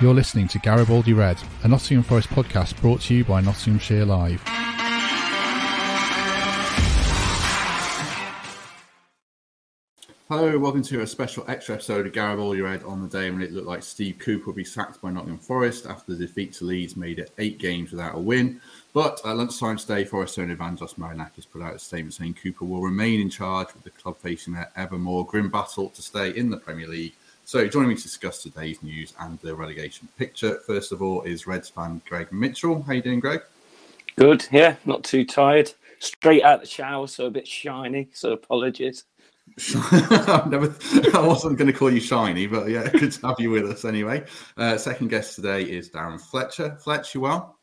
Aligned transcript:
You're 0.00 0.14
listening 0.14 0.46
to 0.48 0.60
Garibaldi 0.60 1.12
Red, 1.12 1.42
a 1.64 1.68
Nottingham 1.68 2.04
Forest 2.04 2.28
podcast 2.28 2.80
brought 2.80 3.00
to 3.00 3.14
you 3.14 3.24
by 3.24 3.40
Nottinghamshire 3.40 4.04
Live. 4.04 4.40
Hello, 10.28 10.56
welcome 10.56 10.82
to 10.82 11.00
a 11.00 11.06
special 11.06 11.44
extra 11.48 11.74
episode 11.74 12.06
of 12.06 12.12
Garibaldi 12.12 12.60
Red 12.60 12.84
on 12.84 13.02
the 13.02 13.08
day 13.08 13.28
when 13.28 13.42
it 13.42 13.50
looked 13.50 13.66
like 13.66 13.82
Steve 13.82 14.20
Cooper 14.20 14.46
would 14.46 14.54
be 14.54 14.62
sacked 14.62 15.02
by 15.02 15.10
Nottingham 15.10 15.40
Forest 15.40 15.86
after 15.86 16.14
the 16.14 16.26
defeat 16.26 16.52
to 16.52 16.64
Leeds 16.64 16.96
made 16.96 17.18
it 17.18 17.32
eight 17.38 17.58
games 17.58 17.90
without 17.90 18.14
a 18.14 18.20
win. 18.20 18.60
But 18.92 19.20
at 19.24 19.36
lunchtime 19.36 19.78
today, 19.78 20.04
Forest 20.04 20.38
owner 20.38 20.54
Evangelos 20.54 20.94
Marinakis 20.94 21.50
put 21.50 21.62
out 21.62 21.74
a 21.74 21.78
statement 21.80 22.14
saying 22.14 22.34
Cooper 22.34 22.66
will 22.66 22.82
remain 22.82 23.20
in 23.20 23.30
charge 23.30 23.74
with 23.74 23.82
the 23.82 23.90
club 23.90 24.16
facing 24.18 24.54
their 24.54 24.70
ever 24.76 24.96
more 24.96 25.26
grim 25.26 25.50
battle 25.50 25.88
to 25.88 26.02
stay 26.02 26.30
in 26.30 26.50
the 26.50 26.56
Premier 26.56 26.86
League 26.86 27.14
so, 27.48 27.66
joining 27.66 27.88
me 27.88 27.94
to 27.94 28.02
discuss 28.02 28.42
today's 28.42 28.82
news 28.82 29.14
and 29.20 29.38
the 29.38 29.54
relegation 29.54 30.06
picture, 30.18 30.60
first 30.66 30.92
of 30.92 31.00
all, 31.00 31.22
is 31.22 31.46
Reds 31.46 31.70
fan 31.70 32.02
Greg 32.06 32.30
Mitchell. 32.30 32.82
How 32.82 32.92
you 32.92 33.00
doing, 33.00 33.20
Greg? 33.20 33.40
Good, 34.16 34.46
yeah, 34.52 34.76
not 34.84 35.02
too 35.02 35.24
tired. 35.24 35.72
Straight 35.98 36.42
out 36.42 36.56
of 36.56 36.60
the 36.60 36.66
shower, 36.66 37.06
so 37.06 37.24
a 37.24 37.30
bit 37.30 37.48
shiny. 37.48 38.10
So 38.12 38.32
apologies. 38.32 39.04
I 39.74 40.46
never, 40.46 40.76
I 41.14 41.26
wasn't 41.26 41.56
going 41.56 41.72
to 41.72 41.78
call 41.78 41.90
you 41.90 42.00
shiny, 42.00 42.46
but 42.46 42.68
yeah, 42.68 42.86
good 42.92 43.12
to 43.12 43.28
have 43.28 43.40
you 43.40 43.48
with 43.48 43.64
us 43.64 43.86
anyway. 43.86 44.26
Uh, 44.58 44.76
second 44.76 45.08
guest 45.08 45.34
today 45.34 45.62
is 45.62 45.88
Darren 45.88 46.20
Fletcher. 46.20 46.76
Fletch, 46.84 47.14
you 47.14 47.22
well? 47.22 47.56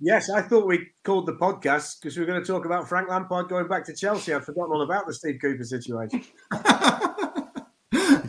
Yes, 0.00 0.30
I 0.30 0.40
thought 0.40 0.66
we 0.66 0.86
called 1.04 1.26
the 1.26 1.34
podcast 1.34 2.00
because 2.00 2.16
we 2.16 2.22
were 2.22 2.26
going 2.26 2.40
to 2.40 2.46
talk 2.46 2.64
about 2.64 2.88
Frank 2.88 3.10
Lampard 3.10 3.50
going 3.50 3.68
back 3.68 3.84
to 3.84 3.94
Chelsea. 3.94 4.32
I'd 4.32 4.46
forgotten 4.46 4.72
all 4.72 4.80
about 4.82 5.06
the 5.06 5.12
Steve 5.12 5.40
Cooper 5.42 5.64
situation. 5.64 6.24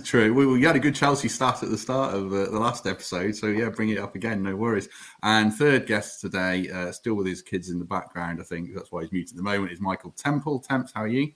True. 0.09 0.33
We, 0.33 0.47
we 0.47 0.63
had 0.63 0.75
a 0.75 0.79
good 0.79 0.95
Chelsea 0.95 1.27
start 1.27 1.61
at 1.61 1.69
the 1.69 1.77
start 1.77 2.15
of 2.15 2.31
the, 2.31 2.45
the, 2.45 2.57
last 2.57 2.87
episode, 2.87 3.35
so 3.35 3.45
yeah, 3.45 3.69
bring 3.69 3.89
it 3.89 3.99
up 3.99 4.15
again, 4.15 4.41
no 4.41 4.55
worries. 4.55 4.89
And 5.21 5.53
third 5.53 5.85
guest 5.85 6.19
today, 6.19 6.67
uh, 6.67 6.91
still 6.91 7.13
with 7.13 7.27
his 7.27 7.43
kids 7.43 7.69
in 7.69 7.77
the 7.77 7.85
background, 7.85 8.39
I 8.41 8.43
think 8.43 8.73
that's 8.73 8.91
why 8.91 9.03
he's 9.03 9.11
muted 9.11 9.33
at 9.33 9.37
the 9.37 9.43
moment, 9.43 9.71
is 9.71 9.79
Michael 9.79 10.09
Temple. 10.17 10.61
Temps, 10.61 10.91
how 10.95 11.03
are 11.03 11.07
you? 11.07 11.31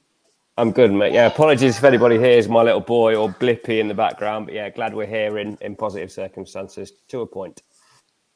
I'm 0.58 0.72
good, 0.72 0.92
mate. 0.92 1.14
Yeah, 1.14 1.28
apologies 1.28 1.78
if 1.78 1.84
anybody 1.84 2.18
hears 2.18 2.50
my 2.50 2.64
little 2.64 2.82
boy 2.82 3.14
or 3.14 3.30
Blippi 3.30 3.80
in 3.80 3.88
the 3.88 3.94
background, 3.94 4.48
but 4.48 4.56
yeah, 4.56 4.72
glad 4.72 4.96
we're 4.96 5.06
here 5.06 5.38
in, 5.38 5.56
in 5.62 5.76
positive 5.76 6.12
circumstances 6.12 6.94
to 7.10 7.22
a 7.22 7.28
point. 7.28 7.62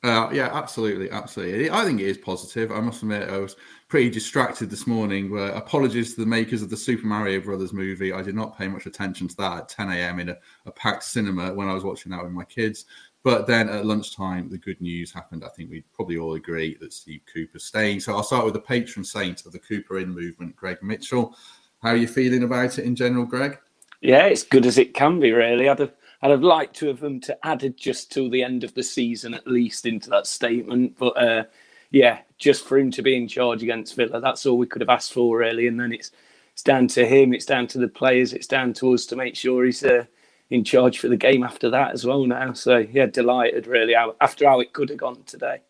Uh, 0.04 0.30
yeah, 0.32 0.50
absolutely, 0.54 1.10
absolutely. 1.10 1.72
I 1.72 1.84
think 1.84 2.00
it 2.00 2.08
is 2.08 2.18
positive. 2.20 2.72
I 2.72 2.80
must 2.80 3.02
admit, 3.02 3.30
I 3.30 3.40
was 3.40 3.56
pretty 3.88 4.10
distracted 4.10 4.70
this 4.70 4.86
morning. 4.86 5.36
Uh, 5.36 5.52
apologies 5.54 6.14
to 6.14 6.22
the 6.22 6.28
makers 6.28 6.62
of 6.62 6.70
the 6.70 6.78
Super 6.78 7.08
Mario 7.08 7.42
Brothers 7.42 7.74
movie. 7.74 8.14
I 8.14 8.22
did 8.22 8.36
not 8.36 8.58
pay 8.58 8.68
much 8.68 8.86
attention 8.86 9.28
to 9.28 9.36
that 9.38 9.58
at 9.58 9.70
10 9.70 9.92
a.m. 9.92 10.20
in 10.20 10.30
a, 10.30 10.38
a 10.66 10.72
packed 10.72 11.04
cinema 11.04 11.54
when 11.54 11.68
I 11.68 11.74
was 11.74 11.84
watching 11.84 12.12
that 12.12 12.24
with 12.24 12.32
my 12.32 12.44
kids. 12.44 12.86
But 13.24 13.48
then 13.48 13.68
at 13.70 13.86
lunchtime, 13.86 14.50
the 14.50 14.58
good 14.60 14.80
news 14.80 15.12
happened. 15.12 15.44
I 15.44 15.50
think 15.50 15.72
we 15.72 15.84
probably 15.94 16.18
all 16.18 16.36
agree 16.36 16.78
that 16.80 16.94
Steve 16.94 17.22
Cooper's 17.34 17.66
staying. 17.66 18.00
So 18.00 18.16
I'll 18.16 18.24
start 18.24 18.46
with 18.46 18.54
the 18.54 18.62
patron 18.62 19.04
saint 19.04 19.46
of 19.46 19.52
the 19.52 19.60
Cooper 19.60 20.00
in 20.00 20.10
movement, 20.10 20.56
Greg 20.56 20.78
Mitchell. 20.84 21.36
How 21.82 21.90
are 21.90 21.98
you 21.98 22.08
feeling 22.08 22.44
about 22.44 22.78
it 22.78 22.86
in 22.86 22.96
general, 22.96 23.26
Greg? 23.26 23.58
Yeah, 24.02 24.28
it's 24.28 24.44
good 24.44 24.66
as 24.66 24.78
it 24.78 24.94
can 24.94 25.20
be, 25.20 25.32
really. 25.32 25.68
I'd 25.68 25.80
have, 25.80 25.94
I'd 26.28 26.32
have 26.32 26.44
liked 26.44 26.76
to 26.80 26.88
have 26.88 27.00
them 27.00 27.22
to 27.22 27.48
added 27.48 27.78
just 27.78 28.12
till 28.12 28.30
the 28.30 28.44
end 28.44 28.66
of 28.66 28.74
the 28.74 28.84
season 28.84 29.34
at 29.34 29.48
least 29.48 29.86
into 29.86 30.10
that 30.10 30.28
statement. 30.28 30.98
But 30.98 31.18
uh, 31.18 31.44
yeah, 31.90 32.20
just 32.38 32.66
for 32.66 32.78
him 32.78 32.92
to 32.92 33.02
be 33.02 33.16
in 33.16 33.30
charge 33.30 33.64
against 33.64 33.96
Villa, 33.96 34.20
that's 34.20 34.46
all 34.46 34.58
we 34.58 34.68
could 34.68 34.82
have 34.82 34.90
asked 34.90 35.14
for, 35.14 35.38
really. 35.38 35.68
And 35.68 35.80
then 35.80 35.94
it's 35.94 36.12
it's 36.52 36.64
down 36.64 36.90
to 36.90 37.06
him, 37.06 37.34
it's 37.34 37.46
down 37.46 37.66
to 37.68 37.78
the 37.78 37.88
players, 37.88 38.34
it's 38.34 38.46
down 38.46 38.74
to 38.74 38.94
us 38.94 39.06
to 39.06 39.16
make 39.16 39.38
sure 39.38 39.64
he's 39.64 39.86
uh, 39.86 40.04
in 40.50 40.66
charge 40.66 41.00
for 41.00 41.08
the 41.08 41.16
game 41.16 41.44
after 41.44 41.70
that 41.70 41.92
as 41.92 42.06
well 42.06 42.26
now. 42.26 42.52
So 42.52 42.80
yeah, 42.80 43.06
delighted 43.06 43.66
really 43.66 43.96
after 43.96 44.50
how 44.50 44.60
it 44.60 44.74
could 44.74 44.90
have 44.90 44.98
gone 44.98 45.24
today. 45.24 45.62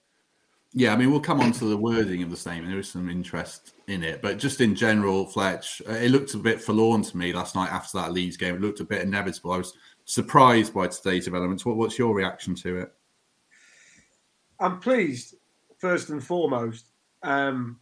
Yeah, 0.73 0.91
I 0.91 0.97
mean, 0.97 1.11
we'll 1.11 1.19
come 1.19 1.39
on 1.39 1.51
to 1.51 1.65
the 1.65 1.77
wording 1.77 2.23
of 2.23 2.31
the 2.31 2.37
statement. 2.37 2.69
There 2.69 2.79
is 2.79 2.89
some 2.89 3.09
interest 3.09 3.75
in 3.87 4.03
it, 4.03 4.23
but 4.23 4.39
just 4.39 4.59
in 4.59 4.73
general, 4.73 5.27
Fletch, 5.27 5.83
uh, 5.87 5.93
it 5.93 6.09
looked 6.09 6.33
a 6.33 6.37
bit 6.39 6.61
forlorn 6.61 7.03
to 7.03 7.15
me 7.15 7.31
last 7.31 7.53
night 7.53 7.71
after 7.71 7.99
that 7.99 8.11
Leeds 8.11 8.37
game. 8.37 8.55
It 8.55 8.61
looked 8.61 8.79
a 8.79 8.85
bit 8.85 9.03
inevitable. 9.03 9.51
I 9.51 9.57
was 9.57 9.73
surprised 10.07 10.73
by 10.73 10.87
today's 10.87 11.25
developments. 11.25 11.65
What, 11.65 11.75
what's 11.75 11.99
your 11.99 12.15
reaction 12.15 12.55
to 12.55 12.77
it? 12.79 12.93
I'm 14.59 14.79
pleased, 14.79 15.35
first 15.77 16.09
and 16.09 16.23
foremost. 16.23 16.87
Um, 17.21 17.79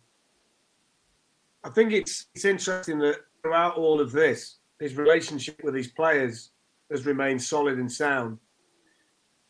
I 1.63 1.69
think 1.69 1.93
it's 1.93 2.25
it's 2.35 2.45
interesting 2.45 2.99
that 2.99 3.17
throughout 3.41 3.77
all 3.77 4.01
of 4.01 4.11
this, 4.11 4.57
his 4.79 4.95
relationship 4.95 5.61
with 5.63 5.75
his 5.75 5.87
players 5.87 6.49
has 6.91 7.05
remained 7.05 7.41
solid 7.41 7.77
and 7.77 7.91
sound, 7.91 8.37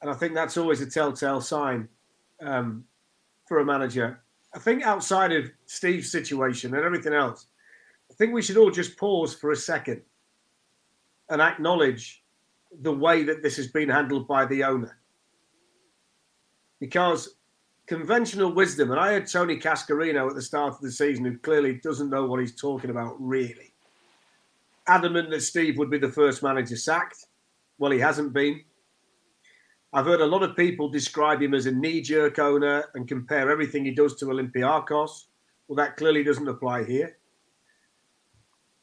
and 0.02 0.12
I 0.12 0.14
think 0.14 0.34
that's 0.34 0.58
always 0.58 0.82
a 0.82 0.90
telltale 0.90 1.42
sign 1.42 1.88
um, 2.42 2.84
for 3.48 3.60
a 3.60 3.66
manager. 3.66 4.22
I 4.54 4.60
think 4.60 4.84
outside 4.84 5.32
of 5.32 5.50
Steve's 5.66 6.12
situation 6.12 6.76
and 6.76 6.86
everything 6.86 7.14
else, 7.14 7.48
I 8.12 8.14
think 8.16 8.34
we 8.34 8.42
should 8.42 8.58
all 8.58 8.72
just 8.72 8.98
pause 8.98 9.34
for 9.34 9.52
a 9.52 9.56
second 9.56 10.02
and 11.30 11.42
acknowledge 11.42 12.25
the 12.82 12.94
way 12.94 13.24
that 13.24 13.44
this 13.44 13.58
has 13.58 13.68
been 13.68 13.90
handled 13.90 14.28
by 14.28 14.46
the 14.46 14.64
owner. 14.64 14.98
Because 16.80 17.36
conventional 17.88 18.54
wisdom, 18.54 18.92
and 18.92 19.00
I 19.00 19.14
had 19.14 19.28
Tony 19.28 19.60
Cascarino 19.60 20.30
at 20.30 20.36
the 20.36 20.42
start 20.42 20.74
of 20.74 20.82
the 20.82 20.92
season, 20.92 21.26
who 21.26 21.38
clearly 21.38 21.76
doesn't 21.84 22.10
know 22.10 22.26
what 22.26 22.40
he's 22.40 22.56
talking 22.56 22.90
about, 22.90 23.16
really. 23.20 23.74
Adamant 24.88 25.30
that 25.32 25.42
Steve 25.42 25.78
would 25.78 25.90
be 25.90 25.98
the 25.98 26.12
first 26.12 26.44
manager 26.44 26.76
sacked. 26.76 27.26
Well, 27.78 27.92
he 27.92 28.00
hasn't 28.00 28.34
been. 28.34 28.62
I've 29.94 30.06
heard 30.06 30.22
a 30.22 30.26
lot 30.26 30.44
of 30.44 30.58
people 30.58 30.90
describe 30.90 31.42
him 31.42 31.54
as 31.54 31.66
a 31.66 31.72
knee 31.72 32.02
jerk 32.02 32.38
owner 32.38 32.86
and 32.96 33.08
compare 33.08 33.50
everything 33.50 33.86
he 33.86 33.92
does 33.92 34.16
to 34.18 34.26
Olympiacos. 34.26 35.26
Well, 35.68 35.78
that 35.78 35.98
clearly 35.98 36.24
doesn't 36.24 36.48
apply 36.48 36.84
here. 36.84 37.18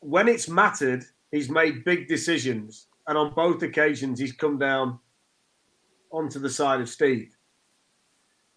When 0.01 0.27
it's 0.27 0.49
mattered, 0.49 1.05
he's 1.31 1.51
made 1.51 1.85
big 1.85 2.09
decisions. 2.09 2.89
And 3.07 3.19
on 3.19 3.35
both 3.35 3.63
occasions, 3.63 4.21
he's 4.21 4.33
come 4.33 4.59
down 4.59 4.99
onto 6.13 6.39
the 6.39 6.51
side 6.51 6.81
of 6.81 6.89
Steve. 6.89 7.37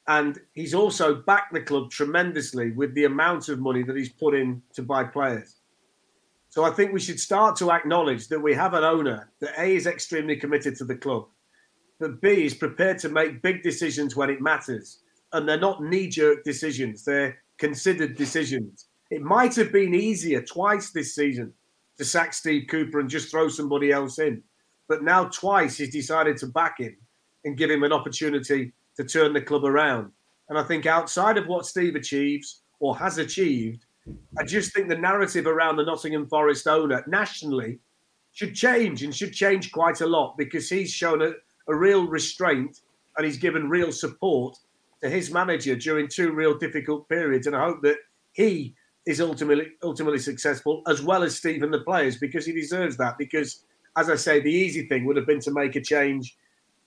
And 0.07 0.39
he's 0.53 0.75
also 0.75 1.15
backed 1.15 1.53
the 1.53 1.61
club 1.61 1.89
tremendously 1.89 2.71
with 2.71 2.93
the 2.93 3.05
amount 3.05 3.49
of 3.49 3.59
money 3.59 3.81
that 3.83 3.95
he's 3.95 4.09
put 4.09 4.35
in 4.35 4.61
to 4.73 4.83
buy 4.83 5.03
players. 5.03 5.55
So 6.49 6.63
I 6.63 6.69
think 6.69 6.93
we 6.93 6.99
should 6.99 7.19
start 7.19 7.55
to 7.57 7.71
acknowledge 7.71 8.27
that 8.27 8.39
we 8.39 8.53
have 8.53 8.75
an 8.75 8.83
owner 8.83 9.31
that 9.41 9.59
A 9.59 9.75
is 9.75 9.87
extremely 9.87 10.35
committed 10.35 10.75
to 10.77 10.85
the 10.85 10.95
club, 10.95 11.25
but 11.99 12.21
B 12.21 12.45
is 12.45 12.53
prepared 12.53 12.99
to 12.99 13.09
make 13.09 13.41
big 13.41 13.63
decisions 13.63 14.15
when 14.15 14.29
it 14.29 14.41
matters. 14.41 14.99
And 15.33 15.49
they're 15.49 15.59
not 15.59 15.83
knee 15.83 16.07
jerk 16.07 16.43
decisions, 16.43 17.03
they're 17.03 17.39
considered 17.57 18.15
decisions. 18.15 18.87
It 19.09 19.21
might 19.21 19.55
have 19.55 19.73
been 19.73 19.93
easier 19.93 20.41
twice 20.41 20.91
this 20.91 21.15
season 21.15 21.51
to 21.97 22.05
sack 22.05 22.33
Steve 22.33 22.67
Cooper 22.69 22.99
and 22.99 23.09
just 23.09 23.31
throw 23.31 23.47
somebody 23.47 23.91
else 23.91 24.19
in. 24.19 24.41
But 24.87 25.03
now, 25.03 25.25
twice, 25.25 25.77
he's 25.77 25.91
decided 25.91 26.37
to 26.37 26.47
back 26.47 26.79
him 26.79 26.95
and 27.43 27.57
give 27.57 27.71
him 27.71 27.83
an 27.83 27.93
opportunity 27.93 28.73
to 28.97 29.03
turn 29.03 29.33
the 29.33 29.41
club 29.41 29.65
around. 29.65 30.11
And 30.49 30.57
I 30.57 30.63
think 30.63 30.85
outside 30.85 31.37
of 31.37 31.47
what 31.47 31.65
Steve 31.65 31.95
achieves 31.95 32.61
or 32.79 32.95
has 32.97 33.17
achieved, 33.17 33.85
I 34.37 34.43
just 34.43 34.73
think 34.73 34.87
the 34.87 34.97
narrative 34.97 35.47
around 35.47 35.77
the 35.77 35.85
Nottingham 35.85 36.27
Forest 36.27 36.67
owner 36.67 37.03
nationally 37.07 37.79
should 38.33 38.53
change 38.53 39.03
and 39.03 39.15
should 39.15 39.33
change 39.33 39.71
quite 39.71 40.01
a 40.01 40.05
lot 40.05 40.37
because 40.37 40.69
he's 40.69 40.91
shown 40.91 41.21
a, 41.21 41.31
a 41.67 41.75
real 41.75 42.05
restraint 42.07 42.81
and 43.17 43.25
he's 43.25 43.37
given 43.37 43.69
real 43.69 43.91
support 43.91 44.57
to 45.01 45.09
his 45.09 45.31
manager 45.31 45.75
during 45.75 46.07
two 46.07 46.31
real 46.31 46.57
difficult 46.57 47.07
periods. 47.09 47.47
And 47.47 47.55
I 47.55 47.63
hope 47.63 47.81
that 47.83 47.97
he 48.33 48.75
is 49.05 49.21
ultimately 49.21 49.67
ultimately 49.83 50.19
successful 50.19 50.81
as 50.87 51.01
well 51.01 51.23
as 51.23 51.35
Steve 51.35 51.63
and 51.63 51.73
the 51.73 51.81
players 51.81 52.17
because 52.17 52.45
he 52.45 52.51
deserves 52.51 52.97
that. 52.97 53.17
Because 53.17 53.63
as 53.97 54.09
I 54.09 54.15
say, 54.15 54.39
the 54.39 54.51
easy 54.51 54.87
thing 54.87 55.05
would 55.05 55.15
have 55.15 55.27
been 55.27 55.39
to 55.41 55.51
make 55.51 55.75
a 55.75 55.81
change 55.81 56.37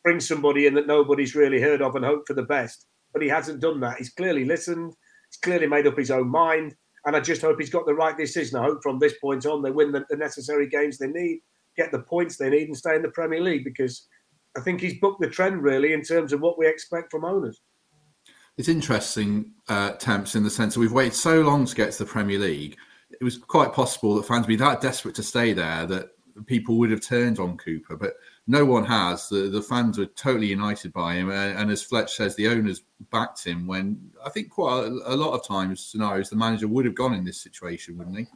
bring 0.05 0.21
somebody 0.21 0.67
in 0.67 0.75
that 0.75 0.87
nobody's 0.87 1.35
really 1.35 1.61
heard 1.61 1.83
of 1.83 1.97
and 1.97 2.05
hope 2.05 2.27
for 2.27 2.35
the 2.35 2.43
best. 2.43 2.87
But 3.13 3.23
he 3.23 3.29
hasn't 3.29 3.61
done 3.61 3.81
that. 3.81 3.99
He's 3.99 4.11
clearly 4.11 4.45
listened. 4.45 4.95
He's 5.31 5.41
clearly 5.41 5.67
made 5.67 5.87
up 5.87 5.97
his 5.97 6.11
own 6.11 6.29
mind. 6.29 6.75
And 7.05 7.17
I 7.17 7.21
just 7.21 7.43
hope 7.43 7.59
he's 7.59 7.71
got 7.71 7.87
the 7.87 7.95
right 7.95 8.17
decision. 8.17 8.59
I 8.59 8.65
hope 8.65 8.83
from 8.83 8.99
this 8.99 9.19
point 9.19 9.47
on 9.47 9.63
they 9.63 9.71
win 9.71 9.93
the, 9.93 10.05
the 10.11 10.17
necessary 10.17 10.69
games 10.69 10.99
they 10.99 11.07
need, 11.09 11.41
get 11.77 11.91
the 11.93 12.01
points 12.01 12.37
they 12.37 12.51
need, 12.51 12.69
and 12.69 12.77
stay 12.77 12.97
in 12.97 13.03
the 13.03 13.11
Premier 13.11 13.41
League 13.41 13.65
because 13.65 14.07
I 14.57 14.61
think 14.61 14.81
he's 14.81 14.99
booked 14.99 15.21
the 15.21 15.29
trend 15.29 15.63
really 15.63 15.93
in 15.93 16.03
terms 16.03 16.33
of 16.33 16.41
what 16.41 16.59
we 16.59 16.67
expect 16.67 17.11
from 17.11 17.25
owners. 17.25 17.61
It's 18.59 18.69
interesting, 18.69 19.53
uh, 19.69 19.93
Temps, 19.93 20.35
in 20.35 20.43
the 20.43 20.51
sense 20.51 20.75
that 20.75 20.81
we've 20.81 20.93
waited 20.93 21.15
so 21.15 21.43
long 21.43 21.65
to 21.65 21.75
get 21.77 21.93
to 21.93 21.99
the 22.01 22.11
Premier 22.11 22.41
League. 22.41 22.77
It 23.21 23.23
was 23.23 23.39
quite 23.39 23.73
possible 23.73 24.17
that 24.17 24.27
fans 24.27 24.43
would 24.43 24.49
be 24.49 24.57
that 24.57 24.81
desperate 24.81 25.15
to 25.15 25.23
stay 25.23 25.53
there 25.53 25.87
that 25.87 26.11
people 26.47 26.77
would 26.77 26.91
have 26.91 27.01
turned 27.01 27.39
on 27.39 27.57
Cooper. 27.57 27.97
But 27.97 28.15
no 28.49 28.65
one 28.65 28.85
has. 28.85 29.29
The, 29.29 29.49
the 29.49 29.63
fans 29.63 29.97
were 29.97 30.07
totally 30.07 30.49
united 30.49 30.93
by 30.93 31.15
him, 31.15 31.31
and, 31.31 31.57
and, 31.57 31.71
as 31.71 31.85
Fletch 31.85 32.17
says, 32.17 32.35
the 32.35 32.49
owners 32.49 32.83
backed 33.13 33.45
him. 33.45 33.65
When 33.69 34.11
I 34.27 34.29
think 34.31 34.51
quite 34.51 34.87
a, 34.87 35.15
a, 35.15 35.15
lot 35.15 35.35
of 35.35 35.47
times 35.47 35.81
scenarios, 35.81 36.29
the 36.29 36.37
manager 36.37 36.67
would 36.67 36.85
have 36.85 36.97
gone 36.97 37.15
in 37.15 37.25
this 37.25 37.41
situation, 37.41 37.97
wouldn't 37.97 38.19
he? 38.19 38.27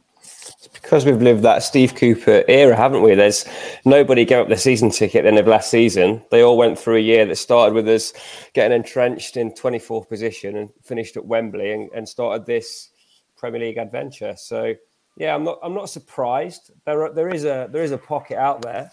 Because 0.73 1.05
we've 1.05 1.21
lived 1.21 1.43
that 1.43 1.63
Steve 1.63 1.95
Cooper 1.95 2.43
era, 2.47 2.75
haven't 2.75 3.01
we? 3.01 3.15
There's 3.15 3.45
nobody 3.85 4.25
gave 4.25 4.39
up 4.39 4.47
their 4.47 4.57
season 4.57 4.89
ticket 4.89 5.19
at 5.19 5.21
the 5.23 5.27
end 5.29 5.39
of 5.39 5.47
last 5.47 5.69
season. 5.69 6.23
They 6.31 6.43
all 6.43 6.57
went 6.57 6.77
through 6.77 6.97
a 6.97 7.01
year 7.01 7.25
that 7.25 7.35
started 7.37 7.73
with 7.73 7.87
us 7.87 8.13
getting 8.53 8.75
entrenched 8.75 9.37
in 9.37 9.51
24th 9.51 10.09
position 10.09 10.57
and 10.57 10.69
finished 10.83 11.17
at 11.17 11.25
Wembley 11.25 11.71
and, 11.71 11.89
and 11.93 12.07
started 12.07 12.45
this 12.45 12.89
Premier 13.37 13.61
League 13.61 13.77
adventure. 13.77 14.35
So 14.37 14.73
yeah, 15.17 15.35
I'm 15.35 15.43
not 15.43 15.59
I'm 15.63 15.73
not 15.73 15.89
surprised. 15.89 16.71
There 16.85 17.03
are, 17.05 17.13
there 17.13 17.29
is 17.29 17.45
a 17.45 17.69
there 17.71 17.83
is 17.83 17.91
a 17.91 17.97
pocket 17.97 18.37
out 18.37 18.61
there 18.61 18.91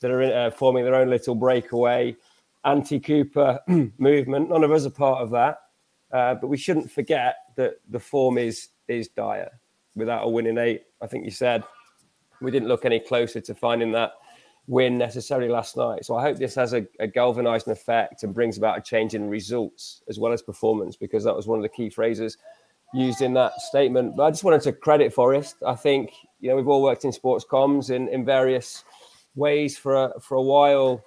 that 0.00 0.10
are 0.10 0.22
uh, 0.22 0.50
forming 0.50 0.84
their 0.84 0.94
own 0.94 1.10
little 1.10 1.34
breakaway 1.34 2.16
anti-Cooper 2.64 3.60
movement. 3.98 4.50
None 4.50 4.64
of 4.64 4.72
us 4.72 4.86
are 4.86 4.90
part 4.90 5.22
of 5.22 5.30
that, 5.30 5.58
uh, 6.12 6.34
but 6.34 6.48
we 6.48 6.56
shouldn't 6.56 6.90
forget 6.90 7.36
that 7.56 7.74
the 7.88 8.00
form 8.00 8.38
is 8.38 8.68
is 8.88 9.08
dire. 9.08 9.50
Without 9.98 10.24
a 10.24 10.28
winning 10.28 10.58
eight, 10.58 10.84
I 11.02 11.06
think 11.06 11.24
you 11.24 11.30
said 11.30 11.64
we 12.40 12.50
didn't 12.50 12.68
look 12.68 12.84
any 12.84 13.00
closer 13.00 13.40
to 13.40 13.54
finding 13.54 13.92
that 13.92 14.12
win 14.68 14.98
necessarily 14.98 15.48
last 15.48 15.76
night. 15.76 16.04
So 16.04 16.14
I 16.16 16.22
hope 16.22 16.36
this 16.36 16.54
has 16.54 16.74
a, 16.74 16.86
a 17.00 17.06
galvanizing 17.06 17.72
effect 17.72 18.22
and 18.22 18.34
brings 18.34 18.58
about 18.58 18.78
a 18.78 18.80
change 18.80 19.14
in 19.14 19.28
results 19.28 20.02
as 20.08 20.18
well 20.18 20.32
as 20.32 20.42
performance, 20.42 20.94
because 20.94 21.24
that 21.24 21.34
was 21.34 21.46
one 21.46 21.58
of 21.58 21.62
the 21.62 21.68
key 21.70 21.90
phrases 21.90 22.36
used 22.94 23.22
in 23.22 23.34
that 23.34 23.60
statement. 23.60 24.16
But 24.16 24.24
I 24.24 24.30
just 24.30 24.44
wanted 24.44 24.60
to 24.62 24.72
credit 24.72 25.12
Forest. 25.12 25.56
I 25.66 25.74
think 25.74 26.12
you 26.40 26.48
know 26.48 26.56
we've 26.56 26.68
all 26.68 26.82
worked 26.82 27.04
in 27.04 27.12
sports 27.12 27.44
comms 27.44 27.90
in, 27.90 28.08
in 28.08 28.24
various 28.24 28.84
ways 29.34 29.76
for 29.76 30.04
a, 30.04 30.20
for 30.20 30.36
a 30.36 30.42
while 30.42 31.02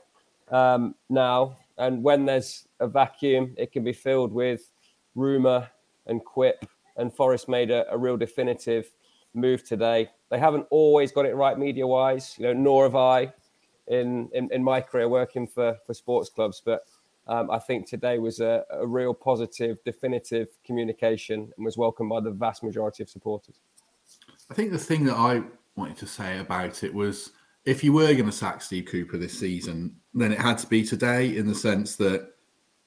um, 0.51 0.95
now, 1.09 1.57
and 1.77 2.03
when 2.03 2.25
there's 2.25 2.67
a 2.79 2.87
vacuum, 2.87 3.53
it 3.57 3.71
can 3.71 3.83
be 3.83 3.93
filled 3.93 4.31
with 4.33 4.71
rumor 5.15 5.69
and 6.07 6.23
quip. 6.25 6.65
And 7.01 7.13
Forest 7.13 7.49
made 7.49 7.71
a, 7.71 7.91
a 7.91 7.97
real 7.97 8.15
definitive 8.15 8.85
move 9.33 9.63
today. 9.63 10.09
They 10.29 10.39
haven't 10.39 10.67
always 10.69 11.11
got 11.11 11.25
it 11.25 11.35
right 11.35 11.57
media 11.57 11.85
wise, 11.85 12.35
you 12.37 12.45
know, 12.45 12.53
nor 12.53 12.83
have 12.83 12.95
I 12.95 13.33
in, 13.87 14.29
in, 14.33 14.49
in 14.51 14.63
my 14.63 14.81
career 14.81 15.09
working 15.09 15.47
for, 15.47 15.77
for 15.85 15.93
sports 15.93 16.29
clubs. 16.29 16.61
But 16.63 16.83
um, 17.27 17.51
I 17.51 17.59
think 17.59 17.87
today 17.87 18.19
was 18.19 18.39
a, 18.39 18.63
a, 18.71 18.85
real 18.85 19.13
positive, 19.13 19.77
definitive 19.83 20.47
communication 20.65 21.51
and 21.55 21.65
was 21.65 21.77
welcomed 21.77 22.09
by 22.09 22.19
the 22.19 22.31
vast 22.31 22.63
majority 22.63 23.03
of 23.03 23.09
supporters. 23.09 23.59
I 24.49 24.53
think 24.53 24.71
the 24.71 24.77
thing 24.77 25.05
that 25.05 25.15
I 25.15 25.43
wanted 25.75 25.97
to 25.97 26.07
say 26.07 26.39
about 26.39 26.83
it 26.83 26.93
was 26.93 27.31
if 27.65 27.83
you 27.83 27.93
were 27.93 28.13
going 28.13 28.25
to 28.25 28.31
sack 28.31 28.61
Steve 28.61 28.85
Cooper 28.85 29.17
this 29.17 29.37
season, 29.37 29.95
then 30.13 30.31
it 30.31 30.39
had 30.39 30.57
to 30.59 30.67
be 30.67 30.83
today 30.83 31.37
in 31.37 31.47
the 31.47 31.55
sense 31.55 31.95
that 31.97 32.33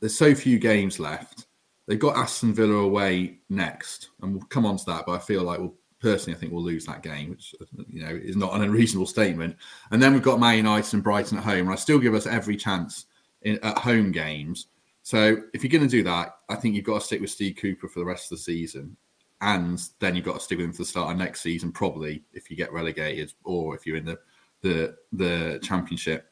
there's 0.00 0.16
so 0.16 0.34
few 0.34 0.58
games 0.58 0.99
left. 0.99 1.46
They've 1.87 1.99
got 1.99 2.17
Aston 2.17 2.55
Villa 2.55 2.77
away 2.77 3.39
next, 3.49 4.11
and 4.23 4.33
we'll 4.33 4.45
come 4.45 4.65
on 4.65 4.77
to 4.79 4.85
that. 4.87 5.05
But 5.07 5.13
I 5.13 5.19
feel 5.19 5.43
like 5.43 5.59
we'll 5.59 5.75
personally, 6.01 6.37
I 6.37 6.41
think 6.41 6.53
we'll 6.53 6.63
lose 6.63 6.87
that 6.87 7.03
game, 7.03 7.31
which 7.31 7.55
you 7.89 8.03
know 8.03 8.15
is 8.15 8.37
not 8.37 8.55
an 8.55 8.63
unreasonable 8.63 9.07
statement. 9.07 9.57
And 9.91 10.03
then 10.03 10.13
we've 10.13 10.23
got 10.23 10.41
Man 10.41 10.57
United 10.57 10.95
and 10.95 11.03
Brighton 11.03 11.39
at 11.39 11.45
home, 11.45 11.61
and 11.61 11.71
I 11.71 11.77
still 11.77 11.99
give 11.99 12.15
us 12.15 12.27
every 12.27 12.57
chance 12.57 13.07
in, 13.43 13.59
at 13.63 13.79
home 13.79 14.13
games. 14.13 14.69
So 15.03 15.37
if 15.53 15.63
you're 15.63 15.71
going 15.71 15.89
to 15.89 15.97
do 15.97 16.03
that, 16.05 16.37
I 16.49 16.55
think 16.55 16.75
you've 16.75 16.85
got 16.85 17.01
to 17.01 17.07
stick 17.07 17.21
with 17.21 17.31
Steve 17.31 17.57
Cooper 17.61 17.89
for 17.89 17.99
the 17.99 18.07
rest 18.07 18.33
of 18.33 18.39
the 18.39 18.43
season, 18.43 18.97
and 19.41 19.79
then 19.99 20.17
you've 20.17 20.25
got 20.25 20.35
to 20.35 20.41
stick 20.41 20.59
with 20.59 20.67
him 20.67 20.73
for 20.73 20.83
the 20.83 20.87
start 20.87 21.11
of 21.11 21.19
next 21.19 21.43
season, 21.43 21.73
probably 21.73 22.23
if 22.33 22.51
you 22.51 22.57
get 22.57 22.73
relegated 22.73 23.33
or 23.45 23.75
if 23.75 23.87
you're 23.87 23.97
in 23.97 24.07
the 24.07 24.19
the 24.63 24.97
the 25.13 25.59
championship. 25.63 26.31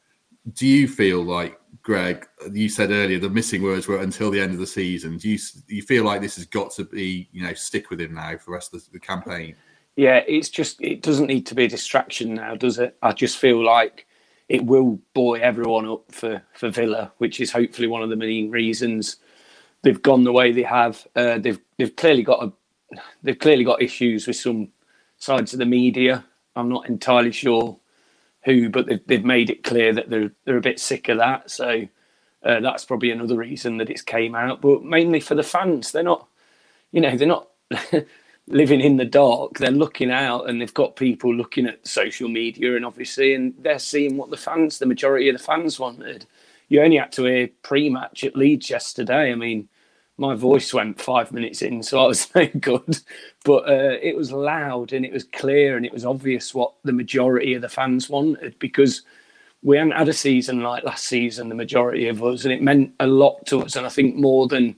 Do 0.51 0.67
you 0.67 0.87
feel 0.87 1.23
like 1.23 1.59
Greg? 1.81 2.27
You 2.51 2.67
said 2.67 2.91
earlier 2.91 3.19
the 3.19 3.29
missing 3.29 3.63
words 3.63 3.87
were 3.87 4.01
until 4.01 4.29
the 4.29 4.41
end 4.41 4.51
of 4.51 4.59
the 4.59 4.67
season. 4.67 5.17
Do 5.17 5.29
you 5.29 5.39
you 5.67 5.81
feel 5.81 6.03
like 6.03 6.21
this 6.21 6.35
has 6.35 6.45
got 6.45 6.71
to 6.71 6.83
be 6.83 7.29
you 7.31 7.43
know 7.43 7.53
stick 7.53 7.89
with 7.89 8.01
him 8.01 8.13
now 8.13 8.37
for 8.37 8.45
the 8.45 8.51
rest 8.51 8.73
of 8.73 8.83
the 8.91 8.99
campaign? 8.99 9.55
Yeah, 9.95 10.23
it's 10.27 10.49
just 10.49 10.81
it 10.81 11.01
doesn't 11.01 11.27
need 11.27 11.45
to 11.47 11.55
be 11.55 11.65
a 11.65 11.69
distraction 11.69 12.33
now, 12.33 12.55
does 12.55 12.79
it? 12.79 12.97
I 13.01 13.13
just 13.13 13.37
feel 13.37 13.63
like 13.63 14.07
it 14.49 14.65
will 14.65 14.99
buoy 15.13 15.41
everyone 15.41 15.87
up 15.87 16.11
for 16.11 16.41
for 16.53 16.69
Villa, 16.69 17.11
which 17.19 17.39
is 17.39 17.51
hopefully 17.51 17.87
one 17.87 18.01
of 18.01 18.09
the 18.09 18.15
main 18.15 18.51
reasons 18.51 19.17
they've 19.83 20.01
gone 20.01 20.23
the 20.23 20.31
way 20.31 20.51
they 20.51 20.63
have. 20.63 21.05
Uh, 21.15 21.37
they've 21.37 21.59
they've 21.77 21.95
clearly 21.95 22.23
got 22.23 22.43
a 22.43 22.51
they've 23.21 23.39
clearly 23.39 23.63
got 23.63 23.81
issues 23.81 24.27
with 24.27 24.35
some 24.35 24.69
sides 25.17 25.53
of 25.53 25.59
the 25.59 25.65
media. 25.65 26.25
I'm 26.55 26.69
not 26.69 26.89
entirely 26.89 27.31
sure 27.31 27.79
who, 28.45 28.69
but 28.69 28.87
they've 28.87 29.05
they've 29.07 29.25
made 29.25 29.49
it 29.49 29.63
clear 29.63 29.93
that 29.93 30.09
they're 30.09 30.31
they're 30.45 30.57
a 30.57 30.61
bit 30.61 30.79
sick 30.79 31.09
of 31.09 31.17
that. 31.17 31.49
So 31.51 31.87
uh, 32.43 32.59
that's 32.59 32.85
probably 32.85 33.11
another 33.11 33.37
reason 33.37 33.77
that 33.77 33.89
it's 33.89 34.01
came 34.01 34.35
out. 34.35 34.61
But 34.61 34.83
mainly 34.83 35.19
for 35.19 35.35
the 35.35 35.43
fans, 35.43 35.91
they're 35.91 36.03
not, 36.03 36.27
you 36.91 37.01
know, 37.01 37.15
they're 37.15 37.27
not. 37.27 37.49
living 38.47 38.81
in 38.81 38.97
the 38.97 39.05
dark, 39.05 39.57
they're 39.57 39.71
looking 39.71 40.11
out 40.11 40.49
and 40.49 40.59
they've 40.59 40.73
got 40.73 40.95
people 40.95 41.33
looking 41.33 41.65
at 41.65 41.87
social 41.87 42.27
media 42.27 42.75
and 42.75 42.85
obviously, 42.85 43.33
and 43.33 43.53
they're 43.59 43.79
seeing 43.79 44.17
what 44.17 44.29
the 44.29 44.37
fans, 44.37 44.79
the 44.79 44.85
majority 44.85 45.29
of 45.29 45.37
the 45.37 45.43
fans 45.43 45.79
wanted. 45.79 46.25
You 46.67 46.81
only 46.81 46.97
had 46.97 47.11
to 47.13 47.23
hear 47.25 47.49
pre 47.61 47.89
match 47.89 48.23
at 48.23 48.35
Leeds 48.35 48.69
yesterday. 48.69 49.31
I 49.31 49.35
mean, 49.35 49.69
my 50.17 50.35
voice 50.35 50.73
went 50.73 51.01
five 51.01 51.31
minutes 51.31 51.61
in, 51.61 51.81
so 51.81 52.03
I 52.03 52.07
was 52.07 52.27
no 52.35 52.47
good. 52.59 52.99
But 53.43 53.67
uh, 53.67 53.97
it 54.01 54.15
was 54.15 54.31
loud 54.31 54.93
and 54.93 55.05
it 55.05 55.13
was 55.13 55.23
clear 55.23 55.77
and 55.77 55.85
it 55.85 55.93
was 55.93 56.05
obvious 56.05 56.53
what 56.53 56.73
the 56.83 56.93
majority 56.93 57.53
of 57.53 57.61
the 57.61 57.69
fans 57.69 58.09
wanted 58.09 58.57
because 58.59 59.01
we 59.63 59.77
hadn't 59.77 59.93
had 59.93 60.09
a 60.09 60.13
season 60.13 60.61
like 60.61 60.83
last 60.83 61.05
season, 61.05 61.49
the 61.49 61.55
majority 61.55 62.07
of 62.09 62.23
us, 62.23 62.43
and 62.43 62.53
it 62.53 62.61
meant 62.61 62.93
a 62.99 63.07
lot 63.07 63.45
to 63.47 63.61
us. 63.61 63.75
And 63.75 63.85
I 63.85 63.89
think 63.89 64.15
more 64.15 64.47
than 64.47 64.75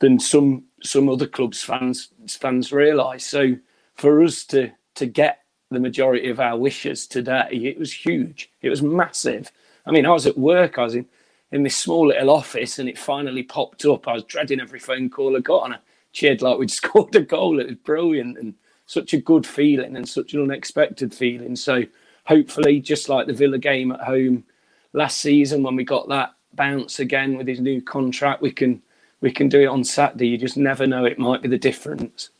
than 0.00 0.20
some 0.20 0.64
some 0.82 1.08
other 1.08 1.26
clubs 1.26 1.62
fans 1.62 2.10
fans 2.28 2.72
realise. 2.72 3.26
So 3.26 3.56
for 3.96 4.22
us 4.22 4.44
to 4.46 4.70
to 4.96 5.06
get 5.06 5.40
the 5.70 5.80
majority 5.80 6.30
of 6.30 6.40
our 6.40 6.56
wishes 6.56 7.06
today, 7.06 7.48
it 7.50 7.78
was 7.78 7.92
huge. 7.92 8.50
It 8.62 8.70
was 8.70 8.82
massive. 8.82 9.50
I 9.86 9.90
mean, 9.90 10.06
I 10.06 10.10
was 10.10 10.26
at 10.26 10.38
work. 10.38 10.78
I 10.78 10.84
was 10.84 10.94
in 10.94 11.06
in 11.52 11.62
this 11.62 11.76
small 11.76 12.08
little 12.08 12.30
office, 12.30 12.78
and 12.78 12.88
it 12.88 12.98
finally 12.98 13.42
popped 13.42 13.84
up. 13.84 14.06
I 14.06 14.14
was 14.14 14.24
dreading 14.24 14.60
every 14.60 14.78
phone 14.78 15.08
call 15.08 15.36
I 15.36 15.40
got, 15.40 15.64
and 15.64 15.74
I 15.74 15.78
cheered 16.12 16.42
like 16.42 16.58
we'd 16.58 16.70
scored 16.70 17.14
a 17.14 17.20
goal. 17.20 17.60
It 17.60 17.66
was 17.66 17.76
brilliant 17.76 18.38
and 18.38 18.54
such 18.86 19.12
a 19.12 19.20
good 19.20 19.46
feeling 19.46 19.96
and 19.96 20.08
such 20.08 20.34
an 20.34 20.42
unexpected 20.42 21.14
feeling. 21.14 21.56
So 21.56 21.82
hopefully, 22.24 22.80
just 22.80 23.08
like 23.08 23.26
the 23.26 23.32
Villa 23.32 23.58
game 23.58 23.92
at 23.92 24.00
home 24.00 24.44
last 24.92 25.20
season 25.20 25.62
when 25.62 25.76
we 25.76 25.84
got 25.84 26.08
that 26.08 26.34
bounce 26.54 26.98
again 26.98 27.36
with 27.36 27.46
his 27.46 27.60
new 27.60 27.80
contract, 27.82 28.42
we 28.42 28.50
can 28.50 28.82
we 29.20 29.32
can 29.32 29.48
do 29.48 29.60
it 29.60 29.66
on 29.66 29.84
Saturday. 29.84 30.28
You 30.28 30.38
just 30.38 30.56
never 30.56 30.86
know; 30.86 31.04
it 31.04 31.18
might 31.18 31.42
be 31.42 31.48
the 31.48 31.58
difference. 31.58 32.30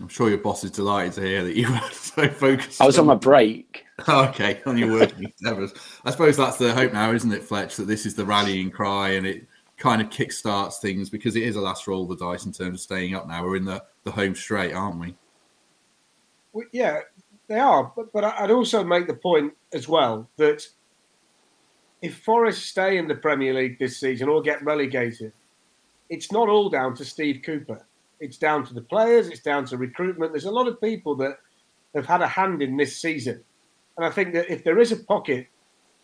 I'm 0.00 0.08
sure 0.08 0.28
your 0.28 0.38
boss 0.38 0.62
is 0.62 0.70
delighted 0.70 1.14
to 1.14 1.22
hear 1.22 1.42
that 1.42 1.56
you 1.56 1.68
were 1.72 1.80
so 1.92 2.28
focused. 2.28 2.80
I 2.80 2.86
was 2.86 2.98
on 2.98 3.06
my 3.06 3.14
break. 3.14 3.84
okay, 4.08 4.60
on 4.66 4.78
your 4.78 5.02
endeavours. 5.02 5.74
I 6.04 6.10
suppose 6.10 6.36
that's 6.36 6.56
the 6.56 6.72
hope 6.72 6.92
now, 6.92 7.12
isn't 7.12 7.32
it, 7.32 7.42
Fletch? 7.42 7.76
That 7.76 7.86
this 7.86 8.06
is 8.06 8.14
the 8.14 8.24
rallying 8.24 8.70
cry, 8.70 9.10
and 9.10 9.26
it 9.26 9.46
kind 9.76 10.00
of 10.00 10.08
kickstarts 10.08 10.78
things 10.78 11.10
because 11.10 11.36
it 11.36 11.42
is 11.42 11.56
a 11.56 11.60
last 11.60 11.86
roll 11.86 12.02
of 12.02 12.18
the 12.18 12.24
dice 12.24 12.46
in 12.46 12.52
terms 12.52 12.74
of 12.74 12.80
staying 12.80 13.14
up. 13.14 13.26
Now 13.26 13.44
we're 13.44 13.56
in 13.56 13.64
the 13.64 13.82
the 14.04 14.10
home 14.10 14.34
straight, 14.34 14.72
aren't 14.72 15.00
we? 15.00 15.14
well 16.52 16.66
yeah, 16.72 17.00
they 17.48 17.58
are. 17.58 17.92
But, 17.96 18.12
but 18.12 18.24
I'd 18.24 18.50
also 18.50 18.84
make 18.84 19.06
the 19.06 19.14
point 19.14 19.52
as 19.72 19.88
well 19.88 20.28
that 20.36 20.66
if 22.02 22.18
Forest 22.20 22.66
stay 22.66 22.98
in 22.98 23.08
the 23.08 23.14
Premier 23.14 23.54
League 23.54 23.78
this 23.78 23.98
season 23.98 24.28
or 24.28 24.40
get 24.40 24.62
relegated, 24.64 25.32
it's 26.10 26.32
not 26.32 26.48
all 26.48 26.68
down 26.68 26.94
to 26.96 27.04
Steve 27.04 27.42
Cooper. 27.44 27.84
It's 28.20 28.36
down 28.36 28.64
to 28.66 28.74
the 28.74 28.80
players. 28.80 29.28
It's 29.28 29.40
down 29.40 29.64
to 29.66 29.76
recruitment. 29.76 30.32
There's 30.32 30.44
a 30.44 30.50
lot 30.50 30.68
of 30.68 30.80
people 30.80 31.14
that 31.16 31.38
have 31.94 32.06
had 32.06 32.22
a 32.22 32.26
hand 32.26 32.62
in 32.62 32.76
this 32.76 33.00
season, 33.00 33.42
and 33.98 34.06
I 34.06 34.10
think 34.10 34.32
that 34.34 34.50
if 34.50 34.62
there 34.62 34.78
is 34.78 34.92
a 34.92 34.96
pocket 34.96 35.48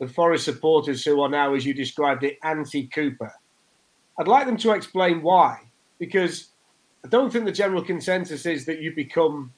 of 0.01 0.13
Forest 0.13 0.45
supporters 0.45 1.05
who 1.05 1.21
are 1.21 1.29
now, 1.29 1.55
as 1.55 1.65
you 1.65 1.73
described 1.73 2.25
it, 2.25 2.39
anti-Cooper, 2.43 3.33
I'd 4.19 4.29
like 4.29 4.47
them 4.47 4.57
to 4.59 4.73
explain 4.73 5.23
why. 5.23 5.61
Because 6.01 6.49
I 7.05 7.09
don't 7.09 7.33
think 7.33 7.45
the 7.45 7.53
general 7.53 7.85
consensus 7.85 8.47
is 8.47 8.67
that 8.67 8.81
you 8.81 8.93
become 8.93 9.53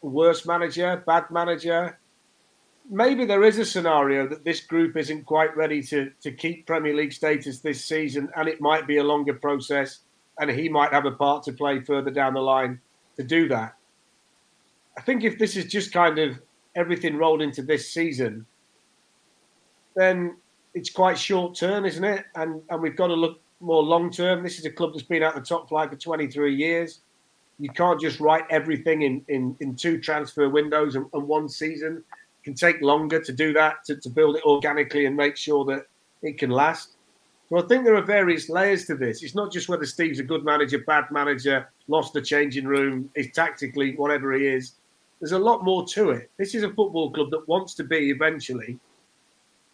worse 0.00 0.46
manager, 0.46 1.02
bad 1.06 1.30
manager, 1.30 1.98
maybe 2.90 3.26
there 3.26 3.44
is 3.44 3.58
a 3.58 3.66
scenario 3.66 4.26
that 4.26 4.44
this 4.44 4.60
group 4.60 4.96
isn't 4.96 5.26
quite 5.26 5.54
ready 5.54 5.82
to, 5.82 6.10
to 6.22 6.32
keep 6.32 6.66
Premier 6.66 6.94
League 6.94 7.12
status 7.12 7.60
this 7.60 7.84
season, 7.84 8.30
and 8.34 8.48
it 8.48 8.62
might 8.62 8.86
be 8.86 8.96
a 8.96 9.04
longer 9.04 9.34
process, 9.34 10.00
and 10.38 10.50
he 10.50 10.70
might 10.70 10.92
have 10.92 11.04
a 11.04 11.12
part 11.12 11.42
to 11.44 11.52
play 11.52 11.80
further 11.80 12.10
down 12.10 12.32
the 12.32 12.40
line 12.40 12.80
to 13.16 13.22
do 13.22 13.46
that. 13.48 13.74
I 14.96 15.02
think 15.02 15.22
if 15.22 15.38
this 15.38 15.54
is 15.54 15.66
just 15.66 15.92
kind 15.92 16.18
of 16.18 16.38
everything 16.76 17.16
rolled 17.16 17.42
into 17.42 17.62
this 17.62 17.90
season, 17.90 18.46
then 19.94 20.36
it's 20.74 20.90
quite 20.90 21.18
short 21.18 21.54
term, 21.54 21.84
isn't 21.84 22.04
it? 22.04 22.24
And 22.34 22.62
and 22.70 22.82
we've 22.82 22.96
got 22.96 23.08
to 23.08 23.14
look 23.14 23.40
more 23.60 23.82
long 23.82 24.10
term. 24.10 24.42
This 24.42 24.58
is 24.58 24.64
a 24.64 24.70
club 24.70 24.92
that's 24.92 25.06
been 25.06 25.22
out 25.22 25.34
the 25.34 25.40
top 25.40 25.68
flight 25.68 25.90
for 25.90 25.96
23 25.96 26.54
years. 26.54 27.00
You 27.58 27.70
can't 27.70 28.00
just 28.00 28.20
write 28.20 28.44
everything 28.50 29.02
in, 29.02 29.24
in, 29.28 29.56
in 29.60 29.76
two 29.76 30.00
transfer 30.00 30.48
windows 30.48 30.96
and, 30.96 31.06
and 31.14 31.26
one 31.26 31.48
season 31.48 32.02
can 32.42 32.54
take 32.54 32.80
longer 32.82 33.20
to 33.20 33.32
do 33.32 33.52
that, 33.54 33.84
to, 33.86 33.96
to 33.96 34.10
build 34.10 34.36
it 34.36 34.44
organically 34.44 35.06
and 35.06 35.16
make 35.16 35.36
sure 35.36 35.64
that 35.64 35.86
it 36.22 36.38
can 36.38 36.50
last. 36.50 36.90
So 37.48 37.58
I 37.58 37.62
think 37.62 37.84
there 37.84 37.96
are 37.96 38.02
various 38.02 38.48
layers 38.48 38.84
to 38.86 38.96
this. 38.96 39.22
It's 39.22 39.34
not 39.34 39.52
just 39.52 39.68
whether 39.68 39.86
Steve's 39.86 40.18
a 40.18 40.22
good 40.22 40.44
manager, 40.44 40.78
bad 40.78 41.04
manager, 41.10 41.68
lost 41.88 42.12
the 42.12 42.20
changing 42.20 42.66
room, 42.66 43.10
is 43.14 43.30
tactically 43.32 43.96
whatever 43.96 44.32
he 44.32 44.46
is. 44.46 44.72
There's 45.20 45.32
a 45.32 45.38
lot 45.38 45.64
more 45.64 45.86
to 45.88 46.10
it. 46.10 46.30
This 46.36 46.54
is 46.54 46.62
a 46.62 46.68
football 46.68 47.10
club 47.10 47.30
that 47.30 47.48
wants 47.48 47.74
to 47.74 47.84
be 47.84 48.10
eventually 48.10 48.78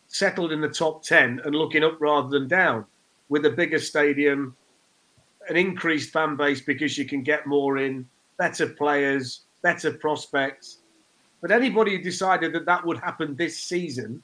settled 0.09 0.53
in 0.53 0.61
the 0.61 0.69
top 0.69 1.03
10 1.03 1.41
and 1.45 1.55
looking 1.55 1.85
up 1.85 2.01
rather 2.01 2.29
than 2.29 2.49
down 2.49 2.85
with 3.29 3.47
a 3.47 3.51
bigger 3.51 3.79
stadium, 3.79 4.57
an 5.49 5.57
increased 5.57 6.13
fan 6.13 6.37
base 6.37 6.61
because 6.61 6.99
you 6.99 7.05
can 7.05 7.23
get 7.23 7.47
more 7.47 7.79
in, 7.79 8.07
better 8.39 8.67
players, 8.67 9.43
better 9.63 9.93
prospects. 9.93 10.79
But 11.41 11.51
anybody 11.51 11.97
who 11.97 12.03
decided 12.03 12.53
that 12.53 12.67
that 12.67 12.85
would 12.85 12.99
happen 12.99 13.35
this 13.35 13.59
season 13.59 14.23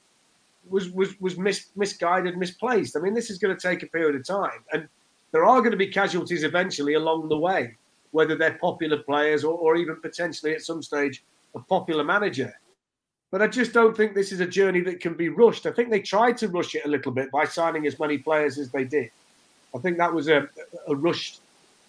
was 0.69 0.89
was 0.89 1.19
was 1.19 1.37
mis, 1.37 1.67
misguided, 1.75 2.37
misplaced. 2.37 2.97
I 2.97 2.99
mean, 2.99 3.13
this 3.13 3.29
is 3.29 3.37
going 3.37 3.55
to 3.55 3.67
take 3.67 3.83
a 3.83 3.87
period 3.87 4.15
of 4.15 4.25
time, 4.25 4.63
and 4.73 4.87
there 5.31 5.45
are 5.45 5.59
going 5.61 5.71
to 5.71 5.77
be 5.77 5.87
casualties 5.87 6.43
eventually 6.43 6.93
along 6.95 7.29
the 7.29 7.37
way, 7.37 7.77
whether 8.17 8.35
they're 8.35 8.57
popular 8.57 8.97
players 8.97 9.43
or, 9.43 9.53
or 9.53 9.75
even 9.75 9.95
potentially 10.01 10.55
at 10.55 10.63
some 10.63 10.81
stage 10.81 11.23
a 11.53 11.59
popular 11.59 12.03
manager. 12.03 12.51
But 13.29 13.43
I 13.43 13.47
just 13.47 13.73
don't 13.73 13.95
think 13.95 14.15
this 14.15 14.31
is 14.31 14.39
a 14.39 14.47
journey 14.47 14.81
that 14.81 14.99
can 14.99 15.13
be 15.13 15.29
rushed. 15.29 15.67
I 15.67 15.71
think 15.71 15.91
they 15.91 16.01
tried 16.01 16.35
to 16.37 16.47
rush 16.47 16.73
it 16.73 16.85
a 16.85 16.87
little 16.87 17.11
bit 17.11 17.29
by 17.29 17.45
signing 17.45 17.85
as 17.85 17.99
many 17.99 18.17
players 18.17 18.57
as 18.57 18.71
they 18.71 18.85
did. 18.85 19.11
I 19.75 19.77
think 19.77 19.99
that 19.99 20.11
was 20.11 20.29
a, 20.29 20.49
a 20.87 20.95
rushed 20.95 21.41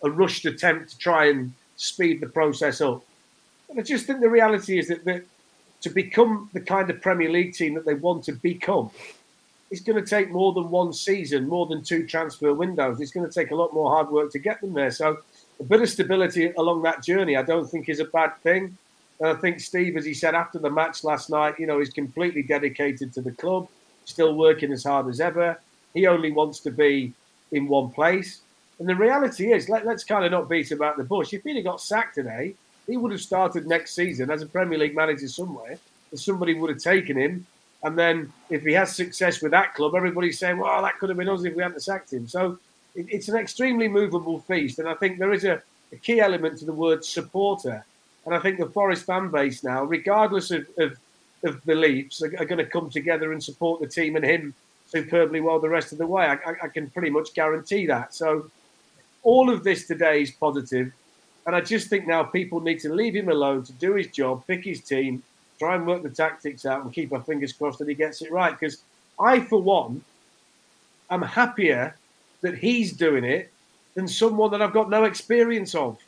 a 0.03 0.11
rushed 0.11 0.45
attempt 0.45 0.91
to 0.91 0.99
try 0.99 1.31
and 1.31 1.51
speed 1.77 2.21
the 2.21 2.29
process 2.29 2.83
up. 2.83 3.03
And 3.71 3.81
I 3.81 3.83
just 3.83 4.07
think 4.07 4.21
the 4.21 4.29
reality 4.29 4.79
is 4.79 4.89
that, 4.89 5.05
that 5.07 5.25
to 5.81 5.89
become 5.89 6.51
the 6.53 6.61
kind 6.61 6.91
of 6.91 7.01
Premier 7.01 7.31
League 7.31 7.55
team 7.55 7.73
that 7.75 7.87
they 7.87 7.95
want 7.95 8.23
to 8.25 8.33
become, 8.33 8.91
it's 9.71 9.81
going 9.81 10.03
to 10.03 10.09
take 10.09 10.31
more 10.31 10.53
than 10.53 10.71
one 10.71 10.93
season, 10.93 11.49
more 11.49 11.67
than 11.67 11.83
two 11.83 12.07
transfer 12.07 12.53
windows. 12.53 13.01
It's 13.01 13.13
going 13.13 13.27
to 13.27 13.33
take 13.33 13.51
a 13.51 13.55
lot 13.55 13.73
more 13.73 13.91
hard 13.91 14.11
work 14.11 14.31
to 14.33 14.39
get 14.39 14.61
them 14.61 14.75
there. 14.75 14.91
So 14.91 15.19
a 15.61 15.65
bit 15.65 15.83
of 15.83 15.89
stability 15.89 16.53
along 16.57 16.83
that 16.83 17.03
journey, 17.03 17.37
I 17.37 17.43
don't 17.43 17.69
think 17.69 17.89
is 17.89 18.01
a 18.01 18.05
bad 18.05 18.37
thing. 18.43 18.77
And 19.21 19.31
I 19.31 19.35
think 19.35 19.61
Steve, 19.61 19.97
as 19.97 20.05
he 20.05 20.15
said 20.15 20.35
after 20.35 20.59
the 20.59 20.71
match 20.71 21.03
last 21.03 21.31
night, 21.31 21.59
you 21.59 21.67
know, 21.67 21.79
he's 21.79 21.91
completely 21.91 22.43
dedicated 22.43 23.13
to 23.15 23.21
the 23.21 23.33
club, 23.33 23.69
still 24.05 24.35
working 24.35 24.73
as 24.73 24.85
hard 24.85 25.09
as 25.09 25.21
ever. 25.21 25.59
He 25.95 26.07
only 26.07 26.31
wants 26.31 26.61
to 26.61 26.71
be 26.71 27.13
in 27.51 27.67
one 27.67 27.91
place. 27.91 28.41
And 28.79 28.89
the 28.89 28.95
reality 28.95 29.53
is, 29.53 29.69
let, 29.69 29.87
us 29.87 30.05
kind 30.05 30.25
of 30.25 30.31
not 30.31 30.49
beat 30.49 30.71
about 30.71 30.97
the 30.97 31.05
bush. 31.05 31.33
If 31.33 31.43
he'd 31.43 31.57
have 31.57 31.65
got 31.65 31.81
sacked 31.81 32.15
today, 32.15 32.55
he 32.87 32.97
would 32.97 33.11
have 33.11 33.21
started 33.21 33.67
next 33.67 33.95
season 33.95 34.31
as 34.31 34.43
a 34.43 34.47
Premier 34.47 34.79
League 34.79 34.95
manager 34.95 35.27
somewhere. 35.29 35.79
And 36.11 36.21
somebody 36.21 36.55
would 36.55 36.71
have 36.71 36.79
taken 36.79 37.19
him. 37.19 37.47
And 37.83 37.99
then 37.99 38.33
if 38.51 38.63
he 38.63 38.73
has 38.75 38.95
success 38.95 39.43
with 39.43 39.51
that 39.53 39.75
club, 39.75 39.95
everybody's 39.97 40.39
saying, 40.39 40.59
well, 40.59 40.83
that 40.83 40.99
could 40.99 41.09
have 41.09 41.19
been 41.19 41.29
us 41.29 41.45
if 41.45 41.55
we 41.55 41.63
hadn't 41.63 41.81
sacked 41.81 42.13
him. 42.13 42.29
So 42.29 42.59
it's 43.09 43.29
an 43.29 43.37
extremely 43.37 43.89
movable 43.89 44.41
feast. 44.41 44.79
And 44.79 44.89
I 44.89 44.95
think 44.95 45.19
there 45.19 45.33
is 45.33 45.45
a, 45.45 45.63
a 45.93 45.97
key 45.97 46.21
element 46.21 46.59
to 46.59 46.65
the 46.65 46.73
word 46.73 47.05
supporter 47.05 47.85
and 48.29 48.37
I 48.37 48.41
think 48.41 48.59
the 48.59 48.67
Forest 48.67 49.07
fan 49.07 49.31
base 49.31 49.65
now, 49.65 49.85
regardless 49.85 50.51
of, 50.51 50.69
of, 50.77 50.99
of 51.45 51.65
beliefs, 51.65 52.23
are, 52.23 52.31
are, 52.39 52.45
going 52.45 52.59
to 52.59 52.67
come 52.67 52.91
together 52.91 53.33
and 53.33 53.43
support 53.43 53.81
the 53.81 53.87
team 53.87 54.17
and 54.17 54.25
him 54.25 54.53
superbly 54.87 55.41
well 55.41 55.59
the 55.59 55.71
rest 55.71 55.93
of 55.93 55.99
the 55.99 56.07
way. 56.07 56.27
I, 56.27 56.35
I, 56.35 56.55
I 56.65 56.69
can 56.69 56.91
pretty 56.91 57.09
much 57.09 57.33
guarantee 57.33 57.87
that. 57.87 58.13
So 58.13 58.51
all 59.23 59.49
of 59.49 59.65
this 59.65 59.87
today 59.87 60.21
is 60.21 60.31
positive, 60.31 60.93
And 61.47 61.57
I 61.57 61.63
just 61.63 61.89
think 61.89 62.07
now 62.07 62.23
people 62.23 62.61
need 62.61 62.81
to 62.81 62.93
leave 62.93 63.17
him 63.17 63.31
alone 63.31 63.65
to 63.65 63.73
do 63.73 63.95
his 63.95 64.09
job, 64.09 64.47
pick 64.47 64.63
his 64.63 64.83
team, 64.83 65.23
try 65.59 65.77
and 65.77 65.87
work 65.87 66.03
the 66.03 66.11
tactics 66.11 66.67
out 66.67 66.85
and 66.85 66.93
keep 66.93 67.11
our 67.15 67.23
fingers 67.23 67.55
crossed 67.55 67.79
that 67.79 67.89
he 67.89 67.95
gets 67.95 68.21
it 68.21 68.31
right. 68.31 68.53
Because 68.53 68.83
I, 69.19 69.41
for 69.41 69.63
one, 69.63 70.05
am 71.09 71.23
happier 71.23 71.95
that 72.41 72.57
he's 72.57 72.93
doing 72.93 73.25
it 73.25 73.53
than 73.95 74.07
someone 74.09 74.51
that 74.53 74.63
I've 74.63 74.73
got 74.73 74.91
no 74.91 75.05
experience 75.05 75.75
of 75.75 75.99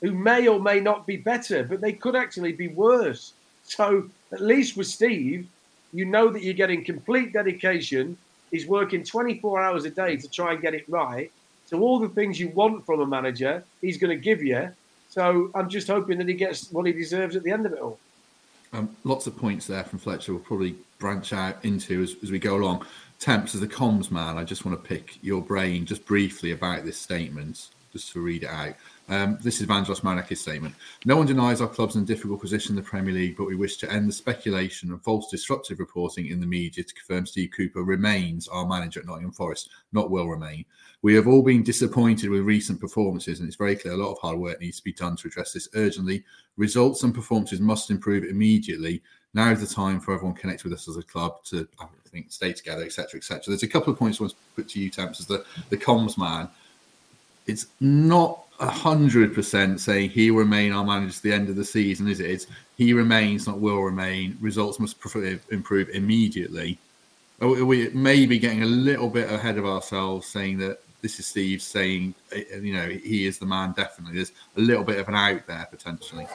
who 0.00 0.12
may 0.12 0.46
or 0.48 0.60
may 0.60 0.80
not 0.80 1.06
be 1.06 1.16
better, 1.16 1.64
but 1.64 1.80
they 1.80 1.92
could 1.92 2.16
actually 2.16 2.52
be 2.52 2.68
worse. 2.68 3.32
So 3.64 4.08
at 4.32 4.40
least 4.40 4.76
with 4.76 4.86
Steve, 4.86 5.46
you 5.92 6.04
know 6.04 6.28
that 6.30 6.42
you're 6.42 6.54
getting 6.54 6.84
complete 6.84 7.32
dedication. 7.32 8.16
He's 8.50 8.66
working 8.66 9.02
24 9.02 9.62
hours 9.62 9.84
a 9.84 9.90
day 9.90 10.16
to 10.16 10.28
try 10.28 10.52
and 10.52 10.60
get 10.60 10.74
it 10.74 10.88
right. 10.88 11.30
So 11.66 11.80
all 11.80 11.98
the 11.98 12.08
things 12.08 12.38
you 12.38 12.48
want 12.50 12.84
from 12.86 13.00
a 13.00 13.06
manager, 13.06 13.64
he's 13.80 13.96
going 13.96 14.16
to 14.16 14.22
give 14.22 14.42
you. 14.42 14.70
So 15.08 15.50
I'm 15.54 15.68
just 15.68 15.88
hoping 15.88 16.18
that 16.18 16.28
he 16.28 16.34
gets 16.34 16.70
what 16.70 16.86
he 16.86 16.92
deserves 16.92 17.36
at 17.36 17.42
the 17.42 17.50
end 17.50 17.66
of 17.66 17.72
it 17.72 17.80
all. 17.80 17.98
Um, 18.72 18.94
lots 19.04 19.26
of 19.26 19.36
points 19.36 19.66
there 19.66 19.84
from 19.84 19.98
Fletcher. 19.98 20.32
We'll 20.32 20.42
probably 20.42 20.76
branch 20.98 21.32
out 21.32 21.64
into 21.64 22.02
as, 22.02 22.16
as 22.22 22.30
we 22.30 22.38
go 22.38 22.56
along. 22.56 22.84
Temps, 23.18 23.54
as 23.54 23.62
a 23.62 23.66
comms 23.66 24.10
man, 24.10 24.36
I 24.36 24.44
just 24.44 24.66
want 24.66 24.80
to 24.80 24.88
pick 24.88 25.18
your 25.22 25.40
brain 25.40 25.86
just 25.86 26.04
briefly 26.04 26.50
about 26.50 26.84
this 26.84 26.98
statement, 26.98 27.68
just 27.90 28.12
to 28.12 28.20
read 28.20 28.42
it 28.42 28.50
out. 28.50 28.74
Um, 29.08 29.38
this 29.42 29.60
is 29.60 29.66
Evangelos 29.66 30.02
Marinakis' 30.02 30.36
statement. 30.36 30.74
No 31.06 31.16
one 31.16 31.26
denies 31.26 31.62
our 31.62 31.68
club's 31.68 31.96
in 31.96 32.02
a 32.02 32.06
difficult 32.06 32.42
position 32.42 32.72
in 32.72 32.76
the 32.76 32.88
Premier 32.88 33.14
League, 33.14 33.36
but 33.38 33.46
we 33.46 33.56
wish 33.56 33.78
to 33.78 33.90
end 33.90 34.06
the 34.08 34.12
speculation 34.12 34.90
and 34.90 35.02
false 35.02 35.30
disruptive 35.30 35.78
reporting 35.78 36.26
in 36.26 36.40
the 36.40 36.46
media 36.46 36.84
to 36.84 36.94
confirm 36.94 37.24
Steve 37.24 37.52
Cooper 37.56 37.82
remains 37.84 38.48
our 38.48 38.66
manager 38.66 39.00
at 39.00 39.06
Nottingham 39.06 39.32
Forest, 39.32 39.70
not 39.92 40.10
will 40.10 40.28
remain. 40.28 40.66
We 41.00 41.14
have 41.14 41.26
all 41.26 41.42
been 41.42 41.62
disappointed 41.62 42.28
with 42.28 42.42
recent 42.42 42.80
performances, 42.80 43.40
and 43.40 43.46
it's 43.46 43.56
very 43.56 43.76
clear 43.76 43.94
a 43.94 43.96
lot 43.96 44.12
of 44.12 44.18
hard 44.18 44.38
work 44.38 44.60
needs 44.60 44.78
to 44.78 44.84
be 44.84 44.92
done 44.92 45.16
to 45.16 45.28
address 45.28 45.52
this 45.52 45.68
urgently. 45.74 46.22
Results 46.58 47.02
and 47.02 47.14
performances 47.14 47.60
must 47.60 47.90
improve 47.90 48.24
immediately. 48.24 49.02
Now 49.36 49.50
is 49.50 49.60
the 49.60 49.72
time 49.72 50.00
for 50.00 50.14
everyone 50.14 50.34
connect 50.34 50.64
with 50.64 50.72
us 50.72 50.88
as 50.88 50.96
a 50.96 51.02
club 51.02 51.44
to, 51.44 51.68
I 51.78 51.84
think, 52.08 52.32
stay 52.32 52.54
together, 52.54 52.82
etc., 52.82 53.18
etc. 53.18 53.42
There's 53.48 53.62
a 53.62 53.68
couple 53.68 53.92
of 53.92 53.98
points 53.98 54.18
I 54.18 54.24
want 54.24 54.30
to 54.32 54.36
put 54.56 54.66
to 54.70 54.80
you, 54.80 54.88
Temps, 54.88 55.20
as 55.20 55.26
the, 55.26 55.44
the 55.68 55.76
comms 55.76 56.16
man. 56.16 56.48
It's 57.46 57.66
not 57.78 58.44
hundred 58.58 59.34
percent 59.34 59.78
saying 59.78 60.08
he 60.08 60.30
will 60.30 60.38
remain 60.38 60.72
our 60.72 60.82
manager 60.82 61.12
to 61.12 61.22
the 61.22 61.34
end 61.34 61.50
of 61.50 61.56
the 61.56 61.64
season, 61.66 62.08
is 62.08 62.20
it? 62.20 62.30
It's 62.30 62.46
he 62.78 62.94
remains, 62.94 63.46
not 63.46 63.60
will 63.60 63.82
remain. 63.82 64.38
Results 64.40 64.80
must 64.80 64.96
uh, 65.14 65.20
improve 65.50 65.90
immediately. 65.90 66.78
Are 67.42 67.62
we 67.62 67.90
maybe 67.90 68.38
getting 68.38 68.62
a 68.62 68.66
little 68.66 69.10
bit 69.10 69.30
ahead 69.30 69.58
of 69.58 69.66
ourselves, 69.66 70.26
saying 70.26 70.56
that 70.60 70.80
this 71.02 71.18
is 71.18 71.26
Steve 71.26 71.62
saying, 71.62 72.14
eh, 72.32 72.44
you 72.60 72.72
know, 72.72 72.88
he 72.88 73.26
is 73.26 73.38
the 73.38 73.46
man. 73.46 73.72
Definitely, 73.76 74.16
there's 74.16 74.32
a 74.56 74.60
little 74.60 74.84
bit 74.84 74.98
of 74.98 75.08
an 75.08 75.14
out 75.14 75.46
there 75.46 75.66
potentially. 75.70 76.26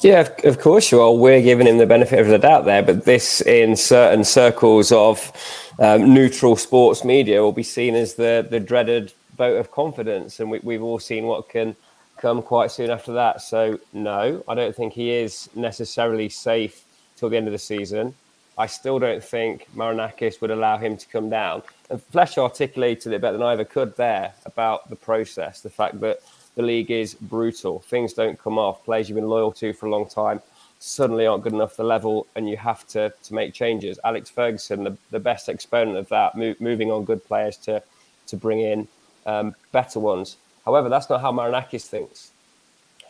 Yeah, 0.00 0.28
of 0.44 0.60
course 0.60 0.92
you 0.92 1.00
are. 1.00 1.12
We're 1.12 1.42
giving 1.42 1.66
him 1.66 1.78
the 1.78 1.86
benefit 1.86 2.20
of 2.20 2.28
the 2.28 2.38
doubt 2.38 2.64
there, 2.64 2.82
but 2.82 3.04
this, 3.04 3.40
in 3.42 3.76
certain 3.76 4.24
circles 4.24 4.92
of 4.92 5.32
um, 5.78 6.14
neutral 6.14 6.56
sports 6.56 7.04
media, 7.04 7.42
will 7.42 7.52
be 7.52 7.62
seen 7.62 7.94
as 7.94 8.14
the 8.14 8.46
the 8.48 8.60
dreaded 8.60 9.12
vote 9.36 9.56
of 9.56 9.70
confidence, 9.70 10.40
and 10.40 10.50
we, 10.50 10.58
we've 10.60 10.82
all 10.82 10.98
seen 10.98 11.24
what 11.24 11.48
can 11.48 11.74
come 12.18 12.42
quite 12.42 12.70
soon 12.70 12.90
after 12.90 13.12
that. 13.12 13.40
So, 13.40 13.78
no, 13.92 14.42
I 14.48 14.54
don't 14.54 14.74
think 14.74 14.92
he 14.92 15.10
is 15.10 15.48
necessarily 15.54 16.28
safe 16.28 16.84
till 17.16 17.28
the 17.28 17.36
end 17.36 17.46
of 17.46 17.52
the 17.52 17.58
season. 17.58 18.14
I 18.58 18.66
still 18.66 18.98
don't 18.98 19.22
think 19.22 19.68
Marinakis 19.74 20.40
would 20.40 20.50
allow 20.50 20.76
him 20.78 20.96
to 20.96 21.06
come 21.06 21.30
down. 21.30 21.62
Fletcher 22.10 22.42
articulated 22.42 23.12
it 23.12 23.20
better 23.20 23.38
than 23.38 23.46
I 23.46 23.54
ever 23.54 23.64
could 23.64 23.96
there 23.96 24.32
about 24.44 24.90
the 24.90 24.96
process, 24.96 25.60
the 25.60 25.70
fact 25.70 26.00
that 26.00 26.20
the 26.54 26.62
league 26.62 26.90
is 26.90 27.14
brutal. 27.14 27.80
Things 27.80 28.12
don't 28.12 28.38
come 28.38 28.58
off. 28.58 28.84
Players 28.84 29.08
you've 29.08 29.16
been 29.16 29.28
loyal 29.28 29.52
to 29.52 29.72
for 29.72 29.86
a 29.86 29.90
long 29.90 30.08
time 30.08 30.40
suddenly 30.80 31.26
aren't 31.26 31.42
good 31.42 31.52
enough 31.52 31.76
the 31.76 31.84
level, 31.84 32.26
and 32.36 32.48
you 32.48 32.56
have 32.56 32.86
to 32.88 33.12
to 33.22 33.34
make 33.34 33.54
changes. 33.54 33.98
Alex 34.04 34.28
Ferguson, 34.30 34.84
the, 34.84 34.96
the 35.10 35.20
best 35.20 35.48
exponent 35.48 35.96
of 35.96 36.08
that, 36.08 36.36
moving 36.36 36.90
on 36.90 37.04
good 37.04 37.24
players 37.24 37.56
to 37.58 37.82
to 38.26 38.36
bring 38.36 38.60
in 38.60 38.86
um, 39.26 39.54
better 39.72 39.98
ones. 39.98 40.36
However, 40.64 40.88
that's 40.88 41.08
not 41.08 41.20
how 41.20 41.32
Marinakis 41.32 41.86
thinks. 41.86 42.32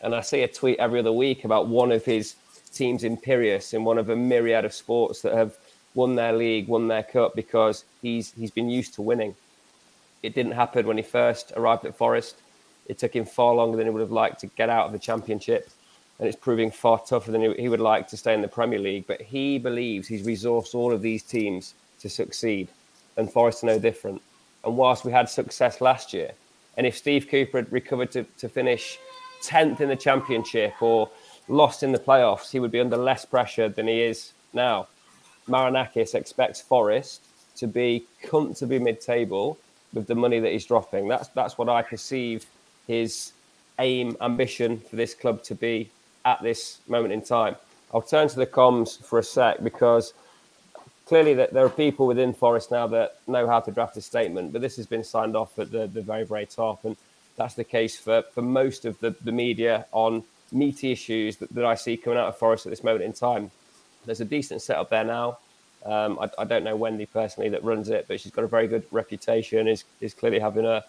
And 0.03 0.15
I 0.15 0.21
see 0.21 0.43
a 0.43 0.49
tweet 0.49 0.79
every 0.79 1.01
other 1.01 1.13
week 1.13 1.45
about 1.45 1.67
one 1.67 1.91
of 1.91 2.05
his 2.05 2.37
teams 2.73 3.03
in 3.03 3.17
Piraeus 3.17 3.75
in 3.75 3.85
one 3.85 3.99
of 3.99 4.11
a 4.11 4.17
myriad 4.17 4.65
of 4.65 4.73
sports 4.73 5.23
that 5.23 5.35
have 5.35 5.57
won 5.95 6.15
their 6.15 6.33
league, 6.33 6.69
won 6.69 6.89
their 6.89 7.03
cup 7.03 7.35
because 7.35 7.85
he's 8.03 8.33
he's 8.33 8.51
been 8.51 8.69
used 8.69 8.95
to 8.95 9.03
winning. 9.03 9.35
It 10.23 10.35
didn't 10.35 10.53
happen 10.53 10.87
when 10.87 10.97
he 10.97 11.03
first 11.03 11.53
arrived 11.57 11.85
at 11.85 11.97
Forest. 11.97 12.37
It 12.87 12.99
took 12.99 13.15
him 13.15 13.25
far 13.25 13.55
longer 13.55 13.77
than 13.77 13.87
he 13.87 13.91
would 13.91 14.01
have 14.01 14.11
liked 14.13 14.41
to 14.41 14.47
get 14.49 14.71
out 14.71 14.87
of 14.87 14.93
the 14.93 14.99
championship. 14.99 15.69
And 16.19 16.27
it's 16.27 16.37
proving 16.37 16.73
far 16.73 16.99
tougher 16.99 17.31
than 17.31 17.55
he 17.55 17.69
would 17.69 17.81
like 17.81 18.09
to 18.09 18.17
stay 18.17 18.35
in 18.35 18.43
the 18.43 18.49
Premier 18.49 18.81
League. 18.81 19.07
But 19.07 19.21
he 19.21 19.59
believes 19.59 20.09
he's 20.09 20.27
resourced 20.27 20.75
all 20.75 20.93
of 20.93 21.03
these 21.03 21.23
teams 21.23 21.75
to 22.01 22.09
succeed. 22.09 22.69
And 23.17 23.31
Forest 23.31 23.63
are 23.63 23.67
no 23.67 23.79
different. 23.79 24.21
And 24.65 24.77
whilst 24.77 25.05
we 25.05 25.13
had 25.13 25.29
success 25.29 25.81
last 25.81 26.13
year, 26.13 26.33
and 26.77 26.87
if 26.87 26.97
Steve 26.97 27.29
Cooper 27.29 27.59
had 27.59 27.73
recovered 27.73 28.11
to, 28.13 28.25
to 28.39 28.49
finish 28.49 28.99
10th 29.43 29.81
in 29.81 29.89
the 29.89 29.97
championship 29.97 30.81
or 30.83 31.09
lost 31.49 31.83
in 31.83 31.93
the 31.93 31.99
playoffs, 31.99 32.51
he 32.51 32.59
would 32.59 32.73
be 32.73 32.81
under 32.81 32.97
less 32.97 33.25
pressure 33.25 33.69
than 33.69 33.87
he 33.87 34.01
is 34.03 34.33
now. 34.53 34.89
Marinakis 35.49 36.15
expects 36.15 36.61
Forest 36.61 37.23
to 37.57 37.67
be 37.67 38.05
comfortably 38.23 38.79
mid-table 38.79 39.59
with 39.93 40.07
the 40.07 40.15
money 40.15 40.39
that 40.39 40.53
he's 40.53 40.67
dropping. 40.67 41.09
That's 41.09 41.29
that's 41.29 41.59
what 41.59 41.69
I 41.69 41.83
perceive 41.83 42.47
his 42.87 43.33
aim, 43.79 44.17
ambition 44.21 44.79
for 44.79 44.97
this 44.97 45.15
club 45.15 45.43
to 45.45 45.55
be 45.55 45.91
at 46.25 46.43
this 46.43 46.81
moment 46.89 47.13
in 47.13 47.23
time. 47.23 47.57
I'll 47.93 48.03
turn 48.03 48.29
to 48.29 48.37
the 48.37 48.47
comms 48.47 49.03
for 49.03 49.19
a 49.19 49.23
sec 49.23 49.63
because 49.63 50.13
clearly 51.07 51.33
there 51.35 51.65
are 51.65 51.71
people 51.71 52.07
within 52.07 52.35
Forest 52.35 52.71
now 52.71 52.87
that 52.89 53.17
know 53.27 53.47
how 53.47 53.61
to 53.61 53.71
draft 53.71 53.97
a 53.97 54.01
statement, 54.03 54.53
but 54.53 54.61
this 54.61 54.77
has 54.77 54.87
been 54.87 55.05
signed 55.05 55.37
off 55.37 55.59
at 55.59 55.71
the, 55.71 55.87
the 55.87 56.03
very, 56.03 56.25
very 56.25 56.45
top. 56.45 56.85
And 56.85 56.97
that's 57.37 57.55
the 57.55 57.65
case 57.65 57.99
for, 57.99 58.23
for 58.35 58.43
most 58.43 58.85
of 58.85 58.99
the, 59.01 59.15
the 59.25 59.33
media 59.33 59.87
on 59.93 60.23
meaty 60.53 60.93
issues 60.93 61.37
that, 61.37 61.51
that 61.55 61.65
I 61.65 61.77
see 61.77 61.97
coming 61.97 62.19
out 62.19 62.29
of 62.29 62.37
Forest 62.37 62.67
at 62.67 62.71
this 62.71 62.85
moment 62.85 63.05
in 63.05 63.13
time. 63.13 63.51
There's 64.07 64.21
a 64.21 64.25
decent 64.25 64.63
setup 64.63 64.91
there 64.91 65.05
now. 65.05 65.39
Um, 65.85 66.19
I, 66.21 66.29
I, 66.39 66.45
don't 66.45 66.65
know 66.65 66.75
Wendy 66.75 67.07
personally 67.07 67.49
that 67.51 67.63
runs 67.63 67.89
it, 67.89 68.07
but 68.09 68.21
she's 68.21 68.33
got 68.33 68.45
a 68.45 68.49
very 68.49 68.67
good 68.67 68.85
reputation. 68.91 69.69
is 69.69 69.85
is 70.01 70.13
clearly 70.13 70.41
having 70.41 70.67
a 70.67 70.85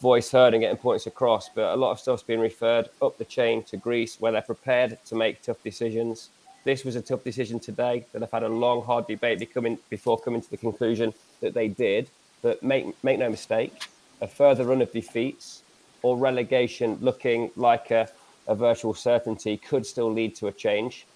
voice 0.00 0.30
heard 0.30 0.54
and 0.54 0.60
getting 0.60 0.76
points 0.76 1.06
across. 1.06 1.48
But 1.48 1.74
a 1.74 1.76
lot 1.76 1.90
of 1.90 1.98
stuff's 1.98 2.22
been 2.22 2.40
referred 2.40 2.88
up 3.02 3.18
the 3.18 3.24
chain 3.24 3.62
to 3.64 3.76
Greece, 3.76 4.20
where 4.20 4.30
they're 4.32 4.42
prepared 4.42 4.98
to 5.06 5.14
make 5.16 5.42
tough 5.42 5.62
decisions. 5.64 6.30
This 6.64 6.84
was 6.84 6.96
a 6.96 7.02
tough 7.02 7.24
decision 7.24 7.58
today 7.58 8.06
that 8.12 8.22
I've 8.22 8.30
had 8.30 8.42
a 8.44 8.48
long, 8.48 8.82
hard 8.82 9.06
debate 9.06 9.38
becoming, 9.38 9.78
before 9.90 10.18
coming 10.18 10.40
to 10.40 10.50
the 10.50 10.56
conclusion 10.56 11.12
that 11.40 11.54
they 11.54 11.68
did. 11.68 12.08
But 12.40 12.62
make 12.62 12.86
make 13.02 13.18
no 13.18 13.28
mistake, 13.28 13.72
a 14.20 14.28
further 14.28 14.64
run 14.64 14.82
of 14.82 14.92
defeats 14.92 15.62
or 16.02 16.16
relegation 16.16 16.98
looking 17.00 17.50
like 17.56 17.90
a, 17.90 18.08
a 18.46 18.54
virtual 18.54 18.94
certainty 18.94 19.56
could 19.56 19.84
still 19.84 20.12
lead 20.12 20.36
to 20.36 20.46
a 20.46 20.52
change. 20.52 21.06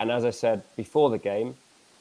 And 0.00 0.10
as 0.10 0.24
I 0.24 0.30
said 0.30 0.62
before 0.76 1.10
the 1.10 1.18
game, 1.18 1.54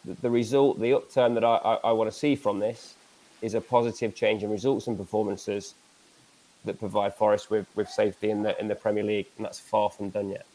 the, 0.06 0.13
the 0.13 0.29
result, 0.29 0.79
the 0.79 0.94
upturn 0.94 1.36
that 1.36 1.44
I, 1.44 1.56
I, 1.58 1.74
I 1.75 1.91
want 1.91 2.10
to 2.12 2.18
see 2.18 2.36
from 2.36 2.60
this 2.60 2.96
is 3.41 3.53
a 3.53 3.62
positive 3.62 4.15
change 4.15 4.41
in 4.41 4.50
results 4.50 4.88
and 4.88 4.98
performances 4.98 5.75
that 6.65 6.79
provide 6.79 7.13
Forest 7.13 7.50
with, 7.50 7.68
with 7.75 7.89
safety 7.89 8.32
in 8.32 8.41
the 8.41 8.60
in 8.60 8.68
the 8.68 8.75
Premier 8.75 9.03
League, 9.03 9.27
and 9.38 9.46
that's 9.46 9.60
far 9.60 9.89
from 9.89 10.10
done 10.10 10.29
yet. 10.29 10.46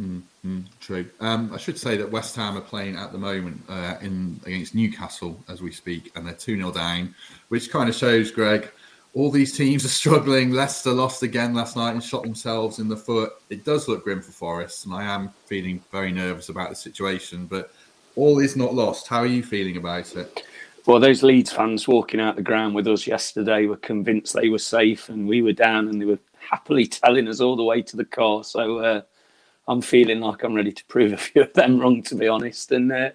Mm, 0.00 0.22
mm, 0.46 0.64
true. 0.80 1.06
Um, 1.20 1.52
I 1.52 1.58
should 1.58 1.78
say 1.78 1.96
that 1.96 2.10
West 2.10 2.36
Ham 2.36 2.56
are 2.56 2.62
playing 2.62 2.96
at 2.96 3.12
the 3.12 3.18
moment 3.18 3.62
uh, 3.68 3.96
in 4.00 4.40
against 4.46 4.74
Newcastle 4.74 5.38
as 5.48 5.60
we 5.62 5.72
speak, 5.72 6.12
and 6.14 6.26
they're 6.26 6.34
two 6.34 6.56
0 6.56 6.72
down, 6.72 7.14
which 7.48 7.70
kind 7.70 7.88
of 7.88 7.94
shows, 7.94 8.30
Greg, 8.30 8.70
all 9.18 9.32
these 9.32 9.56
teams 9.56 9.84
are 9.84 9.88
struggling. 10.02 10.52
Leicester 10.52 10.92
lost 10.92 11.22
again 11.24 11.52
last 11.52 11.76
night 11.76 11.90
and 11.90 12.02
shot 12.02 12.22
themselves 12.22 12.78
in 12.78 12.88
the 12.88 12.96
foot. 12.96 13.32
It 13.50 13.64
does 13.64 13.88
look 13.88 14.04
grim 14.04 14.22
for 14.22 14.30
Forest, 14.30 14.84
and 14.84 14.94
I 14.94 15.02
am 15.02 15.30
feeling 15.46 15.82
very 15.90 16.12
nervous 16.12 16.48
about 16.50 16.70
the 16.70 16.76
situation. 16.76 17.46
But 17.46 17.72
all 18.14 18.38
is 18.38 18.56
not 18.56 18.74
lost. 18.74 19.08
How 19.08 19.18
are 19.18 19.26
you 19.26 19.42
feeling 19.42 19.76
about 19.76 20.14
it? 20.14 20.44
Well, 20.86 21.00
those 21.00 21.22
Leeds 21.24 21.52
fans 21.52 21.88
walking 21.88 22.20
out 22.20 22.36
the 22.36 22.42
ground 22.42 22.74
with 22.74 22.86
us 22.86 23.06
yesterday 23.06 23.66
were 23.66 23.76
convinced 23.76 24.34
they 24.34 24.48
were 24.48 24.58
safe, 24.58 25.08
and 25.08 25.26
we 25.26 25.42
were 25.42 25.52
down, 25.52 25.88
and 25.88 26.00
they 26.00 26.06
were 26.06 26.20
happily 26.38 26.86
telling 26.86 27.26
us 27.26 27.40
all 27.40 27.56
the 27.56 27.64
way 27.64 27.82
to 27.82 27.96
the 27.96 28.04
car. 28.04 28.44
So 28.44 28.78
uh, 28.78 29.00
I'm 29.66 29.82
feeling 29.82 30.20
like 30.20 30.44
I'm 30.44 30.54
ready 30.54 30.72
to 30.72 30.84
prove 30.84 31.12
a 31.12 31.16
few 31.16 31.42
of 31.42 31.52
them 31.54 31.80
wrong, 31.80 32.02
to 32.04 32.14
be 32.14 32.28
honest. 32.28 32.70
And 32.70 32.92
uh, 32.92 33.10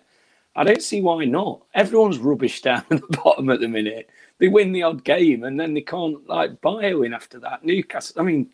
I 0.55 0.63
don't 0.63 0.81
see 0.81 1.01
why 1.01 1.25
not. 1.25 1.63
Everyone's 1.73 2.19
rubbish 2.19 2.61
down 2.61 2.85
at 2.91 3.01
the 3.01 3.17
bottom 3.23 3.49
at 3.49 3.59
the 3.59 3.67
minute 3.67 4.09
they 4.39 4.47
win 4.47 4.71
the 4.71 4.83
odd 4.83 5.03
game 5.03 5.43
and 5.43 5.59
then 5.59 5.73
they 5.73 5.81
can't 5.81 6.27
like 6.27 6.59
buy 6.61 6.87
a 6.87 6.95
win 6.95 7.13
after 7.13 7.39
that. 7.39 7.63
Newcastle, 7.63 8.19
I 8.19 8.23
mean, 8.25 8.49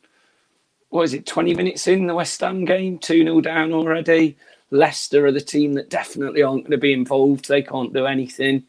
what 0.90 1.04
is 1.04 1.14
it, 1.14 1.26
20 1.26 1.56
minutes 1.56 1.88
in 1.88 2.08
the 2.08 2.16
West 2.16 2.40
Ham 2.42 2.66
game, 2.66 3.00
2 3.00 3.24
0 3.24 3.42
down 3.42 3.74
already. 3.74 4.38
Leicester 4.72 5.26
are 5.26 5.32
the 5.32 5.42
team 5.42 5.74
that 5.74 5.90
definitely 5.90 6.44
aren't 6.44 6.64
going 6.64 6.72
to 6.72 6.78
be 6.78 6.94
involved. 6.94 7.48
They 7.48 7.64
can't 7.64 7.94
do 7.94 8.06
anything. 8.06 8.64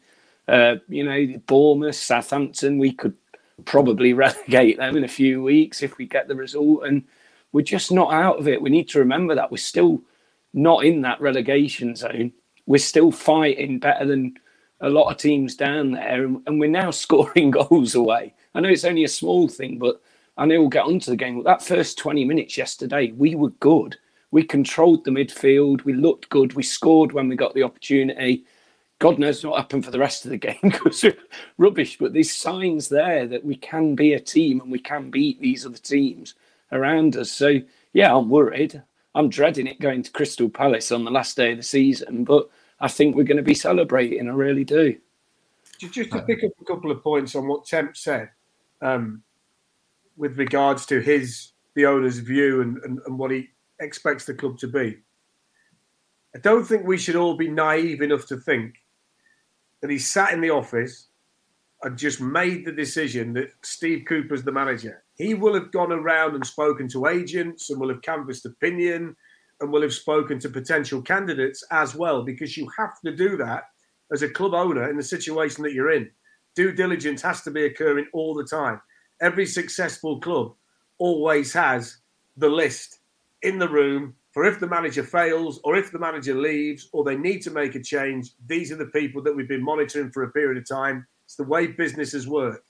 Uh, 0.47 0.77
you 0.87 1.03
know, 1.03 1.39
Bournemouth, 1.45 1.95
Southampton, 1.95 2.79
we 2.79 2.91
could 2.91 3.15
probably 3.65 4.13
relegate 4.15 4.77
them 4.77 4.97
in 4.97 5.03
a 5.03 5.07
few 5.07 5.43
weeks 5.43 5.83
if 5.83 5.97
we 5.97 6.07
get 6.07 6.27
the 6.27 6.35
result. 6.35 6.85
And 6.85 7.03
we're 7.51 7.61
just 7.61 7.91
not 7.91 8.11
out 8.11 8.39
of 8.39 8.47
it. 8.47 8.61
We 8.61 8.71
need 8.71 8.89
to 8.89 8.99
remember 8.99 9.35
that 9.35 9.51
we're 9.51 9.57
still 9.57 10.01
not 10.53 10.85
in 10.85 11.01
that 11.01 11.21
relegation 11.21 11.95
zone. 11.95 12.33
We're 12.65 12.77
still 12.77 13.11
fighting 13.11 13.79
better 13.79 14.05
than 14.05 14.37
a 14.81 14.89
lot 14.89 15.11
of 15.11 15.17
teams 15.17 15.55
down 15.55 15.91
there, 15.91 16.25
and, 16.25 16.41
and, 16.47 16.59
we're 16.59 16.69
now 16.69 16.91
scoring 16.91 17.51
goals 17.51 17.95
away. 17.95 18.33
I 18.55 18.59
know 18.59 18.69
it's 18.69 18.85
only 18.85 19.03
a 19.03 19.09
small 19.09 19.47
thing, 19.47 19.77
but 19.77 20.01
I 20.37 20.45
know 20.45 20.59
we'll 20.59 20.69
get 20.69 20.85
onto 20.85 21.11
the 21.11 21.17
game. 21.17 21.37
But 21.37 21.45
that 21.45 21.63
first 21.63 21.97
20 21.97 22.25
minutes 22.25 22.57
yesterday, 22.57 23.11
we 23.11 23.35
were 23.35 23.51
good. 23.51 23.97
We 24.31 24.43
controlled 24.43 25.03
the 25.03 25.11
midfield. 25.11 25.83
We 25.83 25.93
looked 25.93 26.29
good. 26.29 26.53
We 26.53 26.63
scored 26.63 27.11
when 27.11 27.27
we 27.27 27.35
got 27.35 27.53
the 27.53 27.63
opportunity. 27.63 28.45
God 28.99 29.19
knows 29.19 29.43
what 29.43 29.57
happened 29.57 29.83
for 29.83 29.91
the 29.91 29.99
rest 29.99 30.25
of 30.25 30.31
the 30.31 30.37
game 30.49 30.59
because 30.61 31.05
rubbish. 31.57 31.97
But 31.97 32.13
there's 32.13 32.31
signs 32.31 32.87
there 32.87 33.27
that 33.27 33.43
we 33.43 33.55
can 33.55 33.95
be 33.95 34.13
a 34.13 34.19
team 34.19 34.61
and 34.61 34.71
we 34.71 34.79
can 34.79 35.11
beat 35.11 35.39
these 35.41 35.65
other 35.65 35.77
teams 35.77 36.35
around 36.71 37.17
us. 37.17 37.31
So, 37.31 37.59
yeah, 37.93 38.15
I'm 38.15 38.29
worried. 38.29 38.81
I'm 39.15 39.29
dreading 39.29 39.67
it 39.67 39.79
going 39.79 40.03
to 40.03 40.11
Crystal 40.11 40.49
Palace 40.49 40.91
on 40.91 41.03
the 41.03 41.11
last 41.11 41.35
day 41.35 41.51
of 41.51 41.57
the 41.57 41.63
season. 41.63 42.23
But 42.23 42.49
I 42.79 42.87
think 42.87 43.15
we're 43.15 43.23
going 43.23 43.37
to 43.37 43.43
be 43.43 43.53
celebrating. 43.53 44.27
I 44.27 44.31
really 44.31 44.63
do. 44.63 44.97
Just 45.79 46.11
to 46.11 46.21
pick 46.21 46.43
up 46.43 46.51
a 46.61 46.65
couple 46.65 46.91
of 46.91 47.03
points 47.03 47.35
on 47.35 47.47
what 47.47 47.65
Temp 47.65 47.97
said, 47.97 48.29
um, 48.81 49.23
with 50.15 50.37
regards 50.37 50.85
to 50.87 50.99
his 50.99 51.51
the 51.73 51.85
owner's 51.85 52.19
view 52.19 52.61
and, 52.61 52.77
and, 52.79 52.99
and 53.05 53.17
what 53.17 53.31
he 53.31 53.49
expects 53.79 54.25
the 54.25 54.33
club 54.33 54.57
to 54.59 54.67
be. 54.67 54.97
I 56.35 56.39
don't 56.39 56.65
think 56.65 56.85
we 56.85 56.97
should 56.97 57.15
all 57.15 57.35
be 57.35 57.49
naive 57.49 58.01
enough 58.01 58.25
to 58.27 58.37
think 58.37 58.75
that 59.81 59.89
he 59.89 59.97
sat 59.97 60.33
in 60.33 60.41
the 60.41 60.49
office 60.49 61.07
and 61.83 61.97
just 61.97 62.21
made 62.21 62.65
the 62.65 62.71
decision 62.71 63.33
that 63.33 63.51
Steve 63.63 64.05
Cooper's 64.07 64.43
the 64.43 64.51
manager. 64.51 65.03
He 65.15 65.33
will 65.33 65.53
have 65.53 65.71
gone 65.71 65.91
around 65.91 66.35
and 66.35 66.45
spoken 66.45 66.87
to 66.89 67.07
agents 67.07 67.69
and 67.69 67.79
will 67.79 67.89
have 67.89 68.01
canvassed 68.01 68.45
opinion 68.45 69.15
and 69.59 69.71
will 69.71 69.81
have 69.83 69.93
spoken 69.93 70.39
to 70.39 70.49
potential 70.49 71.01
candidates 71.01 71.63
as 71.71 71.95
well, 71.95 72.23
because 72.23 72.57
you 72.57 72.67
have 72.77 72.99
to 73.05 73.15
do 73.15 73.37
that 73.37 73.63
as 74.11 74.23
a 74.23 74.29
club 74.29 74.53
owner 74.53 74.89
in 74.89 74.97
the 74.97 75.03
situation 75.03 75.63
that 75.63 75.73
you're 75.73 75.91
in. 75.91 76.09
Due 76.55 76.73
diligence 76.73 77.21
has 77.21 77.41
to 77.43 77.51
be 77.51 77.65
occurring 77.65 78.07
all 78.13 78.33
the 78.33 78.43
time. 78.43 78.81
Every 79.21 79.45
successful 79.45 80.19
club 80.19 80.53
always 80.97 81.53
has 81.53 81.97
the 82.37 82.49
list 82.49 82.99
in 83.41 83.59
the 83.59 83.69
room 83.69 84.15
for 84.31 84.45
if 84.45 84.59
the 84.59 84.67
manager 84.67 85.03
fails 85.03 85.59
or 85.63 85.75
if 85.75 85.91
the 85.91 85.99
manager 85.99 86.33
leaves 86.33 86.89
or 86.93 87.03
they 87.03 87.17
need 87.17 87.41
to 87.43 87.51
make 87.51 87.75
a 87.75 87.83
change. 87.83 88.31
These 88.47 88.71
are 88.71 88.77
the 88.77 88.87
people 88.87 89.21
that 89.23 89.35
we've 89.35 89.47
been 89.47 89.63
monitoring 89.63 90.11
for 90.11 90.23
a 90.23 90.31
period 90.31 90.57
of 90.57 90.67
time. 90.67 91.05
It's 91.25 91.35
the 91.35 91.43
way 91.43 91.67
businesses 91.67 92.27
work. 92.27 92.63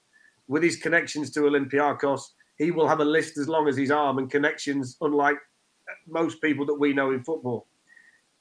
With 0.47 0.63
his 0.63 0.77
connections 0.77 1.29
to 1.31 1.41
Olympiacos, 1.41 2.21
he 2.57 2.71
will 2.71 2.87
have 2.87 2.99
a 2.99 3.05
list 3.05 3.37
as 3.37 3.47
long 3.47 3.67
as 3.67 3.77
his 3.77 3.91
arm 3.91 4.17
and 4.17 4.29
connections, 4.29 4.97
unlike 5.01 5.37
most 6.07 6.41
people 6.41 6.65
that 6.65 6.79
we 6.79 6.93
know 6.93 7.11
in 7.11 7.23
football. 7.23 7.67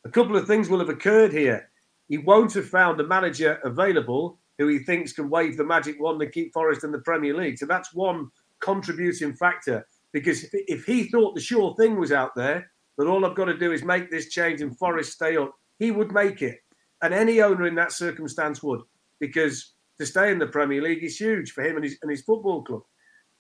A 0.05 0.11
couple 0.11 0.37
of 0.37 0.47
things 0.47 0.69
will 0.69 0.79
have 0.79 0.89
occurred 0.89 1.33
here. 1.33 1.69
He 2.09 2.19
won't 2.19 2.55
have 2.55 2.69
found 2.69 3.01
a 3.01 3.07
manager 3.07 3.61
available 3.65 4.39
who 4.59 4.69
he 4.69 4.79
thinks 4.81 5.13
can 5.13 5.31
wave 5.31 5.57
the 5.57 5.65
magic 5.65 5.99
wand 6.01 6.21
and 6.21 6.33
keep 6.33 6.53
Forest 6.53 6.85
in 6.85 6.93
the 6.93 6.99
Premier 6.99 7.35
League. 7.35 7.59
So 7.59 7.67
that's 7.67 7.95
one 7.95 8.31
contributing 8.61 9.35
factor. 9.35 9.87
Because 10.13 10.45
if, 10.53 10.85
he 10.85 11.05
thought 11.05 11.35
the 11.35 11.41
sure 11.41 11.75
thing 11.77 11.99
was 11.99 12.13
out 12.13 12.35
there, 12.35 12.71
that 12.99 13.07
all 13.07 13.25
I've 13.25 13.37
got 13.37 13.47
to 13.47 13.57
do 13.57 13.73
is 13.73 13.83
make 13.85 14.11
this 14.11 14.29
change 14.29 14.61
and 14.61 14.77
Forest 14.77 15.13
stay 15.13 15.37
up, 15.39 15.55
he 15.79 15.91
would 15.91 16.13
make 16.13 16.43
it. 16.43 16.59
And 17.01 17.15
any 17.15 17.41
owner 17.41 17.67
in 17.67 17.75
that 17.77 17.93
circumstance 17.93 18.63
would, 18.63 18.83
because 19.19 19.73
to 20.01 20.07
stay 20.07 20.33
in 20.33 20.39
the 20.39 20.47
Premier 20.47 20.81
League 20.81 21.05
is 21.05 21.21
huge 21.21 21.53
for 21.53 21.63
him 21.63 21.77
and 21.77 21.85
his, 21.85 21.99
and 22.01 22.11
his 22.11 22.23
football 22.23 22.63
club. 22.63 22.81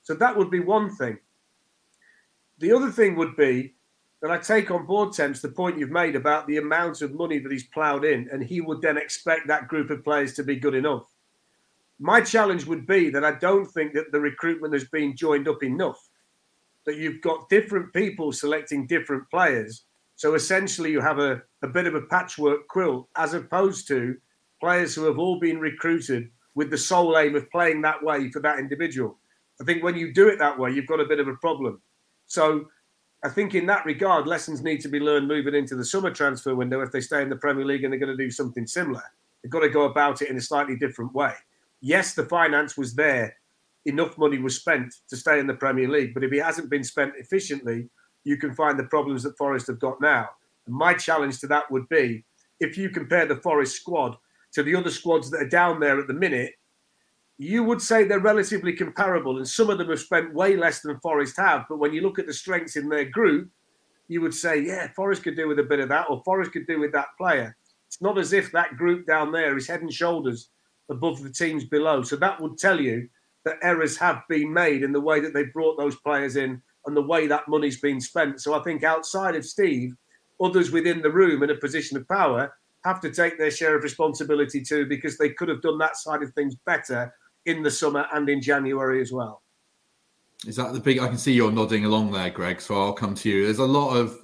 So 0.03 0.12
that 0.14 0.37
would 0.37 0.51
be 0.51 0.61
one 0.61 0.94
thing. 0.94 1.18
The 2.59 2.73
other 2.73 2.90
thing 2.90 3.16
would 3.16 3.35
be 3.35 3.77
that 4.20 4.31
I 4.31 4.37
take 4.37 4.70
on 4.70 4.85
board, 4.85 5.14
Temps, 5.14 5.40
the 5.40 5.49
point 5.49 5.79
you've 5.79 5.90
made 5.90 6.16
about 6.16 6.46
the 6.46 6.59
amount 6.59 7.01
of 7.01 7.14
money 7.14 7.38
that 7.38 7.51
he's 7.51 7.66
ploughed 7.68 8.05
in, 8.05 8.29
and 8.31 8.44
he 8.44 8.61
would 8.61 8.83
then 8.83 8.99
expect 8.99 9.49
that 9.49 9.68
group 9.68 9.88
of 9.88 10.05
players 10.05 10.35
to 10.35 10.42
be 10.42 10.57
good 10.57 10.75
enough. 10.75 11.05
My 11.99 12.20
challenge 12.20 12.66
would 12.66 12.87
be 12.87 13.09
that 13.09 13.25
I 13.25 13.33
don't 13.33 13.64
think 13.64 13.94
that 13.94 14.12
the 14.12 14.20
recruitment 14.20 14.75
has 14.75 14.85
been 14.85 15.16
joined 15.16 15.49
up 15.49 15.62
enough, 15.62 16.11
that 16.85 16.99
you've 16.99 17.23
got 17.23 17.49
different 17.49 17.94
people 17.94 18.33
selecting 18.33 18.87
different 18.87 19.31
players. 19.31 19.85
So 20.16 20.35
essentially, 20.35 20.90
you 20.90 21.01
have 21.01 21.18
a, 21.18 21.40
a 21.62 21.68
bit 21.68 21.87
of 21.87 21.94
a 21.94 22.03
patchwork 22.03 22.68
quilt 22.68 23.09
as 23.16 23.33
opposed 23.33 23.88
to 23.88 24.16
players 24.61 24.94
who 24.94 25.05
have 25.05 25.18
all 25.18 25.40
been 25.40 25.59
recruited 25.59 26.29
with 26.54 26.70
the 26.70 26.78
sole 26.78 27.16
aim 27.16 27.36
of 27.36 27.50
playing 27.50 27.82
that 27.82 28.02
way 28.02 28.30
for 28.30 28.40
that 28.40 28.58
individual. 28.58 29.18
I 29.60 29.64
think 29.64 29.82
when 29.82 29.96
you 29.96 30.12
do 30.12 30.28
it 30.28 30.38
that 30.38 30.58
way, 30.58 30.70
you've 30.70 30.86
got 30.86 31.00
a 31.00 31.04
bit 31.04 31.20
of 31.20 31.28
a 31.28 31.36
problem. 31.36 31.80
So 32.26 32.66
I 33.22 33.28
think 33.28 33.54
in 33.54 33.66
that 33.66 33.84
regard, 33.84 34.26
lessons 34.26 34.62
need 34.62 34.80
to 34.80 34.88
be 34.88 34.98
learned 34.98 35.28
moving 35.28 35.54
into 35.54 35.76
the 35.76 35.84
summer 35.84 36.10
transfer 36.10 36.54
window 36.54 36.80
if 36.80 36.90
they 36.90 37.00
stay 37.00 37.22
in 37.22 37.28
the 37.28 37.36
Premier 37.36 37.64
League 37.64 37.84
and 37.84 37.92
they're 37.92 38.00
going 38.00 38.16
to 38.16 38.24
do 38.24 38.30
something 38.30 38.66
similar. 38.66 39.02
They've 39.42 39.50
got 39.50 39.60
to 39.60 39.68
go 39.68 39.84
about 39.84 40.22
it 40.22 40.30
in 40.30 40.36
a 40.36 40.40
slightly 40.40 40.76
different 40.76 41.14
way. 41.14 41.34
Yes, 41.80 42.14
the 42.14 42.24
finance 42.24 42.76
was 42.76 42.94
there, 42.94 43.36
enough 43.86 44.16
money 44.18 44.38
was 44.38 44.56
spent 44.56 44.94
to 45.08 45.16
stay 45.16 45.38
in 45.38 45.46
the 45.46 45.54
Premier 45.54 45.88
League, 45.88 46.14
but 46.14 46.24
if 46.24 46.32
it 46.32 46.42
hasn't 46.42 46.70
been 46.70 46.84
spent 46.84 47.12
efficiently, 47.16 47.88
you 48.24 48.36
can 48.36 48.54
find 48.54 48.78
the 48.78 48.84
problems 48.84 49.22
that 49.22 49.36
Forest 49.38 49.66
have 49.68 49.80
got 49.80 50.00
now. 50.00 50.28
And 50.66 50.74
my 50.74 50.94
challenge 50.94 51.40
to 51.40 51.46
that 51.48 51.70
would 51.70 51.88
be 51.88 52.24
if 52.60 52.76
you 52.76 52.90
compare 52.90 53.26
the 53.26 53.36
Forest 53.36 53.76
squad 53.76 54.16
to 54.52 54.62
the 54.62 54.74
other 54.74 54.90
squads 54.90 55.30
that 55.30 55.42
are 55.42 55.48
down 55.48 55.80
there 55.80 55.98
at 55.98 56.06
the 56.06 56.14
minute, 56.14 56.54
you 57.38 57.64
would 57.64 57.80
say 57.80 58.04
they're 58.04 58.20
relatively 58.20 58.72
comparable, 58.74 59.38
and 59.38 59.48
some 59.48 59.70
of 59.70 59.78
them 59.78 59.88
have 59.88 60.00
spent 60.00 60.34
way 60.34 60.56
less 60.56 60.80
than 60.80 61.00
Forest 61.00 61.36
have. 61.38 61.64
But 61.68 61.78
when 61.78 61.92
you 61.92 62.02
look 62.02 62.18
at 62.18 62.26
the 62.26 62.34
strengths 62.34 62.76
in 62.76 62.88
their 62.88 63.06
group, 63.06 63.48
you 64.08 64.20
would 64.20 64.34
say, 64.34 64.60
yeah, 64.60 64.88
Forest 64.94 65.22
could 65.22 65.36
do 65.36 65.48
with 65.48 65.58
a 65.58 65.64
bit 65.64 65.80
of 65.80 65.88
that, 65.88 66.06
or 66.10 66.22
Forest 66.24 66.52
could 66.52 66.66
do 66.66 66.78
with 66.80 66.92
that 66.92 67.08
player. 67.16 67.56
It's 67.86 68.02
not 68.02 68.18
as 68.18 68.32
if 68.32 68.52
that 68.52 68.76
group 68.76 69.06
down 69.06 69.32
there 69.32 69.56
is 69.56 69.66
head 69.66 69.80
and 69.80 69.92
shoulders 69.92 70.50
above 70.90 71.22
the 71.22 71.30
teams 71.30 71.64
below. 71.64 72.02
So 72.02 72.16
that 72.16 72.40
would 72.40 72.58
tell 72.58 72.80
you 72.80 73.08
that 73.44 73.58
errors 73.62 73.96
have 73.96 74.22
been 74.28 74.52
made 74.52 74.82
in 74.82 74.92
the 74.92 75.00
way 75.00 75.20
that 75.20 75.32
they 75.32 75.44
brought 75.44 75.78
those 75.78 75.96
players 75.96 76.36
in 76.36 76.60
and 76.86 76.96
the 76.96 77.02
way 77.02 77.26
that 77.26 77.48
money's 77.48 77.80
been 77.80 78.00
spent. 78.00 78.40
So 78.40 78.54
I 78.54 78.62
think 78.62 78.84
outside 78.84 79.34
of 79.34 79.46
Steve, 79.46 79.94
others 80.42 80.70
within 80.70 81.00
the 81.00 81.10
room 81.10 81.42
in 81.42 81.50
a 81.50 81.54
position 81.54 81.96
of 81.96 82.06
power 82.06 82.52
have 82.85 83.01
to 83.01 83.11
take 83.11 83.38
their 83.38 83.51
share 83.51 83.77
of 83.77 83.83
responsibility 83.83 84.62
too, 84.62 84.87
because 84.87 85.19
they 85.19 85.31
could 85.31 85.49
have 85.49 85.62
done 85.62 85.79
that 85.79 85.97
side 85.97 86.23
of 86.23 86.33
things 86.33 86.57
better 86.66 87.12
in 87.47 87.62
the 87.62 87.71
summer 87.71 88.07
and 88.12 88.29
in 88.29 88.40
January 88.40 89.01
as 89.01 89.12
well. 89.12 89.43
Is 90.47 90.57
that 90.57 90.73
the 90.73 90.81
big? 90.81 90.99
I 90.99 91.09
can 91.09 91.19
see 91.19 91.33
you're 91.33 91.53
nodding 91.53 91.85
along 91.85 92.12
there, 92.12 92.31
Greg. 92.31 92.61
So 92.61 92.81
I'll 92.81 92.95
come 92.95 93.14
to 93.16 93.29
you. 93.29 93.45
There's 93.45 93.59
a 93.59 93.64
lot 93.64 93.95
of 93.95 94.19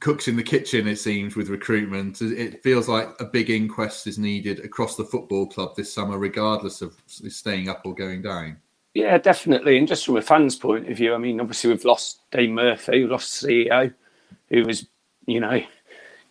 cooks 0.00 0.26
in 0.26 0.34
the 0.34 0.42
kitchen, 0.42 0.88
it 0.88 0.96
seems, 0.96 1.36
with 1.36 1.48
recruitment. 1.48 2.20
It 2.20 2.62
feels 2.64 2.88
like 2.88 3.10
a 3.20 3.24
big 3.24 3.50
inquest 3.50 4.08
is 4.08 4.18
needed 4.18 4.64
across 4.64 4.96
the 4.96 5.04
football 5.04 5.46
club 5.46 5.76
this 5.76 5.92
summer, 5.92 6.18
regardless 6.18 6.82
of 6.82 6.96
staying 7.06 7.68
up 7.68 7.82
or 7.84 7.94
going 7.94 8.22
down. 8.22 8.56
Yeah, 8.94 9.18
definitely. 9.18 9.78
And 9.78 9.86
just 9.86 10.04
from 10.06 10.16
a 10.16 10.22
fan's 10.22 10.56
point 10.56 10.90
of 10.90 10.96
view, 10.96 11.14
I 11.14 11.18
mean, 11.18 11.40
obviously 11.40 11.70
we've 11.70 11.84
lost 11.84 12.20
Dane 12.30 12.54
Murphy, 12.54 13.02
we've 13.02 13.10
lost 13.10 13.42
CEO, 13.42 13.92
who 14.48 14.64
was, 14.64 14.86
you 15.26 15.40
know, 15.40 15.60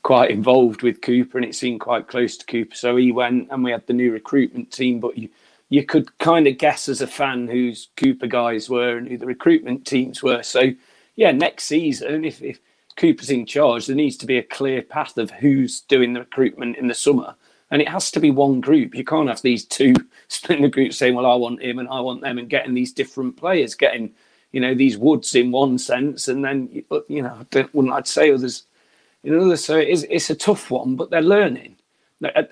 quite 0.03 0.31
involved 0.31 0.83
with 0.83 1.01
Cooper, 1.01 1.37
and 1.37 1.45
it 1.45 1.55
seemed 1.55 1.79
quite 1.79 2.07
close 2.07 2.37
to 2.37 2.45
Cooper. 2.45 2.75
So 2.75 2.97
he 2.97 3.11
went, 3.11 3.47
and 3.49 3.63
we 3.63 3.71
had 3.71 3.87
the 3.87 3.93
new 3.93 4.11
recruitment 4.11 4.71
team. 4.71 4.99
But 4.99 5.17
you, 5.17 5.29
you 5.69 5.83
could 5.83 6.15
kind 6.19 6.45
of 6.45 6.57
guess 6.57 6.87
as 6.89 7.01
a 7.01 7.07
fan 7.07 7.47
whose 7.47 7.89
Cooper 7.97 8.27
guys 8.27 8.69
were 8.69 8.97
and 8.97 9.07
who 9.07 9.17
the 9.17 9.25
recruitment 9.25 9.85
teams 9.87 10.21
were. 10.21 10.43
So 10.43 10.73
yeah, 11.15 11.31
next 11.31 11.63
season, 11.65 12.25
if, 12.25 12.41
if 12.41 12.59
Cooper's 12.97 13.29
in 13.29 13.45
charge, 13.45 13.87
there 13.87 13.95
needs 13.95 14.17
to 14.17 14.25
be 14.25 14.37
a 14.37 14.43
clear 14.43 14.81
path 14.81 15.17
of 15.17 15.31
who's 15.31 15.81
doing 15.81 16.13
the 16.13 16.21
recruitment 16.21 16.77
in 16.77 16.87
the 16.87 16.93
summer. 16.93 17.35
And 17.71 17.81
it 17.81 17.89
has 17.89 18.11
to 18.11 18.19
be 18.19 18.29
one 18.29 18.61
group. 18.61 18.93
You 18.93 19.03
can't 19.03 19.29
have 19.29 19.41
these 19.41 19.65
two 19.65 19.93
splitting 20.27 20.63
the 20.63 20.69
group 20.69 20.93
saying, 20.93 21.15
well, 21.15 21.25
I 21.25 21.35
want 21.35 21.63
him 21.63 21.79
and 21.79 21.89
I 21.89 22.01
want 22.01 22.21
them 22.21 22.37
and 22.37 22.49
getting 22.49 22.73
these 22.73 22.93
different 22.93 23.37
players, 23.37 23.73
getting, 23.73 24.11
you 24.51 24.59
know, 24.59 24.75
these 24.75 24.97
woods 24.97 25.33
in 25.33 25.51
one 25.51 25.77
sense. 25.77 26.27
And 26.27 26.43
then, 26.43 26.69
you 27.07 27.23
know, 27.23 27.47
I 27.55 27.69
wouldn't 27.73 27.93
I'd 27.93 28.07
say 28.07 28.31
others 28.31 28.63
in 29.23 29.37
others. 29.39 29.63
So 29.63 29.77
it 29.77 29.89
is, 29.89 30.05
it's 30.09 30.29
a 30.29 30.35
tough 30.35 30.71
one, 30.71 30.95
but 30.95 31.09
they're 31.09 31.21
learning. 31.21 31.77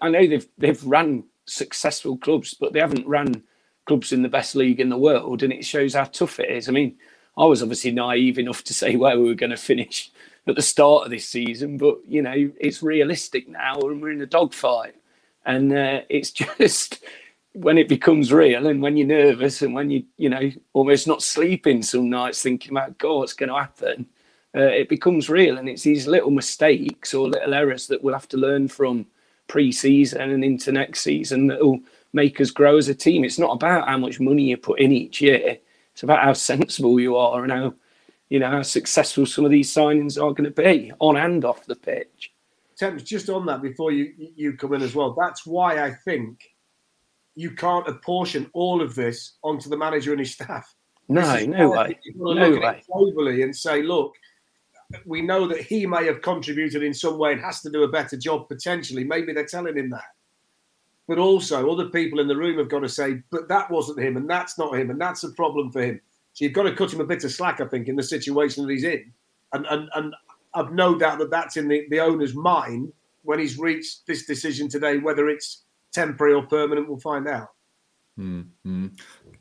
I 0.02 0.10
know 0.10 0.28
they've, 0.28 0.48
they've 0.58 0.84
ran 0.84 1.24
successful 1.46 2.18
clubs, 2.18 2.54
but 2.54 2.74
they 2.74 2.80
haven't 2.80 3.08
run 3.08 3.44
clubs 3.86 4.12
in 4.12 4.22
the 4.22 4.30
best 4.30 4.56
league 4.56 4.80
in 4.80 4.90
the 4.90 4.98
world. 4.98 5.44
And 5.44 5.54
it 5.54 5.66
shows 5.66 5.94
how 5.94 6.06
tough 6.06 6.40
it 6.40 6.50
is. 6.50 6.68
I 6.68 6.72
mean, 6.72 6.98
I 7.38 7.46
was 7.46 7.62
obviously 7.62 7.92
naive 7.92 8.38
enough 8.38 8.64
to 8.66 8.74
say 8.74 8.96
where 8.96 9.18
we 9.18 9.28
were 9.28 9.36
going 9.36 9.52
to 9.52 9.58
finish 9.58 10.12
at 10.48 10.56
the 10.56 10.62
start 10.62 11.06
of 11.06 11.12
this 11.12 11.28
season, 11.28 11.78
but 11.78 11.98
you 12.08 12.22
know 12.22 12.52
it's 12.60 12.84
realistic 12.84 13.48
now, 13.48 13.80
and 13.82 14.02
we're 14.02 14.12
in 14.12 14.22
a 14.22 14.26
dogfight, 14.26 14.96
and 15.46 15.72
uh, 15.72 16.02
it's 16.10 16.32
just 16.60 17.04
when 17.54 17.78
it 17.78 17.88
becomes 17.88 18.34
real, 18.34 18.68
and 18.68 18.82
when 18.82 18.98
you're 18.98 19.08
nervous, 19.08 19.62
and 19.62 19.74
when 19.74 19.90
you 19.90 20.04
you 20.18 20.30
know 20.30 20.52
almost 20.74 21.08
not 21.08 21.24
sleeping 21.24 21.82
some 21.82 22.10
nights 22.10 22.42
thinking 22.42 22.72
about 22.72 22.98
God, 22.98 23.18
what's 23.18 23.34
going 23.34 23.50
to 23.50 23.56
happen, 23.56 24.08
uh, 24.56 24.62
it 24.62 24.90
becomes 24.90 25.30
real, 25.30 25.58
and 25.58 25.70
it's 25.70 25.84
these 25.84 26.08
little 26.08 26.32
mistakes 26.32 27.14
or 27.14 27.30
little 27.30 27.54
errors 27.54 27.88
that 27.88 28.04
we'll 28.04 28.14
have 28.14 28.28
to 28.30 28.38
learn 28.38 28.68
from 28.68 29.06
pre-season 29.48 30.32
and 30.32 30.44
into 30.44 30.72
next 30.72 31.02
season 31.02 31.48
that 31.48 31.60
will 31.60 31.80
make 32.14 32.42
us 32.42 32.52
grow 32.52 32.78
as 32.78 32.90
a 32.90 32.96
team. 32.96 33.24
It's 33.24 33.40
not 33.40 33.54
about 33.54 33.88
how 33.88 33.98
much 33.98 34.20
money 34.20 34.44
you 34.44 34.58
put 34.58 34.80
in 34.80 34.92
each 34.92 35.22
year; 35.22 35.58
it's 35.94 36.04
about 36.04 36.24
how 36.24 36.34
sensible 36.34 37.00
you 37.00 37.16
are 37.16 37.44
and 37.44 37.52
how 37.52 37.74
you 38.30 38.40
know 38.40 38.50
how 38.50 38.62
successful 38.62 39.26
some 39.26 39.46
of 39.46 39.52
these 39.52 39.74
signings 39.74 40.18
are 40.18 40.34
going 40.34 40.52
to 40.52 40.52
be 40.52 40.92
on 41.00 41.18
and 41.18 41.46
off 41.46 41.66
the 41.66 41.76
pitch. 41.76 42.34
Temps, 42.78 43.04
just 43.04 43.30
on 43.30 43.46
that 43.46 43.62
before 43.62 43.92
you 43.92 44.14
you 44.18 44.54
come 44.54 44.74
in 44.74 44.82
as 44.82 44.96
well. 44.96 45.16
That's 45.18 45.46
why 45.46 45.84
I 45.84 45.92
think 45.92 46.44
you 47.36 47.52
can't 47.52 47.88
apportion 47.88 48.50
all 48.54 48.82
of 48.82 48.96
this 48.96 49.38
onto 49.44 49.70
the 49.70 49.78
manager 49.78 50.12
and 50.12 50.20
his 50.20 50.34
staff. 50.34 50.74
No, 51.08 51.38
no 51.46 51.70
way. 51.72 52.00
No 52.16 52.52
way. 52.52 52.84
Globally 52.90 53.44
and 53.44 53.56
say, 53.56 53.82
look, 53.82 54.16
we 55.06 55.22
know 55.22 55.48
that 55.48 55.62
he 55.62 55.86
may 55.86 56.06
have 56.06 56.22
contributed 56.22 56.84
in 56.84 56.94
some 56.94 57.18
way 57.18 57.34
and 57.34 57.42
has 57.42 57.62
to 57.62 57.70
do 57.70 57.84
a 57.84 57.88
better 57.88 58.18
job 58.18 58.48
potentially. 58.48 59.04
Maybe 59.04 59.34
they're 59.34 59.46
telling 59.46 59.78
him 59.78 59.90
that. 59.92 60.16
But 61.08 61.18
also, 61.18 61.70
other 61.70 61.90
people 61.90 62.20
in 62.20 62.28
the 62.28 62.38
room 62.38 62.58
have 62.58 62.70
got 62.70 62.80
to 62.80 62.90
say, 62.90 63.22
but 63.32 63.48
that 63.50 63.70
wasn't 63.70 64.00
him, 64.00 64.18
and 64.18 64.30
that's 64.30 64.58
not 64.58 64.78
him, 64.78 64.90
and 64.90 65.02
that's 65.02 65.24
a 65.24 65.32
problem 65.32 65.72
for 65.72 65.82
him. 65.82 66.00
So 66.34 66.46
you've 66.46 66.54
got 66.54 66.64
to 66.64 66.76
cut 66.76 66.94
him 66.94 67.02
a 67.02 67.06
bit 67.06 67.24
of 67.24 67.32
slack, 67.32 67.60
I 67.60 67.66
think, 67.66 67.88
in 67.88 67.96
the 67.96 68.04
situation 68.04 68.66
that 68.66 68.72
he's 68.72 68.84
in. 68.84 69.12
And 69.54 69.66
and, 69.66 69.90
and 69.96 70.16
I've 70.54 70.72
no 70.72 70.98
doubt 70.98 71.20
that 71.20 71.30
that's 71.30 71.58
in 71.58 71.68
the, 71.68 71.86
the 71.90 72.00
owner's 72.00 72.36
mind 72.36 72.94
when 73.24 73.40
he's 73.40 73.58
reached 73.58 74.08
this 74.08 74.26
decision 74.26 74.68
today, 74.68 74.98
whether 74.98 75.30
it's 75.30 75.64
temporary 75.92 76.34
or 76.34 76.44
permanent, 76.44 76.88
we'll 76.88 77.00
find 77.00 77.28
out. 77.28 77.50
Mm-hmm. 78.18 78.88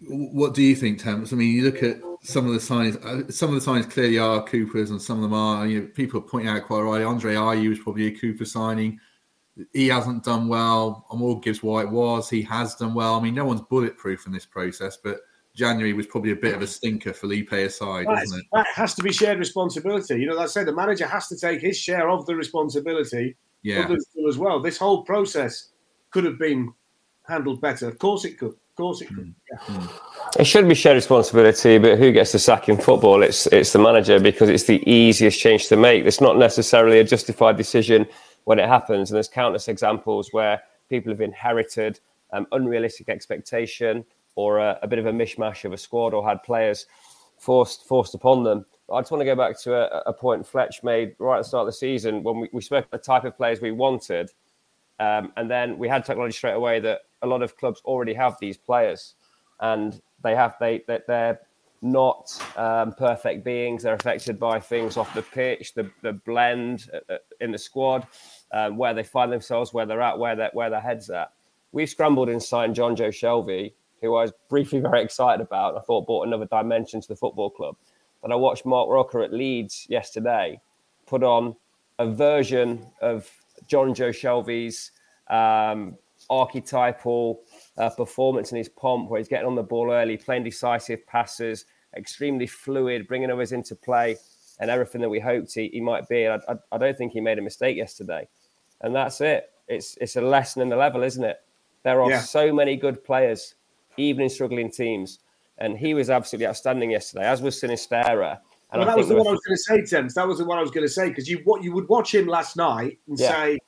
What 0.08 0.54
do 0.54 0.62
you 0.62 0.74
think, 0.74 0.98
Temps? 0.98 1.32
I 1.32 1.36
mean, 1.36 1.54
you 1.54 1.64
look 1.64 1.82
at 1.82 2.00
some 2.22 2.46
of 2.46 2.52
the 2.52 2.60
signs. 2.60 2.96
Uh, 2.96 3.30
some 3.30 3.48
of 3.50 3.54
the 3.54 3.60
signs 3.60 3.86
clearly 3.86 4.18
are 4.18 4.42
Coopers, 4.44 4.90
and 4.90 5.00
some 5.00 5.18
of 5.18 5.22
them 5.22 5.34
are. 5.34 5.66
You 5.66 5.80
know, 5.80 5.86
people 5.88 6.20
are 6.20 6.24
pointing 6.24 6.50
out 6.50 6.64
quite 6.64 6.82
right. 6.82 7.02
Andre 7.02 7.34
Ayew 7.34 7.72
is 7.72 7.78
probably 7.78 8.06
a 8.06 8.18
Cooper 8.18 8.44
signing. 8.44 8.98
He 9.72 9.88
hasn't 9.88 10.24
done 10.24 10.48
well. 10.48 11.06
Morgan 11.12 11.40
Gibbs-White 11.40 11.90
was. 11.90 12.30
He 12.30 12.42
has 12.42 12.76
done 12.76 12.94
well. 12.94 13.14
I 13.14 13.20
mean, 13.20 13.34
no 13.34 13.44
one's 13.44 13.62
bulletproof 13.62 14.26
in 14.26 14.32
this 14.32 14.46
process, 14.46 14.96
but 15.02 15.20
January 15.54 15.92
was 15.92 16.06
probably 16.06 16.30
a 16.30 16.36
bit 16.36 16.54
of 16.54 16.62
a 16.62 16.66
stinker 16.66 17.12
for 17.12 17.20
Felipe 17.20 17.52
aside, 17.52 18.06
that, 18.06 18.22
isn't 18.22 18.38
it? 18.38 18.46
That 18.52 18.66
has 18.74 18.94
to 18.94 19.02
be 19.02 19.12
shared 19.12 19.38
responsibility. 19.38 20.14
You 20.14 20.28
know, 20.28 20.38
I 20.38 20.46
said 20.46 20.66
the 20.66 20.72
manager 20.72 21.06
has 21.06 21.28
to 21.28 21.36
take 21.36 21.60
his 21.60 21.76
share 21.76 22.08
of 22.08 22.24
the 22.26 22.36
responsibility. 22.36 23.36
Yeah. 23.62 23.84
Others 23.84 24.06
as 24.28 24.38
well. 24.38 24.60
This 24.60 24.78
whole 24.78 25.02
process 25.02 25.72
could 26.12 26.24
have 26.24 26.38
been 26.38 26.72
handled 27.26 27.60
better. 27.60 27.88
Of 27.88 27.98
course 27.98 28.24
it 28.24 28.38
could. 28.38 28.54
Of 28.80 28.84
course 28.84 29.00
it 29.02 29.08
could. 29.08 29.18
Mm. 29.18 29.34
Yeah. 29.50 29.58
Mm. 29.58 30.40
It 30.40 30.44
should 30.44 30.68
be 30.68 30.74
shared 30.74 30.94
responsibility, 30.94 31.78
but 31.78 31.98
who 31.98 32.12
gets 32.12 32.32
the 32.32 32.38
sack 32.38 32.68
in 32.68 32.76
football? 32.76 33.22
It's 33.22 33.46
it's 33.48 33.72
the 33.72 33.78
manager 33.78 34.18
because 34.20 34.48
it's 34.48 34.64
the 34.64 34.82
easiest 34.88 35.38
change 35.38 35.66
to 35.68 35.76
make. 35.76 36.04
It's 36.04 36.20
not 36.20 36.38
necessarily 36.38 37.00
a 37.00 37.04
justified 37.04 37.56
decision 37.56 38.06
when 38.44 38.58
it 38.58 38.68
happens, 38.68 39.10
and 39.10 39.16
there's 39.16 39.28
countless 39.28 39.68
examples 39.68 40.28
where 40.32 40.62
people 40.88 41.12
have 41.12 41.20
inherited 41.20 42.00
um, 42.32 42.46
unrealistic 42.52 43.08
expectation 43.08 44.04
or 44.36 44.58
a, 44.58 44.78
a, 44.82 44.88
bit 44.88 44.98
of 44.98 45.06
a 45.06 45.12
mishmash 45.12 45.64
of 45.64 45.72
a 45.72 45.76
squad 45.76 46.14
or 46.14 46.26
had 46.26 46.42
players 46.42 46.86
forced 47.38 47.84
forced 47.84 48.14
upon 48.14 48.44
them. 48.44 48.64
I 48.92 49.00
just 49.00 49.10
want 49.10 49.20
to 49.20 49.26
go 49.26 49.36
back 49.36 49.58
to 49.60 49.74
a, 49.74 50.02
a 50.06 50.12
point 50.12 50.46
Fletch 50.46 50.82
made 50.82 51.14
right 51.18 51.36
at 51.36 51.42
the 51.42 51.48
start 51.48 51.62
of 51.62 51.66
the 51.66 51.72
season 51.72 52.22
when 52.22 52.40
we, 52.40 52.48
we 52.52 52.62
spoke 52.62 52.86
about 52.86 53.02
the 53.02 53.06
type 53.06 53.24
of 53.24 53.36
players 53.36 53.60
we 53.60 53.72
wanted. 53.72 54.30
Um, 55.00 55.32
and 55.36 55.50
then 55.50 55.78
we 55.78 55.88
had 55.88 56.04
technology 56.04 56.36
straight 56.36 56.52
away 56.54 56.78
that 56.80 57.00
a 57.22 57.26
lot 57.26 57.42
of 57.42 57.56
clubs 57.56 57.80
already 57.84 58.14
have 58.14 58.36
these 58.40 58.56
players 58.56 59.14
and 59.60 60.00
they 60.22 60.34
have 60.34 60.56
they, 60.60 60.82
they 60.86 61.00
they're 61.06 61.40
not 61.82 62.30
um, 62.56 62.92
perfect 62.92 63.42
beings. 63.42 63.82
They're 63.82 63.94
affected 63.94 64.38
by 64.38 64.60
things 64.60 64.96
off 64.96 65.14
the 65.14 65.22
pitch, 65.22 65.72
the, 65.74 65.90
the 66.02 66.12
blend 66.12 66.90
uh, 66.92 67.14
uh, 67.14 67.18
in 67.40 67.50
the 67.52 67.58
squad, 67.58 68.06
um, 68.52 68.76
where 68.76 68.92
they 68.92 69.02
find 69.02 69.32
themselves, 69.32 69.72
where 69.72 69.86
they're 69.86 70.02
at, 70.02 70.18
where 70.18 70.36
their 70.36 70.50
where 70.52 70.68
their 70.68 70.80
heads 70.80 71.08
at. 71.08 71.32
We've 71.72 71.88
scrambled 71.88 72.28
in 72.28 72.40
signing 72.40 72.74
Jonjo 72.74 73.08
Shelvey, 73.08 73.72
who 74.02 74.14
I 74.16 74.22
was 74.22 74.32
briefly 74.48 74.80
very 74.90 75.02
excited 75.02 75.42
about. 75.42 75.76
I 75.76 75.80
thought 75.80 76.06
brought 76.06 76.26
another 76.26 76.46
dimension 76.46 77.00
to 77.00 77.08
the 77.08 77.16
football 77.16 77.50
club. 77.50 77.76
But 78.20 78.32
I 78.32 78.34
watched 78.34 78.66
Marc 78.66 78.90
Roca 78.90 79.20
at 79.20 79.32
Leeds 79.32 79.86
yesterday 79.88 80.60
put 81.06 81.22
on 81.22 81.56
a 81.98 82.06
version 82.06 82.86
of 83.00 83.30
Jonjo 83.70 84.10
Shelvey's 84.10 84.92
um, 85.28 85.96
archetypal 86.28 87.42
uh, 87.78 87.90
performance 87.90 88.52
in 88.52 88.58
his 88.58 88.68
pomp, 88.68 89.08
where 89.08 89.18
he's 89.18 89.28
getting 89.28 89.46
on 89.46 89.54
the 89.54 89.62
ball 89.62 89.90
early, 89.90 90.16
playing 90.16 90.44
decisive 90.44 91.06
passes, 91.06 91.64
extremely 91.96 92.46
fluid, 92.46 93.06
bringing 93.08 93.30
others 93.30 93.52
into 93.52 93.74
play, 93.74 94.16
and 94.60 94.70
everything 94.70 95.00
that 95.00 95.08
we 95.08 95.20
hoped 95.20 95.54
he, 95.54 95.68
he 95.72 95.80
might 95.80 96.08
be. 96.08 96.26
I, 96.26 96.36
I, 96.36 96.54
I 96.72 96.78
don't 96.78 96.96
think 96.96 97.12
he 97.12 97.20
made 97.20 97.38
a 97.38 97.42
mistake 97.42 97.76
yesterday. 97.76 98.28
And 98.82 98.94
that's 98.94 99.20
it. 99.20 99.50
It's, 99.68 99.96
it's 100.00 100.16
a 100.16 100.20
lesson 100.20 100.62
in 100.62 100.68
the 100.68 100.76
level, 100.76 101.02
isn't 101.02 101.24
it? 101.24 101.38
There 101.82 102.02
are 102.02 102.10
yeah. 102.10 102.20
so 102.20 102.52
many 102.52 102.76
good 102.76 103.02
players 103.04 103.54
even 103.96 104.24
in 104.24 104.30
struggling 104.30 104.70
teams. 104.70 105.20
And 105.58 105.78
he 105.78 105.94
was 105.94 106.10
absolutely 106.10 106.46
outstanding 106.46 106.90
yesterday, 106.90 107.24
as 107.24 107.42
was 107.42 107.60
Sinisterra. 107.60 108.38
And 108.72 108.80
well, 108.80 108.86
that 108.86 108.96
was 108.96 109.08
the 109.08 109.16
one 109.16 109.26
I 109.26 109.32
was 109.32 109.40
going 109.40 109.56
to 109.56 109.62
say, 109.62 109.96
Tim. 109.96 110.08
That 110.14 110.28
was 110.28 110.38
the 110.38 110.44
one 110.44 110.58
I 110.58 110.60
was 110.60 110.70
going 110.70 110.86
to 110.86 110.92
say 110.92 111.08
because 111.08 111.28
you 111.28 111.40
what 111.44 111.64
you 111.64 111.72
would 111.72 111.88
watch 111.88 112.14
him 112.14 112.26
last 112.26 112.56
night 112.56 112.98
and 113.08 113.18
yeah. 113.18 113.30
say, 113.30 113.58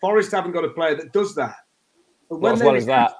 Forest 0.00 0.32
haven't 0.32 0.52
got 0.52 0.64
a 0.64 0.68
player 0.68 0.94
that 0.96 1.12
does 1.12 1.34
that. 1.36 1.56
But 2.28 2.40
when 2.40 2.52
Not 2.52 2.60
as 2.60 2.64
well 2.64 2.76
as 2.76 2.86
that. 2.86 3.14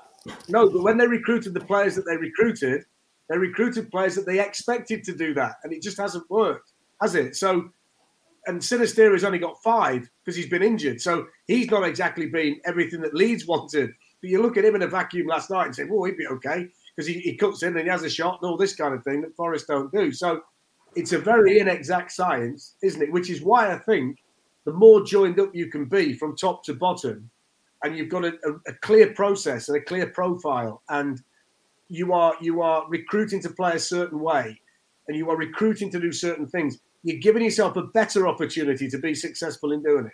No, 0.49 0.69
but 0.69 0.83
when 0.83 0.99
they 0.99 1.07
recruited 1.07 1.55
the 1.55 1.61
players 1.61 1.95
that 1.97 2.05
they 2.07 2.17
recruited, 2.17 2.85
they 3.29 3.39
recruited 3.39 3.91
players 3.91 4.15
that 4.15 4.27
they 4.27 4.41
expected 4.41 5.05
to 5.05 5.15
do 5.15 5.33
that, 5.35 5.57
and 5.65 5.73
it 5.73 5.83
just 5.83 5.97
hasn't 5.97 6.29
worked, 6.31 6.73
has 7.01 7.15
it? 7.15 7.35
So, 7.37 7.71
and 8.47 8.61
Sinisterra 8.61 9.13
has 9.13 9.25
only 9.25 9.39
got 9.39 9.63
five 9.63 10.09
because 10.23 10.37
he's 10.37 10.49
been 10.49 10.63
injured, 10.63 11.01
so 11.01 11.27
he's 11.47 11.71
not 11.71 11.85
exactly 11.85 12.27
been 12.27 12.61
everything 12.65 13.01
that 13.01 13.15
Leeds 13.15 13.47
wanted. 13.47 13.91
But 14.21 14.31
you 14.31 14.43
look 14.43 14.57
at 14.57 14.65
him 14.65 14.77
in 14.77 14.83
a 14.83 14.87
vacuum 14.87 15.27
last 15.27 15.51
night 15.51 15.67
and 15.67 15.75
say, 15.75 15.85
well, 15.85 16.05
he'd 16.05 16.17
be 16.17 16.27
okay 16.27 16.69
because 16.95 17.09
he, 17.09 17.21
he 17.21 17.37
cuts 17.37 17.63
in 17.63 17.77
and 17.77 17.85
he 17.85 17.89
has 17.89 18.05
a 18.05 18.11
shot 18.11 18.39
and 18.41 18.51
all 18.51 18.57
this 18.57 18.77
kind 18.77 18.95
of 18.95 19.03
thing 19.03 19.21
that 19.23 19.35
Forest 19.35 19.67
don't 19.67 19.91
do. 19.93 20.13
So 20.13 20.43
it's 20.95 21.13
a 21.13 21.19
very 21.19 21.59
inexact 21.59 22.13
science, 22.13 22.77
isn't 22.83 23.03
it? 23.03 23.13
Which 23.13 23.31
is 23.31 23.43
why 23.43 23.73
I 23.73 23.79
think 23.79 24.19
the 24.65 24.73
more 24.73 25.05
joined 25.05 25.41
up 25.41 25.55
you 25.55 25.69
can 25.69 25.87
be 25.87 26.15
from 26.15 26.37
top 26.37 26.65
to 26.65 26.75
bottom, 26.75 27.31
and 27.83 27.97
you've 27.97 28.09
got 28.09 28.25
a, 28.25 28.35
a, 28.45 28.71
a 28.71 28.75
clear 28.83 29.13
process 29.13 29.69
and 29.69 29.77
a 29.77 29.81
clear 29.81 30.07
profile, 30.07 30.83
and 30.89 31.21
you 31.89 32.13
are 32.13 32.35
you 32.41 32.63
are 32.63 32.89
recruiting 32.89 33.41
to 33.43 33.51
play 33.51 33.73
a 33.73 33.79
certain 33.79 34.21
way, 34.21 34.61
and 35.09 35.17
you 35.17 35.31
are 35.31 35.37
recruiting 35.37 35.91
to 35.91 36.01
do 36.01 36.13
certain 36.13 36.47
things, 36.47 36.79
you're 37.03 37.21
giving 37.21 37.43
yourself 37.43 37.77
a 37.77 37.83
better 37.83 38.29
opportunity 38.29 38.89
to 38.89 38.99
be 38.99 39.15
successful 39.15 39.73
in 39.73 39.83
doing 39.83 40.07
it. 40.07 40.13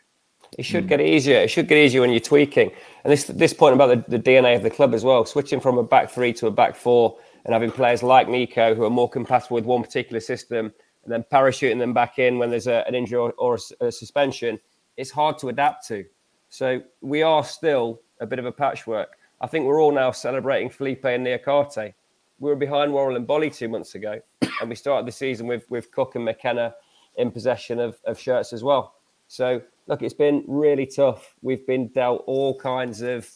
It 0.56 0.64
should 0.64 0.88
get 0.88 1.00
easier. 1.00 1.38
It 1.38 1.50
should 1.50 1.68
get 1.68 1.76
easier 1.76 2.00
when 2.00 2.10
you're 2.10 2.20
tweaking. 2.20 2.70
And 3.04 3.12
this 3.12 3.24
this 3.24 3.52
point 3.52 3.74
about 3.74 4.08
the, 4.08 4.18
the 4.18 4.22
DNA 4.22 4.56
of 4.56 4.62
the 4.62 4.70
club 4.70 4.94
as 4.94 5.04
well, 5.04 5.24
switching 5.26 5.60
from 5.60 5.76
a 5.76 5.82
back 5.82 6.10
three 6.10 6.32
to 6.34 6.46
a 6.46 6.50
back 6.50 6.74
four, 6.74 7.18
and 7.44 7.52
having 7.52 7.70
players 7.70 8.02
like 8.02 8.28
Neco 8.28 8.74
who 8.74 8.84
are 8.84 8.90
more 8.90 9.08
compatible 9.08 9.56
with 9.56 9.64
one 9.64 9.82
particular 9.82 10.20
system, 10.20 10.72
and 11.04 11.12
then 11.12 11.24
parachuting 11.32 11.78
them 11.78 11.94
back 11.94 12.18
in 12.18 12.38
when 12.38 12.50
there's 12.50 12.66
a, 12.66 12.86
an 12.86 12.94
injury 12.94 13.18
or, 13.18 13.32
or 13.38 13.58
a, 13.80 13.86
a 13.86 13.92
suspension, 13.92 14.58
it's 14.96 15.10
hard 15.10 15.38
to 15.38 15.48
adapt 15.48 15.86
to. 15.88 16.04
So 16.50 16.82
we 17.00 17.22
are 17.22 17.44
still 17.44 18.02
a 18.20 18.26
bit 18.26 18.38
of 18.38 18.46
a 18.46 18.52
patchwork. 18.52 19.16
I 19.40 19.46
think 19.46 19.64
we're 19.64 19.80
all 19.80 19.92
now 19.92 20.10
celebrating 20.10 20.68
Felipe 20.68 21.04
and 21.04 21.26
Niakhaté. 21.26 21.94
We 22.40 22.50
were 22.50 22.56
behind 22.56 22.92
Worrall 22.92 23.16
and 23.16 23.26
Boly 23.26 23.54
two 23.54 23.68
months 23.68 23.94
ago, 23.94 24.20
and 24.60 24.68
we 24.68 24.74
started 24.74 25.06
the 25.06 25.12
season 25.12 25.46
with 25.46 25.68
with 25.70 25.90
Cook 25.92 26.14
and 26.14 26.24
McKenna 26.24 26.74
in 27.16 27.30
possession 27.30 27.78
of, 27.78 27.98
of 28.04 28.18
shirts 28.18 28.52
as 28.52 28.62
well. 28.62 28.94
So 29.28 29.60
look, 29.86 30.02
it's 30.02 30.14
been 30.14 30.44
really 30.46 30.86
tough. 30.86 31.34
We've 31.42 31.66
been 31.66 31.88
dealt 31.88 32.24
all 32.26 32.58
kinds 32.58 33.02
of 33.02 33.28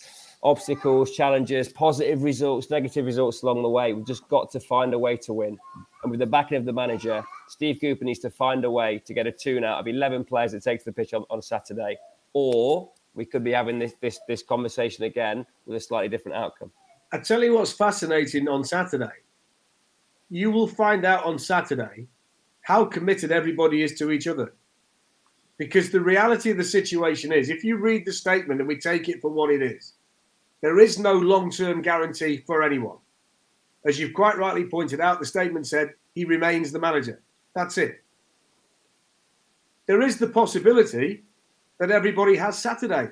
obstacles, 0.42 1.12
challenges, 1.12 1.68
positive 1.68 2.22
results, 2.22 2.68
negative 2.70 3.06
results 3.06 3.42
along 3.42 3.62
the 3.62 3.68
way. 3.68 3.92
We've 3.92 4.06
just 4.06 4.26
got 4.28 4.50
to 4.52 4.60
find 4.60 4.92
a 4.92 4.98
way 4.98 5.16
to 5.18 5.32
win. 5.32 5.58
And 6.02 6.10
with 6.10 6.20
the 6.20 6.26
backing 6.26 6.56
of 6.56 6.64
the 6.64 6.72
manager, 6.72 7.22
Steve 7.48 7.78
Cooper 7.80 8.04
needs 8.04 8.18
to 8.20 8.30
find 8.30 8.64
a 8.64 8.70
way 8.70 8.98
to 9.06 9.14
get 9.14 9.26
a 9.26 9.32
tune 9.32 9.62
out 9.62 9.78
of 9.78 9.86
11 9.86 10.24
players 10.24 10.52
that 10.52 10.62
takes 10.64 10.84
the 10.84 10.92
pitch 10.92 11.14
on, 11.14 11.24
on 11.30 11.42
Saturday. 11.42 11.96
Or 12.32 12.90
we 13.14 13.24
could 13.24 13.44
be 13.44 13.52
having 13.52 13.78
this, 13.78 13.94
this, 14.00 14.18
this 14.26 14.42
conversation 14.42 15.04
again 15.04 15.46
with 15.66 15.76
a 15.76 15.80
slightly 15.80 16.08
different 16.08 16.36
outcome. 16.36 16.72
I 17.12 17.18
tell 17.18 17.44
you 17.44 17.54
what's 17.54 17.72
fascinating 17.72 18.48
on 18.48 18.64
Saturday. 18.64 19.12
You 20.28 20.50
will 20.50 20.66
find 20.66 21.04
out 21.04 21.24
on 21.24 21.38
Saturday 21.38 22.08
how 22.62 22.84
committed 22.84 23.30
everybody 23.30 23.82
is 23.82 23.94
to 23.98 24.10
each 24.10 24.26
other. 24.26 24.54
Because 25.58 25.90
the 25.90 26.00
reality 26.00 26.50
of 26.50 26.56
the 26.56 26.64
situation 26.64 27.32
is, 27.32 27.50
if 27.50 27.62
you 27.62 27.76
read 27.76 28.06
the 28.06 28.12
statement 28.12 28.60
and 28.60 28.66
we 28.66 28.78
take 28.78 29.08
it 29.08 29.20
for 29.20 29.30
what 29.30 29.50
it 29.50 29.62
is, 29.62 29.92
there 30.62 30.78
is 30.78 30.98
no 30.98 31.12
long 31.12 31.50
term 31.50 31.82
guarantee 31.82 32.38
for 32.46 32.62
anyone. 32.62 32.96
As 33.84 33.98
you've 33.98 34.14
quite 34.14 34.38
rightly 34.38 34.64
pointed 34.64 35.00
out, 35.00 35.18
the 35.18 35.26
statement 35.26 35.66
said 35.66 35.94
he 36.14 36.24
remains 36.24 36.72
the 36.72 36.78
manager. 36.78 37.20
That's 37.54 37.76
it. 37.78 38.02
There 39.86 40.02
is 40.02 40.18
the 40.18 40.28
possibility 40.28 41.24
that 41.78 41.90
everybody 41.90 42.36
has 42.36 42.56
Saturday 42.56 43.10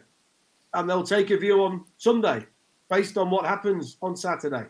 and 0.74 0.88
they'll 0.88 1.02
take 1.02 1.30
a 1.30 1.36
view 1.36 1.64
on 1.64 1.84
Sunday 1.98 2.46
based 2.88 3.18
on 3.18 3.30
what 3.30 3.44
happens 3.44 3.96
on 4.00 4.16
Saturday. 4.16 4.66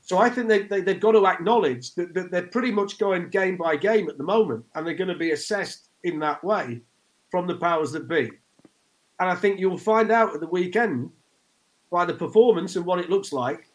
So 0.00 0.18
I 0.18 0.28
think 0.28 0.48
they, 0.48 0.62
they, 0.62 0.92
have 0.92 1.00
got 1.00 1.12
to 1.12 1.26
acknowledge 1.26 1.94
that, 1.94 2.14
that 2.14 2.30
they're 2.30 2.46
pretty 2.48 2.70
much 2.70 2.98
going 2.98 3.28
game 3.28 3.56
by 3.56 3.76
game 3.76 4.08
at 4.08 4.18
the 4.18 4.24
moment 4.24 4.64
and 4.74 4.86
they're 4.86 4.94
going 4.94 5.08
to 5.08 5.16
be 5.16 5.30
assessed 5.30 5.88
in 6.02 6.18
that 6.20 6.42
way 6.42 6.80
from 7.30 7.46
the 7.46 7.56
powers 7.56 7.92
that 7.92 8.08
be. 8.08 8.30
And 9.18 9.30
I 9.30 9.34
think 9.34 9.58
you'll 9.58 9.78
find 9.78 10.10
out 10.10 10.34
at 10.34 10.40
the 10.40 10.48
weekend 10.48 11.10
by 11.90 12.04
the 12.04 12.14
performance 12.14 12.76
and 12.76 12.84
what 12.84 12.98
it 12.98 13.10
looks 13.10 13.32
like 13.32 13.70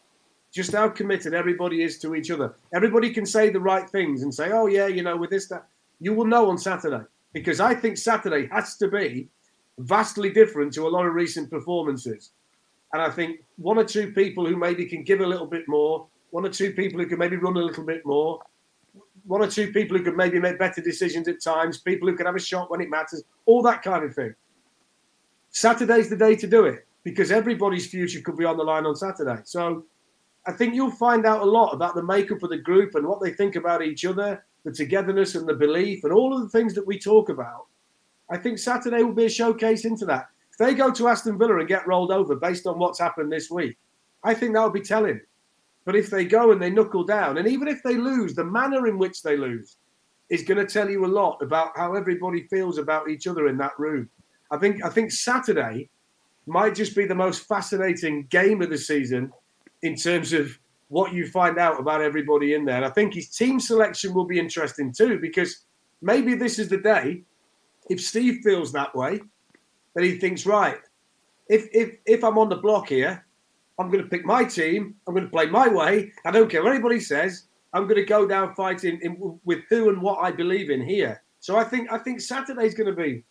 just 0.52 0.72
how 0.72 0.88
committed 0.88 1.32
everybody 1.32 1.82
is 1.82 1.98
to 1.98 2.14
each 2.14 2.30
other. 2.30 2.54
Everybody 2.74 3.10
can 3.10 3.24
say 3.24 3.48
the 3.48 3.58
right 3.58 3.88
things 3.88 4.22
and 4.22 4.32
say, 4.32 4.50
oh, 4.52 4.66
yeah, 4.66 4.86
you 4.86 5.02
know, 5.02 5.16
with 5.16 5.30
this, 5.30 5.48
that. 5.48 5.66
You 5.98 6.12
will 6.12 6.26
know 6.26 6.50
on 6.50 6.58
Saturday 6.58 7.04
because 7.32 7.58
I 7.58 7.74
think 7.74 7.96
Saturday 7.96 8.48
has 8.48 8.76
to 8.76 8.88
be 8.88 9.28
vastly 9.78 10.30
different 10.30 10.72
to 10.74 10.86
a 10.86 10.90
lot 10.90 11.06
of 11.06 11.14
recent 11.14 11.50
performances. 11.50 12.32
And 12.92 13.00
I 13.00 13.08
think 13.08 13.40
one 13.56 13.78
or 13.78 13.84
two 13.84 14.12
people 14.12 14.44
who 14.44 14.56
maybe 14.56 14.84
can 14.84 15.04
give 15.04 15.20
a 15.20 15.26
little 15.26 15.46
bit 15.46 15.66
more, 15.68 16.06
one 16.30 16.44
or 16.44 16.50
two 16.50 16.72
people 16.72 17.00
who 17.00 17.06
can 17.06 17.18
maybe 17.18 17.36
run 17.36 17.56
a 17.56 17.60
little 17.60 17.84
bit 17.84 18.04
more, 18.04 18.40
one 19.24 19.40
or 19.40 19.46
two 19.46 19.72
people 19.72 19.96
who 19.96 20.04
could 20.04 20.16
maybe 20.16 20.38
make 20.38 20.58
better 20.58 20.82
decisions 20.82 21.28
at 21.28 21.40
times, 21.40 21.78
people 21.78 22.08
who 22.08 22.16
can 22.16 22.26
have 22.26 22.36
a 22.36 22.40
shot 22.40 22.70
when 22.70 22.80
it 22.82 22.90
matters, 22.90 23.22
all 23.46 23.62
that 23.62 23.82
kind 23.82 24.04
of 24.04 24.14
thing. 24.14 24.34
Saturday's 25.50 26.10
the 26.10 26.16
day 26.16 26.36
to 26.36 26.46
do 26.46 26.66
it 26.66 26.86
because 27.04 27.30
everybody's 27.30 27.86
future 27.86 28.20
could 28.20 28.36
be 28.36 28.44
on 28.44 28.56
the 28.56 28.62
line 28.62 28.86
on 28.86 28.96
Saturday. 28.96 29.40
So 29.44 29.84
I 30.46 30.52
think 30.52 30.74
you'll 30.74 30.90
find 30.90 31.26
out 31.26 31.42
a 31.42 31.50
lot 31.50 31.72
about 31.72 31.94
the 31.94 32.02
makeup 32.02 32.42
of 32.42 32.50
the 32.50 32.58
group 32.58 32.94
and 32.94 33.06
what 33.06 33.20
they 33.20 33.30
think 33.30 33.56
about 33.56 33.82
each 33.82 34.04
other, 34.04 34.44
the 34.64 34.72
togetherness 34.72 35.34
and 35.34 35.48
the 35.48 35.54
belief, 35.54 36.04
and 36.04 36.12
all 36.12 36.34
of 36.34 36.42
the 36.42 36.48
things 36.48 36.74
that 36.74 36.86
we 36.86 36.98
talk 36.98 37.28
about. 37.28 37.66
I 38.30 38.38
think 38.38 38.58
Saturday 38.58 39.02
will 39.02 39.14
be 39.14 39.26
a 39.26 39.30
showcase 39.30 39.84
into 39.84 40.06
that. 40.06 40.28
If 40.52 40.58
they 40.58 40.74
go 40.74 40.90
to 40.90 41.08
Aston 41.08 41.38
Villa 41.38 41.58
and 41.58 41.68
get 41.68 41.86
rolled 41.86 42.10
over 42.10 42.36
based 42.36 42.66
on 42.66 42.78
what's 42.78 42.98
happened 42.98 43.32
this 43.32 43.50
week, 43.50 43.78
I 44.22 44.34
think 44.34 44.54
that 44.54 44.62
would 44.62 44.72
be 44.72 44.80
telling. 44.80 45.20
But 45.84 45.96
if 45.96 46.10
they 46.10 46.24
go 46.24 46.52
and 46.52 46.62
they 46.62 46.70
knuckle 46.70 47.04
down, 47.04 47.38
and 47.38 47.48
even 47.48 47.66
if 47.68 47.82
they 47.82 47.96
lose, 47.96 48.34
the 48.34 48.44
manner 48.44 48.86
in 48.86 48.98
which 48.98 49.22
they 49.22 49.36
lose 49.36 49.78
is 50.28 50.42
going 50.44 50.64
to 50.64 50.72
tell 50.72 50.88
you 50.88 51.04
a 51.04 51.06
lot 51.06 51.42
about 51.42 51.76
how 51.76 51.94
everybody 51.94 52.46
feels 52.48 52.78
about 52.78 53.10
each 53.10 53.26
other 53.26 53.48
in 53.48 53.58
that 53.58 53.78
room. 53.78 54.08
I 54.50 54.58
think 54.58 54.84
I 54.84 54.88
think 54.88 55.10
Saturday 55.10 55.88
might 56.46 56.74
just 56.74 56.96
be 56.96 57.06
the 57.06 57.14
most 57.14 57.46
fascinating 57.46 58.26
game 58.30 58.62
of 58.62 58.70
the 58.70 58.78
season 58.78 59.32
in 59.82 59.94
terms 59.96 60.32
of 60.32 60.58
what 60.88 61.12
you 61.12 61.26
find 61.26 61.58
out 61.58 61.80
about 61.80 62.02
everybody 62.02 62.54
in 62.54 62.64
there. 62.64 62.76
And 62.76 62.84
I 62.84 62.90
think 62.90 63.14
his 63.14 63.28
team 63.28 63.58
selection 63.58 64.12
will 64.12 64.26
be 64.26 64.38
interesting 64.38 64.92
too, 64.92 65.18
because 65.18 65.64
maybe 66.02 66.34
this 66.34 66.58
is 66.58 66.68
the 66.68 66.78
day. 66.78 67.22
If 67.88 68.00
Steve 68.00 68.40
feels 68.42 68.72
that 68.72 68.94
way, 68.94 69.20
that 69.94 70.04
he 70.04 70.18
thinks, 70.18 70.46
right, 70.46 70.78
if 71.48 71.68
if 71.72 71.96
if 72.06 72.22
I'm 72.24 72.38
on 72.38 72.48
the 72.48 72.56
block 72.56 72.88
here, 72.88 73.24
I'm 73.78 73.90
going 73.90 74.02
to 74.02 74.08
pick 74.08 74.24
my 74.24 74.44
team. 74.44 74.94
I'm 75.06 75.14
going 75.14 75.26
to 75.26 75.30
play 75.30 75.46
my 75.46 75.68
way. 75.68 76.12
I 76.24 76.30
don't 76.30 76.50
care 76.50 76.62
what 76.62 76.72
anybody 76.72 77.00
says. 77.00 77.44
I'm 77.72 77.84
going 77.84 77.96
to 77.96 78.04
go 78.04 78.26
down 78.26 78.54
fighting 78.54 79.00
in, 79.02 79.38
with 79.44 79.60
who 79.68 79.88
and 79.88 80.00
what 80.00 80.18
I 80.18 80.30
believe 80.30 80.70
in 80.70 80.82
here. 80.82 81.22
So 81.40 81.56
I 81.56 81.64
think 81.64 81.90
I 81.90 81.98
think 81.98 82.20
Saturday's 82.20 82.74
going 82.74 82.94
to 82.94 83.02
be 83.02 83.24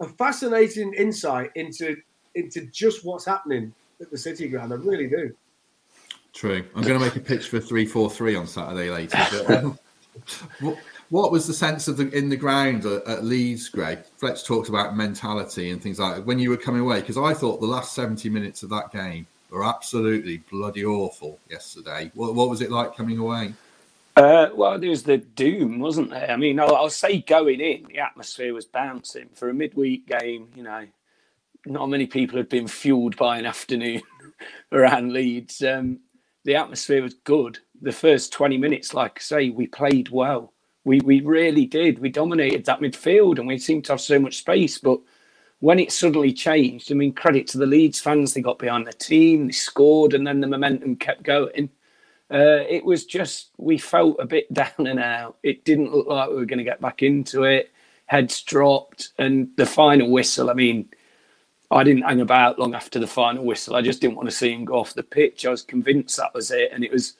a 0.00 0.06
fascinating 0.06 0.92
insight 0.94 1.50
into 1.54 1.96
into 2.34 2.66
just 2.66 3.04
what's 3.04 3.24
happening 3.24 3.72
at 4.00 4.10
the 4.10 4.18
City 4.18 4.48
Ground. 4.48 4.72
I 4.72 4.76
really 4.76 5.06
do. 5.06 5.34
True. 6.32 6.64
I'm 6.74 6.82
going 6.82 6.98
to 6.98 7.04
make 7.04 7.16
a 7.16 7.20
pitch 7.20 7.48
for 7.48 7.60
three 7.60 7.86
four 7.86 8.10
three 8.10 8.34
on 8.34 8.46
Saturday 8.46 8.90
later. 8.90 9.18
But, 9.30 9.50
um, 9.50 9.78
what, 10.60 10.78
what, 11.10 11.32
was 11.32 11.46
the 11.46 11.52
sense 11.52 11.88
of 11.88 11.98
the 11.98 12.08
in 12.10 12.28
the 12.28 12.36
ground 12.36 12.86
at, 12.86 13.06
at, 13.06 13.24
Leeds, 13.24 13.68
Greg? 13.68 13.98
Fletch 14.16 14.44
talked 14.44 14.68
about 14.68 14.96
mentality 14.96 15.70
and 15.70 15.82
things 15.82 15.98
like 15.98 16.16
that 16.16 16.26
when 16.26 16.38
you 16.38 16.50
were 16.50 16.56
coming 16.56 16.80
away 16.80 17.00
because 17.00 17.18
I 17.18 17.34
thought 17.34 17.60
the 17.60 17.66
last 17.66 17.94
70 17.94 18.30
minutes 18.30 18.62
of 18.62 18.70
that 18.70 18.90
game 18.92 19.26
were 19.50 19.64
absolutely 19.64 20.38
bloody 20.50 20.84
awful 20.84 21.38
yesterday. 21.50 22.10
What, 22.14 22.34
what 22.34 22.48
was 22.48 22.62
it 22.62 22.70
like 22.70 22.96
coming 22.96 23.18
away? 23.18 23.52
Uh, 24.16 24.48
well, 24.54 24.78
there 24.78 24.90
was 24.90 25.02
the 25.02 25.18
doom, 25.18 25.78
wasn't 25.78 26.10
there? 26.10 26.30
I 26.30 26.36
mean, 26.36 26.60
I'll, 26.60 26.74
I'll, 26.74 26.90
say 26.90 27.20
going 27.20 27.60
in, 27.60 27.84
the 27.84 27.98
atmosphere 27.98 28.52
was 28.52 28.66
bouncing 28.66 29.28
for 29.32 29.48
a 29.48 29.54
midweek 29.54 30.06
game. 30.06 30.48
You 30.54 30.64
know, 30.64 30.86
not 31.66 31.88
many 31.88 32.06
people 32.06 32.36
had 32.36 32.48
been 32.48 32.68
fueled 32.68 33.16
by 33.16 33.38
an 33.38 33.46
afternoon 33.46 34.02
around 34.72 35.12
Leeds. 35.12 35.62
Um, 35.62 36.00
the 36.44 36.56
atmosphere 36.56 37.02
was 37.02 37.14
good. 37.14 37.58
The 37.80 37.92
first 37.92 38.32
20 38.32 38.58
minutes, 38.58 38.94
like 38.94 39.18
I 39.18 39.20
say, 39.20 39.50
we 39.50 39.66
played 39.66 40.08
well. 40.10 40.52
We 40.84 41.00
we 41.00 41.20
really 41.20 41.66
did. 41.66 42.00
We 42.00 42.08
dominated 42.08 42.64
that 42.64 42.80
midfield 42.80 43.38
and 43.38 43.46
we 43.46 43.58
seemed 43.58 43.84
to 43.84 43.92
have 43.92 44.00
so 44.00 44.18
much 44.18 44.38
space. 44.38 44.78
But 44.78 45.00
when 45.60 45.78
it 45.78 45.92
suddenly 45.92 46.32
changed, 46.32 46.90
I 46.90 46.96
mean, 46.96 47.12
credit 47.12 47.46
to 47.48 47.58
the 47.58 47.66
Leeds 47.66 48.00
fans, 48.00 48.34
they 48.34 48.40
got 48.40 48.58
behind 48.58 48.86
the 48.86 48.92
team, 48.92 49.46
they 49.46 49.52
scored, 49.52 50.12
and 50.12 50.26
then 50.26 50.40
the 50.40 50.48
momentum 50.48 50.96
kept 50.96 51.22
going. 51.22 51.70
Uh, 52.32 52.64
it 52.68 52.84
was 52.84 53.04
just, 53.04 53.50
we 53.58 53.78
felt 53.78 54.16
a 54.18 54.26
bit 54.26 54.52
down 54.54 54.88
and 54.88 54.98
out. 54.98 55.36
It 55.44 55.64
didn't 55.64 55.94
look 55.94 56.08
like 56.08 56.30
we 56.30 56.34
were 56.34 56.46
going 56.46 56.58
to 56.58 56.64
get 56.64 56.80
back 56.80 57.04
into 57.04 57.44
it. 57.44 57.70
Heads 58.06 58.42
dropped, 58.42 59.10
and 59.18 59.50
the 59.56 59.64
final 59.64 60.10
whistle, 60.10 60.50
I 60.50 60.54
mean, 60.54 60.88
I 61.76 61.84
didn't 61.84 62.02
hang 62.02 62.20
about 62.20 62.58
long 62.58 62.74
after 62.74 62.98
the 62.98 63.06
final 63.06 63.44
whistle. 63.44 63.76
I 63.76 63.82
just 63.82 64.00
didn't 64.00 64.16
want 64.16 64.28
to 64.28 64.34
see 64.34 64.52
him 64.52 64.64
go 64.64 64.74
off 64.74 64.94
the 64.94 65.02
pitch. 65.02 65.46
I 65.46 65.50
was 65.50 65.62
convinced 65.62 66.16
that 66.16 66.34
was 66.34 66.50
it. 66.50 66.70
And 66.72 66.84
it 66.84 66.92
was, 66.92 67.14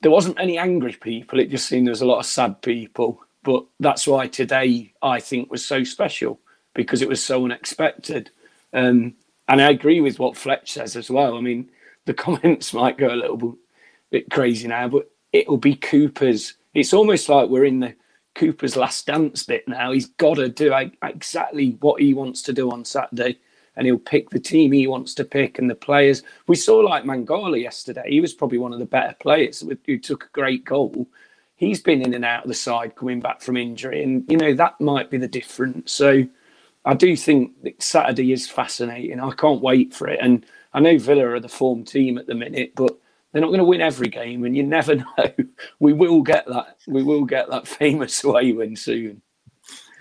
there 0.00 0.10
wasn't 0.10 0.40
any 0.40 0.58
angry 0.58 0.94
people. 0.94 1.38
It 1.38 1.50
just 1.50 1.66
seemed 1.66 1.86
there 1.86 1.92
was 1.92 2.02
a 2.02 2.06
lot 2.06 2.20
of 2.20 2.26
sad 2.26 2.62
people. 2.62 3.22
But 3.42 3.64
that's 3.80 4.06
why 4.06 4.28
today 4.28 4.92
I 5.02 5.20
think 5.20 5.50
was 5.50 5.64
so 5.64 5.84
special 5.84 6.40
because 6.74 7.02
it 7.02 7.08
was 7.08 7.22
so 7.22 7.44
unexpected. 7.44 8.30
Um, 8.72 9.14
and 9.48 9.60
I 9.60 9.70
agree 9.70 10.00
with 10.00 10.18
what 10.18 10.36
Fletch 10.36 10.72
says 10.72 10.96
as 10.96 11.10
well. 11.10 11.36
I 11.36 11.40
mean, 11.40 11.70
the 12.06 12.14
comments 12.26 12.72
might 12.72 12.98
go 12.98 13.12
a 13.12 13.16
little 13.16 13.58
bit 14.10 14.30
crazy 14.30 14.68
now, 14.68 14.88
but 14.88 15.10
it'll 15.32 15.58
be 15.58 15.74
Cooper's. 15.74 16.54
It's 16.74 16.94
almost 16.94 17.28
like 17.28 17.48
we're 17.48 17.64
in 17.64 17.80
the 17.80 17.94
Cooper's 18.34 18.76
last 18.76 19.06
dance 19.06 19.42
bit 19.42 19.66
now. 19.68 19.92
He's 19.92 20.06
got 20.06 20.36
to 20.36 20.48
do 20.48 20.72
exactly 21.02 21.76
what 21.80 22.00
he 22.00 22.14
wants 22.14 22.42
to 22.42 22.52
do 22.52 22.70
on 22.70 22.84
Saturday, 22.84 23.38
and 23.76 23.86
he'll 23.86 23.98
pick 23.98 24.30
the 24.30 24.40
team 24.40 24.72
he 24.72 24.86
wants 24.86 25.14
to 25.16 25.24
pick 25.24 25.58
and 25.58 25.70
the 25.70 25.74
players. 25.76 26.22
We 26.48 26.56
saw 26.56 26.78
like 26.78 27.04
Mangala 27.04 27.60
yesterday. 27.60 28.04
He 28.08 28.20
was 28.20 28.34
probably 28.34 28.58
one 28.58 28.72
of 28.72 28.80
the 28.80 28.86
better 28.86 29.16
players 29.20 29.64
who 29.86 29.98
took 29.98 30.24
a 30.24 30.28
great 30.32 30.64
goal. 30.64 31.08
He's 31.56 31.82
been 31.82 32.02
in 32.02 32.14
and 32.14 32.24
out 32.24 32.44
of 32.44 32.48
the 32.48 32.54
side 32.54 32.96
coming 32.96 33.20
back 33.20 33.42
from 33.42 33.56
injury, 33.56 34.02
and 34.02 34.24
you 34.30 34.36
know 34.38 34.54
that 34.54 34.80
might 34.80 35.10
be 35.10 35.18
the 35.18 35.28
difference. 35.28 35.92
So 35.92 36.24
I 36.84 36.94
do 36.94 37.16
think 37.16 37.52
Saturday 37.80 38.32
is 38.32 38.48
fascinating. 38.48 39.20
I 39.20 39.32
can't 39.32 39.62
wait 39.62 39.94
for 39.94 40.08
it. 40.08 40.20
And 40.22 40.46
I 40.74 40.80
know 40.80 40.98
Villa 40.98 41.26
are 41.28 41.40
the 41.40 41.48
form 41.48 41.84
team 41.84 42.18
at 42.18 42.26
the 42.26 42.34
minute, 42.34 42.74
but 42.76 42.92
They're 43.32 43.42
not 43.42 43.48
going 43.48 43.58
to 43.60 43.64
win 43.64 43.80
every 43.82 44.08
game, 44.08 44.44
and 44.44 44.56
you 44.56 44.64
never 44.64 44.96
know. 45.18 45.34
We 45.80 45.92
will 45.92 46.22
get 46.22 46.46
that. 46.48 46.78
We 46.88 47.02
will 47.02 47.24
get 47.24 47.50
that 47.50 47.68
famous 47.68 48.24
away 48.24 48.52
win 48.52 48.76
soon. 48.76 49.22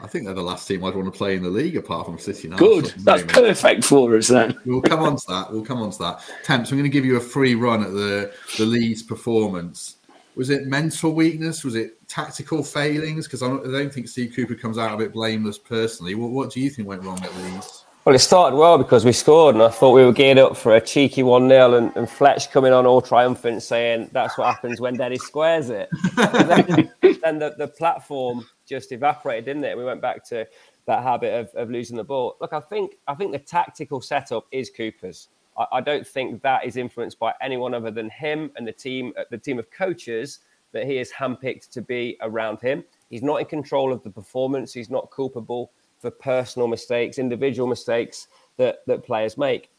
I 0.03 0.07
think 0.07 0.25
they're 0.25 0.33
the 0.33 0.41
last 0.41 0.67
team 0.67 0.83
I'd 0.83 0.95
want 0.95 1.11
to 1.11 1.17
play 1.17 1.35
in 1.35 1.43
the 1.43 1.49
league 1.49 1.77
apart 1.77 2.07
from 2.07 2.17
City 2.17 2.47
now. 2.47 2.57
Good. 2.57 2.93
That's 2.97 3.23
perfect 3.23 3.83
for 3.83 4.17
us 4.17 4.27
then. 4.27 4.57
We'll 4.65 4.81
come 4.81 5.01
on 5.01 5.15
to 5.15 5.25
that. 5.27 5.51
We'll 5.51 5.65
come 5.65 5.81
on 5.81 5.91
to 5.91 5.97
that. 5.99 6.23
Temps, 6.43 6.71
I'm 6.71 6.77
going 6.77 6.89
to 6.89 6.93
give 6.93 7.05
you 7.05 7.17
a 7.17 7.21
free 7.21 7.55
run 7.55 7.83
at 7.83 7.91
the, 7.91 8.33
the 8.57 8.65
Leeds 8.65 9.03
performance. 9.03 9.97
Was 10.35 10.49
it 10.49 10.65
mental 10.65 11.13
weakness? 11.13 11.63
Was 11.63 11.75
it 11.75 12.07
tactical 12.07 12.63
failings? 12.63 13.27
Because 13.27 13.43
I 13.43 13.47
don't 13.47 13.93
think 13.93 14.07
Steve 14.07 14.33
Cooper 14.35 14.55
comes 14.55 14.77
out 14.77 14.93
of 14.93 15.01
it 15.01 15.13
blameless 15.13 15.57
personally. 15.57 16.15
What, 16.15 16.31
what 16.31 16.51
do 16.51 16.61
you 16.61 16.69
think 16.69 16.87
went 16.87 17.03
wrong 17.03 17.21
at 17.23 17.35
Leeds? 17.37 17.80
Well, 18.03 18.15
it 18.15 18.19
started 18.19 18.55
well 18.55 18.79
because 18.79 19.05
we 19.05 19.11
scored, 19.11 19.53
and 19.53 19.63
I 19.63 19.69
thought 19.69 19.91
we 19.91 20.03
were 20.03 20.11
geared 20.11 20.39
up 20.39 20.57
for 20.57 20.75
a 20.75 20.81
cheeky 20.81 21.21
1 21.21 21.47
0, 21.47 21.75
and, 21.75 21.95
and 21.95 22.09
Fletch 22.09 22.49
coming 22.49 22.73
on 22.73 22.87
all 22.87 22.99
triumphant 22.99 23.61
saying 23.61 24.09
that's 24.11 24.39
what 24.39 24.47
happens 24.47 24.81
when 24.81 24.97
Dennis 24.97 25.21
squares 25.21 25.69
it. 25.69 25.87
then, 26.15 26.91
then 27.21 27.37
the, 27.37 27.53
the 27.59 27.67
platform 27.67 28.43
just 28.65 28.91
evaporated, 28.91 29.45
didn't 29.45 29.65
it? 29.65 29.77
We 29.77 29.83
went 29.83 30.01
back 30.01 30.25
to 30.29 30.47
that 30.87 31.03
habit 31.03 31.31
of, 31.31 31.49
of 31.53 31.69
losing 31.69 31.95
the 31.95 32.03
ball. 32.03 32.37
Look, 32.41 32.53
I 32.53 32.59
think 32.59 32.95
I 33.07 33.13
think 33.13 33.33
the 33.33 33.39
tactical 33.39 34.01
setup 34.01 34.47
is 34.51 34.71
Cooper's. 34.71 35.27
I, 35.55 35.67
I 35.73 35.81
don't 35.81 36.07
think 36.07 36.41
that 36.41 36.65
is 36.65 36.77
influenced 36.77 37.19
by 37.19 37.35
anyone 37.39 37.75
other 37.75 37.91
than 37.91 38.09
him 38.09 38.51
and 38.55 38.67
the 38.67 38.71
team, 38.71 39.13
uh, 39.15 39.25
the 39.29 39.37
team 39.37 39.59
of 39.59 39.69
coaches 39.69 40.39
that 40.71 40.87
he 40.87 40.95
has 40.95 41.11
handpicked 41.11 41.69
to 41.69 41.83
be 41.83 42.17
around 42.21 42.61
him. 42.61 42.83
He's 43.11 43.21
not 43.21 43.41
in 43.41 43.45
control 43.45 43.93
of 43.93 44.01
the 44.01 44.09
performance. 44.09 44.73
He's 44.73 44.89
not 44.89 45.11
culpable 45.11 45.71
for 46.01 46.11
personal 46.11 46.67
mistakes, 46.67 47.19
individual 47.19 47.67
mistakes 47.67 48.27
that, 48.57 48.79
that 48.87 49.03
players 49.03 49.37
make. 49.37 49.69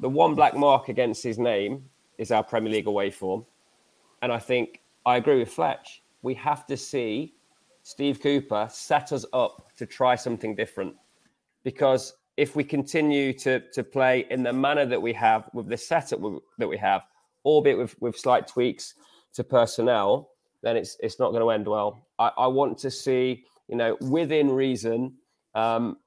The 0.00 0.08
one 0.08 0.34
black 0.34 0.54
mark 0.54 0.88
against 0.88 1.22
his 1.22 1.38
name 1.38 1.84
is 2.18 2.30
our 2.30 2.44
Premier 2.44 2.70
League 2.70 2.86
away 2.86 3.10
form. 3.10 3.44
And 4.22 4.30
I 4.30 4.38
think 4.38 4.82
I 5.06 5.16
agree 5.16 5.38
with 5.38 5.50
Fletch. 5.50 6.02
We 6.22 6.34
have 6.34 6.66
to 6.66 6.76
see 6.76 7.34
Steve 7.82 8.20
Cooper 8.20 8.68
set 8.70 9.12
us 9.12 9.24
up 9.32 9.72
to 9.76 9.86
try 9.86 10.14
something 10.14 10.54
different. 10.54 10.94
Because 11.64 12.12
if 12.36 12.54
we 12.54 12.62
continue 12.62 13.32
to, 13.34 13.60
to 13.70 13.82
play 13.82 14.26
in 14.30 14.42
the 14.42 14.52
manner 14.52 14.84
that 14.84 15.00
we 15.00 15.14
have 15.14 15.48
with 15.54 15.68
the 15.68 15.76
setup 15.76 16.20
that 16.58 16.68
we 16.68 16.76
have, 16.76 17.02
albeit 17.44 17.78
with, 17.78 18.00
with 18.02 18.18
slight 18.18 18.46
tweaks 18.46 18.94
to 19.32 19.42
personnel, 19.42 20.30
then 20.62 20.76
it's 20.76 20.98
it's 21.00 21.18
not 21.18 21.30
going 21.30 21.42
to 21.42 21.50
end 21.50 21.66
well. 21.66 22.04
I, 22.18 22.30
I 22.36 22.46
want 22.46 22.76
to 22.78 22.90
see, 22.90 23.44
you 23.68 23.76
know, 23.76 23.96
within 24.02 24.50
reason, 24.50 25.14
um, 25.54 25.98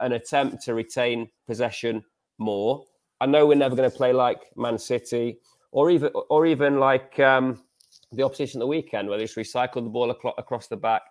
an 0.00 0.12
attempt 0.12 0.62
to 0.64 0.74
retain 0.74 1.28
possession 1.46 2.02
more. 2.38 2.84
I 3.20 3.26
know 3.26 3.46
we're 3.46 3.54
never 3.54 3.76
going 3.76 3.90
to 3.90 3.96
play 3.96 4.12
like 4.12 4.40
Man 4.56 4.78
City 4.78 5.38
or 5.70 5.90
even 5.90 6.10
or 6.28 6.46
even 6.46 6.78
like 6.80 7.18
um, 7.20 7.62
the 8.12 8.22
opposition 8.22 8.60
the 8.60 8.66
weekend, 8.66 9.08
where 9.08 9.18
they 9.18 9.24
just 9.24 9.36
recycle 9.36 9.82
the 9.82 9.90
ball 9.90 10.10
across 10.10 10.68
the 10.68 10.76
back 10.76 11.02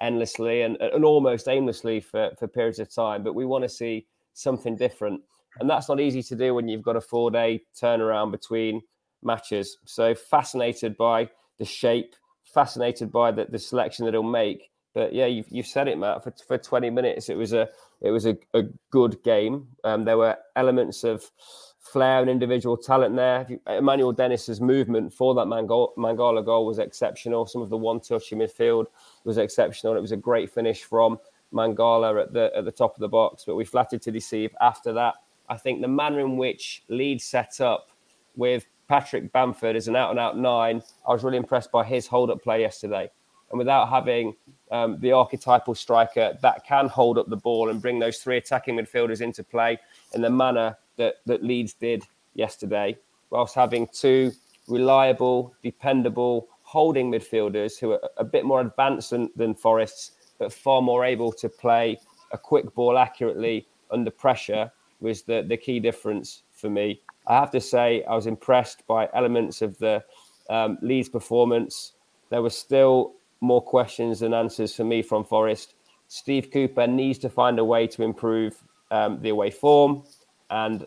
endlessly 0.00 0.62
and, 0.62 0.76
and 0.80 1.04
almost 1.04 1.48
aimlessly 1.48 2.00
for, 2.00 2.30
for 2.38 2.48
periods 2.48 2.78
of 2.78 2.92
time. 2.92 3.22
But 3.22 3.34
we 3.34 3.44
want 3.44 3.64
to 3.64 3.68
see 3.68 4.06
something 4.32 4.76
different. 4.76 5.20
And 5.60 5.70
that's 5.70 5.88
not 5.88 6.00
easy 6.00 6.22
to 6.24 6.36
do 6.36 6.54
when 6.54 6.68
you've 6.68 6.82
got 6.82 6.96
a 6.96 7.00
four 7.00 7.30
day 7.30 7.62
turnaround 7.80 8.32
between 8.32 8.82
matches. 9.22 9.78
So 9.86 10.14
fascinated 10.14 10.96
by 10.96 11.28
the 11.58 11.64
shape, 11.64 12.14
fascinated 12.52 13.12
by 13.12 13.30
the, 13.30 13.46
the 13.48 13.58
selection 13.58 14.04
that 14.04 14.14
he'll 14.14 14.22
make. 14.22 14.70
But 14.94 15.12
yeah, 15.12 15.26
you've, 15.26 15.46
you've 15.50 15.66
said 15.66 15.88
it, 15.88 15.98
Matt. 15.98 16.22
For, 16.22 16.32
for 16.46 16.56
20 16.56 16.88
minutes, 16.90 17.28
it 17.28 17.36
was 17.36 17.52
a 17.52 17.68
it 18.00 18.10
was 18.10 18.26
a, 18.26 18.36
a 18.54 18.62
good 18.90 19.22
game. 19.24 19.66
Um, 19.82 20.04
there 20.04 20.18
were 20.18 20.36
elements 20.56 21.04
of 21.04 21.30
flair 21.80 22.20
and 22.20 22.30
individual 22.30 22.76
talent 22.76 23.16
there. 23.16 23.46
Emmanuel 23.68 24.12
Dennis's 24.12 24.60
movement 24.60 25.12
for 25.12 25.34
that 25.34 25.46
Mangala 25.46 26.44
goal 26.44 26.66
was 26.66 26.78
exceptional. 26.78 27.46
Some 27.46 27.62
of 27.62 27.70
the 27.70 27.76
one 27.76 28.00
touch 28.00 28.32
in 28.32 28.38
midfield 28.38 28.86
was 29.24 29.38
exceptional. 29.38 29.96
It 29.96 30.00
was 30.00 30.12
a 30.12 30.16
great 30.16 30.52
finish 30.52 30.82
from 30.82 31.18
Mangala 31.52 32.22
at 32.22 32.32
the 32.32 32.52
at 32.56 32.64
the 32.64 32.72
top 32.72 32.94
of 32.94 33.00
the 33.00 33.08
box. 33.08 33.44
But 33.46 33.56
we 33.56 33.64
flattered 33.64 34.02
to 34.02 34.10
deceive 34.10 34.54
after 34.60 34.92
that. 34.92 35.16
I 35.48 35.56
think 35.56 35.82
the 35.82 35.88
manner 35.88 36.20
in 36.20 36.36
which 36.36 36.84
Leeds 36.88 37.24
set 37.24 37.60
up 37.60 37.90
with 38.36 38.64
Patrick 38.88 39.32
Bamford 39.32 39.76
as 39.76 39.88
an 39.88 39.96
out 39.96 40.10
and 40.10 40.18
out 40.18 40.38
nine, 40.38 40.82
I 41.06 41.12
was 41.12 41.24
really 41.24 41.36
impressed 41.36 41.70
by 41.70 41.84
his 41.84 42.06
hold 42.06 42.30
up 42.30 42.42
play 42.42 42.60
yesterday. 42.60 43.10
And 43.54 43.58
without 43.60 43.88
having 43.88 44.34
um, 44.72 44.98
the 44.98 45.12
archetypal 45.12 45.76
striker 45.76 46.36
that 46.42 46.66
can 46.66 46.88
hold 46.88 47.18
up 47.18 47.28
the 47.28 47.36
ball 47.36 47.68
and 47.68 47.80
bring 47.80 48.00
those 48.00 48.18
three 48.18 48.36
attacking 48.36 48.74
midfielders 48.74 49.20
into 49.20 49.44
play 49.44 49.78
in 50.12 50.22
the 50.22 50.28
manner 50.28 50.76
that, 50.96 51.18
that 51.26 51.44
Leeds 51.44 51.74
did 51.74 52.02
yesterday, 52.34 52.98
whilst 53.30 53.54
having 53.54 53.86
two 53.92 54.32
reliable, 54.66 55.54
dependable 55.62 56.48
holding 56.62 57.12
midfielders 57.12 57.78
who 57.78 57.92
are 57.92 58.00
a 58.16 58.24
bit 58.24 58.44
more 58.44 58.60
advanced 58.60 59.10
than, 59.10 59.30
than 59.36 59.54
Forest's, 59.54 60.10
but 60.40 60.52
far 60.52 60.82
more 60.82 61.04
able 61.04 61.30
to 61.30 61.48
play 61.48 61.96
a 62.32 62.38
quick 62.38 62.74
ball 62.74 62.98
accurately 62.98 63.68
under 63.92 64.10
pressure 64.10 64.68
was 64.98 65.22
the, 65.22 65.44
the 65.48 65.56
key 65.56 65.78
difference 65.78 66.42
for 66.50 66.68
me. 66.68 67.00
I 67.28 67.38
have 67.38 67.52
to 67.52 67.60
say, 67.60 68.02
I 68.02 68.16
was 68.16 68.26
impressed 68.26 68.84
by 68.88 69.08
elements 69.14 69.62
of 69.62 69.78
the 69.78 70.02
um, 70.50 70.76
Leeds 70.82 71.08
performance. 71.08 71.92
There 72.30 72.42
was 72.42 72.56
still 72.56 73.14
more 73.40 73.62
questions 73.62 74.20
than 74.20 74.34
answers 74.34 74.74
for 74.74 74.84
me 74.84 75.02
from 75.02 75.24
Forest. 75.24 75.74
Steve 76.08 76.50
Cooper 76.52 76.86
needs 76.86 77.18
to 77.20 77.28
find 77.28 77.58
a 77.58 77.64
way 77.64 77.86
to 77.88 78.02
improve 78.02 78.62
um, 78.90 79.20
the 79.20 79.30
away 79.30 79.50
form. 79.50 80.04
And 80.50 80.86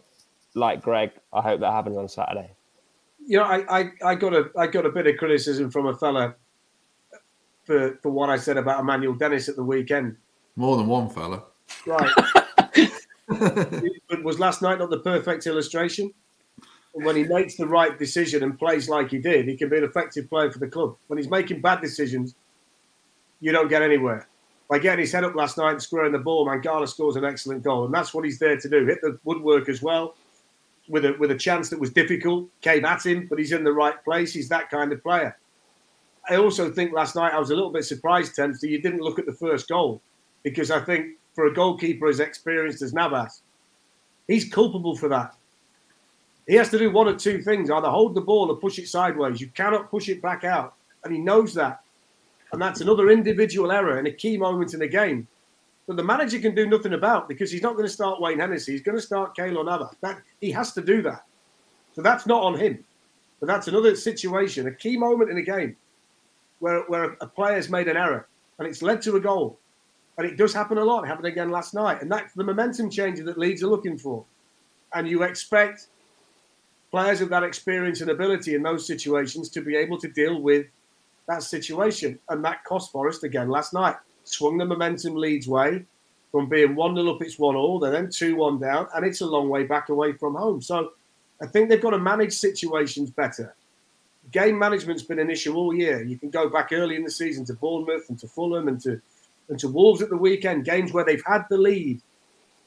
like 0.54 0.82
Greg, 0.82 1.12
I 1.34 1.42
hope 1.42 1.60
that 1.60 1.72
happens 1.72 1.98
on 1.98 2.08
Saturday. 2.08 2.52
You 3.26 3.40
know, 3.40 3.44
I, 3.44 3.80
I, 3.80 3.92
I 4.06 4.16
got 4.16 4.34
a 4.34 4.50
I 4.58 4.68
got 4.68 4.86
a 4.86 4.90
bit 4.90 5.06
of 5.06 5.18
criticism 5.18 5.70
from 5.70 5.88
a 5.88 5.96
fella 5.96 6.36
for 7.66 8.00
for 8.02 8.10
what 8.10 8.30
I 8.30 8.38
said 8.38 8.58
about 8.58 8.80
Emmanuel 8.80 9.14
Dennis 9.14 9.50
at 9.50 9.58
the 9.58 9.64
weekend. 9.64 10.16
More 10.56 10.78
than 10.78 10.88
one 10.88 11.10
fella. 11.10 11.44
Right. 11.86 12.12
was 14.24 14.40
last 14.40 14.62
night 14.62 14.80
not 14.80 14.90
the 14.90 15.00
perfect 15.00 15.46
illustration? 15.46 16.14
When 17.04 17.16
he 17.16 17.24
makes 17.24 17.56
the 17.56 17.68
right 17.68 17.98
decision 17.98 18.44
and 18.44 18.58
plays 18.58 18.90
like 18.90 19.10
he 19.10 19.20
did, 19.20 19.48
he 19.48 19.56
can 19.56 19.70
be 19.70 19.78
an 19.78 19.84
effective 19.84 20.30
player 20.30 20.52
for 20.52 20.60
the 20.60 20.68
club. 20.68 20.96
When 21.08 21.18
he's 21.18 21.30
making 21.30 21.62
bad 21.62 21.82
decisions, 21.82 22.36
you 23.40 23.52
don't 23.52 23.68
get 23.68 23.82
anywhere. 23.82 24.28
By 24.70 24.80
getting 24.80 25.00
his 25.00 25.12
head 25.12 25.24
up 25.24 25.36
last 25.36 25.58
night 25.58 25.72
and 25.72 25.82
squaring 25.82 26.12
the 26.12 26.20
ball, 26.20 26.46
Mangala 26.46 26.88
scores 26.90 27.16
an 27.16 27.24
excellent 27.24 27.64
goal, 27.64 27.86
and 27.86 27.94
that's 27.94 28.14
what 28.14 28.26
he's 28.26 28.40
there 28.40 28.58
to 28.58 28.70
do. 28.70 28.86
Hit 28.86 29.00
the 29.02 29.18
woodwork 29.24 29.70
as 29.70 29.82
well, 29.82 30.16
with 30.90 31.06
a 31.06 31.14
with 31.14 31.32
a 31.32 31.38
chance 31.38 31.70
that 31.70 31.80
was 31.80 31.92
difficult, 31.92 32.50
came 32.62 32.84
at 32.84 33.06
him, 33.06 33.28
but 33.30 33.40
he's 33.40 33.54
in 33.54 33.64
the 33.64 33.72
right 33.72 34.04
place. 34.04 34.34
He's 34.34 34.50
that 34.50 34.70
kind 34.70 34.92
of 34.92 35.02
player. 35.02 35.38
I 36.30 36.36
also 36.36 36.70
think 36.70 36.92
last 36.92 37.16
night 37.16 37.34
I 37.34 37.40
was 37.40 37.52
a 37.52 37.56
little 37.56 37.72
bit 37.72 37.86
surprised, 37.86 38.36
Temps, 38.36 38.60
that 38.60 38.68
you 38.68 38.82
didn't 38.82 39.00
look 39.00 39.20
at 39.20 39.26
the 39.26 39.34
first 39.34 39.70
goal, 39.70 40.02
because 40.44 40.70
I 40.72 40.82
think 40.82 41.16
for 41.34 41.46
a 41.46 41.54
goalkeeper 41.54 42.08
as 42.08 42.20
experienced 42.20 42.82
as 42.82 42.94
Navas, 42.94 43.44
he's 44.28 44.52
culpable 44.52 44.98
for 44.98 45.08
that. 45.08 45.37
He 46.48 46.56
has 46.56 46.70
to 46.70 46.80
do 46.80 46.92
one 46.92 47.08
or 47.08 47.16
two 47.16 47.42
things: 47.42 47.70
either 47.70 47.90
hold 47.90 48.16
the 48.16 48.22
ball 48.22 48.50
or 48.50 48.56
push 48.56 48.80
it 48.80 48.88
sideways. 48.88 49.42
You 49.42 49.48
cannot 49.48 49.92
push 49.92 50.10
it 50.10 50.22
back 50.22 50.44
out, 50.44 50.74
and 51.04 51.14
he 51.14 51.20
knows 51.20 51.54
that. 51.54 51.82
And 52.52 52.62
that's 52.62 52.82
another 52.82 53.10
individual 53.10 53.72
error 53.72 54.00
in 54.00 54.08
a 54.08 54.12
key 54.12 54.38
moment 54.38 54.74
in 54.74 54.80
the 54.80 54.88
game 54.88 55.28
that 55.88 55.96
the 55.96 56.04
manager 56.04 56.40
can 56.40 56.54
do 56.54 56.66
nothing 56.66 56.94
about 56.94 57.28
because 57.28 57.52
he's 57.52 57.62
not 57.62 57.74
going 57.74 57.86
to 57.86 57.92
start 57.92 58.22
Wayne 58.22 58.40
Hennessy. 58.40 58.74
He's 58.74 58.82
going 58.82 58.98
to 58.98 59.02
start 59.02 59.36
Keylor 59.36 59.66
Navas. 59.66 59.96
That, 60.02 60.22
he 60.42 60.52
has 60.52 60.74
to 60.74 60.82
do 60.82 61.02
that. 61.02 61.24
So 61.96 62.02
that's 62.02 62.26
not 62.26 62.44
on 62.44 62.60
him. 62.60 62.84
But 63.40 63.48
that's 63.48 63.68
another 63.68 63.96
situation, 63.96 64.68
a 64.68 64.72
key 64.72 64.98
moment 64.98 65.30
in 65.30 65.38
a 65.38 65.42
game 65.42 65.76
where, 66.60 66.82
where 66.84 67.18
a 67.22 67.28
player's 67.28 67.70
made 67.70 67.88
an 67.88 67.98
error 67.98 68.28
and 68.60 68.68
it's 68.68 68.82
led 68.82 69.02
to 69.04 69.16
a 69.16 69.20
goal. 69.20 69.58
And 70.18 70.26
it 70.26 70.38
does 70.38 70.54
happen 70.54 70.78
a 70.78 70.84
lot. 70.84 71.04
It 71.04 71.08
happened 71.08 71.28
again 71.28 71.52
last 71.52 71.74
night. 71.74 72.02
And 72.02 72.12
that's 72.12 72.34
the 72.34 72.44
momentum 72.44 72.90
changer 72.90 73.24
that 73.24 73.38
Leeds 73.38 73.64
are 73.64 73.68
looking 73.68 73.98
for. 73.98 74.26
And 74.94 75.08
you 75.08 75.24
expect 75.24 75.88
players 76.92 77.22
of 77.22 77.30
that 77.30 77.44
experience 77.44 78.02
and 78.02 78.10
ability 78.10 78.56
in 78.56 78.64
those 78.64 78.88
situations 78.88 79.50
to 79.50 79.62
be 79.62 79.76
able 79.76 79.98
to 80.00 80.08
deal 80.08 80.42
with 80.42 80.68
that 81.28 81.44
situation. 81.44 82.18
And 82.30 82.44
that 82.46 82.64
cost 82.64 82.92
Forest 82.92 83.24
again 83.24 83.50
last 83.50 83.74
night. 83.74 83.96
Swung 84.24 84.58
the 84.58 84.66
momentum 84.66 85.16
Leeds 85.16 85.48
way 85.48 85.86
from 86.32 86.50
being 86.50 86.76
1 86.76 86.96
0 86.96 87.16
up, 87.16 87.22
it's 87.22 87.40
1 87.40 87.56
all, 87.56 87.80
they're 87.80 87.92
then 87.92 88.10
2 88.10 88.36
1 88.36 88.60
down, 88.60 88.88
and 88.96 89.06
it's 89.06 89.22
a 89.22 89.26
long 89.26 89.50
way 89.50 89.64
back 89.64 89.90
away 89.90 90.14
from 90.14 90.36
home. 90.36 90.62
So 90.62 90.92
I 91.42 91.48
think 91.48 91.70
they've 91.70 91.82
got 91.82 91.92
to 91.92 92.00
manage 92.00 92.34
situations 92.34 93.10
better. 93.10 93.56
Game 94.32 94.60
management's 94.60 95.04
been 95.04 95.20
an 95.20 95.30
issue 95.30 95.56
all 95.56 95.74
year. 95.74 96.04
You 96.04 96.18
can 96.18 96.30
go 96.30 96.50
back 96.50 96.70
early 96.74 96.96
in 96.96 97.04
the 97.04 97.12
season 97.12 97.46
to 97.46 97.54
Bournemouth 97.54 98.10
and 98.10 98.20
to 98.20 98.28
Fulham 98.28 98.68
and 98.68 98.82
to 98.82 99.02
and 99.50 99.58
to 99.60 99.70
Wolves 99.70 100.02
at 100.02 100.10
the 100.10 100.18
weekend, 100.18 100.66
games 100.66 100.92
where 100.92 101.06
they've 101.06 101.24
had 101.26 101.46
the 101.50 101.58
lead 101.58 102.02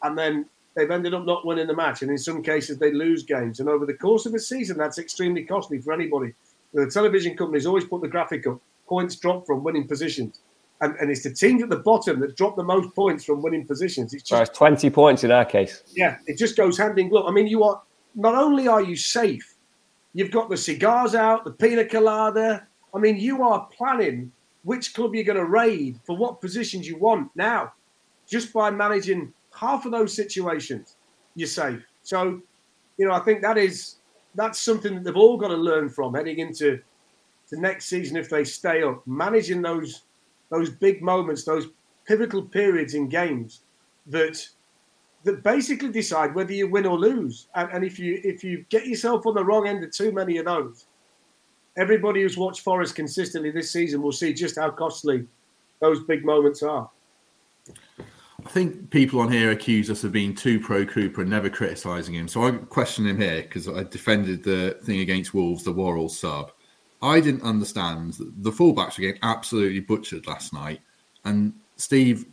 and 0.02 0.16
then 0.16 0.46
they've 0.74 0.90
ended 0.90 1.14
up 1.14 1.24
not 1.24 1.46
winning 1.46 1.66
the 1.66 1.74
match. 1.74 2.02
And 2.02 2.10
in 2.10 2.18
some 2.18 2.42
cases, 2.42 2.78
they 2.78 2.92
lose 2.92 3.22
games. 3.22 3.60
And 3.60 3.68
over 3.68 3.86
the 3.86 3.94
course 3.94 4.26
of 4.26 4.34
a 4.34 4.38
season, 4.38 4.76
that's 4.76 4.98
extremely 4.98 5.44
costly 5.44 5.80
for 5.80 5.92
anybody. 5.92 6.34
The 6.72 6.90
television 6.90 7.36
companies 7.36 7.66
always 7.66 7.84
put 7.84 8.02
the 8.02 8.08
graphic 8.08 8.46
up 8.46 8.60
points 8.88 9.16
dropped 9.16 9.46
from 9.46 9.64
winning 9.64 9.86
positions. 9.86 10.40
And, 10.80 10.96
and 10.96 11.10
it's 11.10 11.22
the 11.22 11.34
teams 11.34 11.62
at 11.62 11.68
the 11.68 11.78
bottom 11.78 12.20
that 12.20 12.36
drop 12.36 12.56
the 12.56 12.62
most 12.62 12.94
points 12.94 13.24
from 13.24 13.42
winning 13.42 13.66
positions. 13.66 14.14
It's 14.14 14.22
just 14.22 14.54
20 14.54 14.88
points 14.90 15.24
in 15.24 15.30
our 15.30 15.44
case. 15.44 15.82
Yeah, 15.94 16.16
it 16.26 16.38
just 16.38 16.56
goes 16.56 16.78
hand 16.78 16.98
in 16.98 17.08
glove. 17.08 17.26
I 17.26 17.32
mean, 17.32 17.46
you 17.46 17.62
are 17.64 17.82
not 18.14 18.34
only 18.34 18.66
are 18.66 18.82
you 18.82 18.96
safe 18.96 19.56
You've 20.12 20.30
got 20.30 20.50
the 20.50 20.56
cigars 20.56 21.14
out, 21.14 21.44
the 21.44 21.52
pina 21.52 21.84
colada. 21.84 22.66
I 22.92 22.98
mean, 22.98 23.16
you 23.16 23.42
are 23.44 23.68
planning 23.76 24.32
which 24.64 24.92
club 24.92 25.14
you're 25.14 25.24
going 25.24 25.38
to 25.38 25.44
raid 25.44 26.00
for 26.04 26.16
what 26.16 26.40
positions 26.40 26.88
you 26.88 26.96
want 26.96 27.30
now. 27.36 27.72
Just 28.28 28.52
by 28.52 28.70
managing 28.70 29.32
half 29.60 29.84
of 29.84 29.92
those 29.92 30.14
situations, 30.14 30.96
you're 31.34 31.46
safe. 31.46 31.82
So, 32.02 32.40
you 32.96 33.06
know, 33.06 33.12
I 33.12 33.20
think 33.20 33.42
that 33.42 33.58
is 33.58 33.96
that's 34.34 34.58
something 34.58 34.94
that 34.94 35.04
they've 35.04 35.16
all 35.16 35.36
got 35.36 35.48
to 35.48 35.56
learn 35.56 35.88
from 35.88 36.14
heading 36.14 36.38
into 36.38 36.80
the 37.50 37.58
next 37.58 37.86
season 37.86 38.16
if 38.16 38.30
they 38.30 38.44
stay 38.44 38.82
up. 38.82 39.06
Managing 39.06 39.60
those 39.60 40.02
those 40.50 40.70
big 40.70 41.02
moments, 41.02 41.44
those 41.44 41.68
pivotal 42.06 42.42
periods 42.42 42.94
in 42.94 43.08
games 43.08 43.60
that 44.06 44.48
that 45.24 45.42
basically 45.42 45.90
decide 45.90 46.34
whether 46.34 46.52
you 46.52 46.66
win 46.68 46.86
or 46.86 46.98
lose. 46.98 47.48
And, 47.54 47.70
and 47.72 47.84
if 47.84 47.98
you 47.98 48.20
if 48.24 48.42
you 48.42 48.64
get 48.70 48.86
yourself 48.86 49.26
on 49.26 49.34
the 49.34 49.44
wrong 49.44 49.68
end 49.68 49.84
of 49.84 49.92
too 49.92 50.10
many 50.10 50.38
of 50.38 50.46
those, 50.46 50.86
everybody 51.76 52.22
who's 52.22 52.38
watched 52.38 52.62
Forest 52.62 52.94
consistently 52.94 53.50
this 53.50 53.70
season 53.70 54.00
will 54.00 54.12
see 54.12 54.32
just 54.32 54.58
how 54.58 54.70
costly 54.70 55.26
those 55.80 56.02
big 56.04 56.24
moments 56.24 56.62
are. 56.62 56.88
I 58.46 58.48
think 58.48 58.90
people 58.90 59.20
on 59.20 59.30
here 59.30 59.50
accuse 59.50 59.90
us 59.90 60.04
of 60.04 60.12
being 60.12 60.34
too 60.34 60.60
pro 60.60 60.84
Cooper 60.86 61.22
and 61.22 61.30
never 61.30 61.50
criticising 61.50 62.14
him. 62.14 62.28
So 62.28 62.44
I 62.44 62.52
question 62.52 63.06
him 63.06 63.20
here 63.20 63.42
because 63.42 63.68
I 63.68 63.84
defended 63.84 64.42
the 64.42 64.78
thing 64.82 65.00
against 65.00 65.34
Wolves, 65.34 65.64
the 65.64 65.72
Worrall 65.72 66.08
sub. 66.08 66.52
I 67.02 67.20
didn't 67.20 67.42
understand 67.42 68.16
the 68.18 68.50
fullbacks 68.50 68.98
were 68.98 69.02
getting 69.02 69.20
absolutely 69.22 69.80
butchered 69.80 70.26
last 70.26 70.52
night, 70.52 70.80
and 71.24 71.52
Steve 71.76 72.26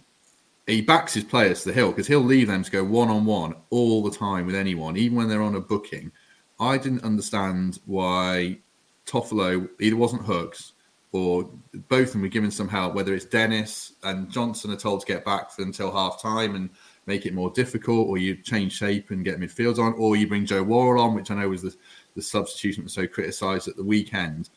he 0.68 0.82
backs 0.82 1.14
his 1.14 1.24
players 1.24 1.62
to 1.62 1.70
the 1.70 1.74
hill 1.74 1.92
because 1.92 2.08
he'll 2.08 2.20
leave 2.20 2.48
them 2.48 2.64
to 2.64 2.72
go 2.72 2.84
one 2.84 3.10
on 3.10 3.26
one 3.26 3.56
all 3.70 4.04
the 4.04 4.16
time 4.16 4.46
with 4.46 4.56
anyone, 4.56 4.98
even 4.98 5.18
when 5.18 5.30
they're 5.30 5.42
on 5.42 5.56
a 5.56 5.62
booking. 5.62 6.12
I 6.60 6.78
didn't 6.78 7.06
understand 7.06 7.80
why 7.86 8.60
Toffolo 9.06 9.70
either 9.80 9.96
wasn't 9.96 10.26
hooks 10.26 10.74
or 11.12 11.50
both 11.88 12.08
of 12.08 12.14
them 12.14 12.22
were 12.22 12.28
given 12.28 12.52
some 12.52 12.68
help, 12.68 12.94
whether 12.94 13.14
it's 13.14 13.26
Dennis 13.26 13.94
and 14.04 14.30
Johnson 14.30 14.72
are 14.72 14.78
told 14.78 15.02
to 15.02 15.06
get 15.06 15.24
back 15.24 15.52
until 15.58 15.92
half 15.92 16.22
time 16.22 16.56
and 16.56 16.70
make 17.06 17.26
it 17.26 17.34
more 17.34 17.50
difficult, 17.52 18.08
or 18.08 18.18
you 18.18 18.36
change 18.36 18.74
shape 18.74 19.12
and 19.12 19.24
get 19.24 19.40
midfields 19.40 19.80
on, 19.80 19.94
or 19.94 20.16
you 20.16 20.28
bring 20.28 20.46
Joe 20.46 20.64
Worrall 20.64 21.02
on, 21.02 21.16
which 21.16 21.32
I 21.32 21.36
know 21.36 21.50
was 21.50 21.62
the, 21.62 21.74
the 22.16 22.22
substitution 22.22 22.84
was 22.84 22.94
so 22.94 23.08
criticised 23.08 23.68
at 23.68 23.78
the 23.78 23.84
weekend. 23.84 24.50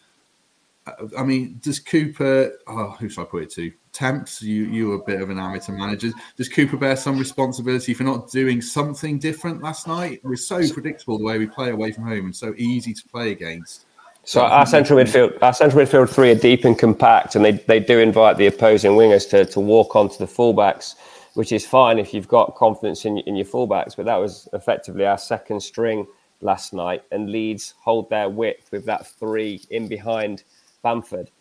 Uh, 0.86 1.07
I 1.16 1.22
mean, 1.22 1.61
does 1.62 1.78
Cooper? 1.78 2.53
Oh, 2.66 2.96
who 2.98 3.09
should 3.09 3.22
I 3.22 3.24
put 3.26 3.44
it 3.44 3.51
to? 3.51 3.72
Temps, 3.92 4.42
you 4.42 4.64
you 4.64 4.92
a 4.94 5.05
bit 5.05 5.20
of 5.20 5.30
an 5.30 5.38
amateur 5.38 5.72
manager. 5.72 6.11
Does 6.36 6.48
Cooper 6.48 6.76
bear 6.76 6.96
some 6.96 7.18
responsibility 7.18 7.94
for 7.94 8.05
not 8.05 8.30
doing 8.30 8.61
something 8.61 9.18
different 9.18 9.62
last 9.62 9.86
night? 9.86 10.20
We're 10.24 10.36
so 10.36 10.68
predictable 10.72 11.18
the 11.18 11.24
way 11.24 11.38
we 11.38 11.46
play 11.46 11.70
away 11.70 11.92
from 11.92 12.05
home 12.05 12.26
and 12.26 12.36
so 12.36 12.55
easy 12.57 12.94
to 12.94 13.09
play 13.09 13.30
against. 13.30 13.86
So 14.31 14.43
our 14.43 14.64
central 14.64 14.97
midfield, 14.97 15.43
our 15.43 15.53
central 15.53 15.85
midfield 15.85 16.09
three 16.09 16.31
are 16.31 16.37
deep 16.37 16.64
and 16.64 16.78
compact, 16.78 17.35
and 17.35 17.45
they, 17.45 17.51
they 17.51 17.81
do 17.81 17.99
invite 17.99 18.37
the 18.37 18.47
opposing 18.47 18.93
wingers 18.93 19.28
to, 19.31 19.45
to 19.45 19.59
walk 19.59 19.97
onto 19.97 20.18
the 20.18 20.26
fullbacks, 20.26 20.95
which 21.35 21.51
is 21.51 21.66
fine 21.66 21.99
if 21.99 22.14
you've 22.14 22.28
got 22.28 22.55
confidence 22.55 23.05
in, 23.05 23.18
in 23.18 23.35
your 23.35 23.45
fullbacks. 23.45 23.97
But 23.97 24.07
that 24.07 24.18
was 24.18 24.49
effectively 24.53 25.05
our 25.05 25.18
second 25.18 25.61
string 25.61 26.07
last 26.43 26.72
night, 26.72 27.03
and 27.11 27.28
Leeds 27.28 27.74
hold 27.81 28.09
their 28.09 28.28
width 28.28 28.70
with 28.70 28.85
that 28.85 29.05
three 29.05 29.62
in 29.70 29.89
behind 29.89 30.45
Bamford. 30.85 31.33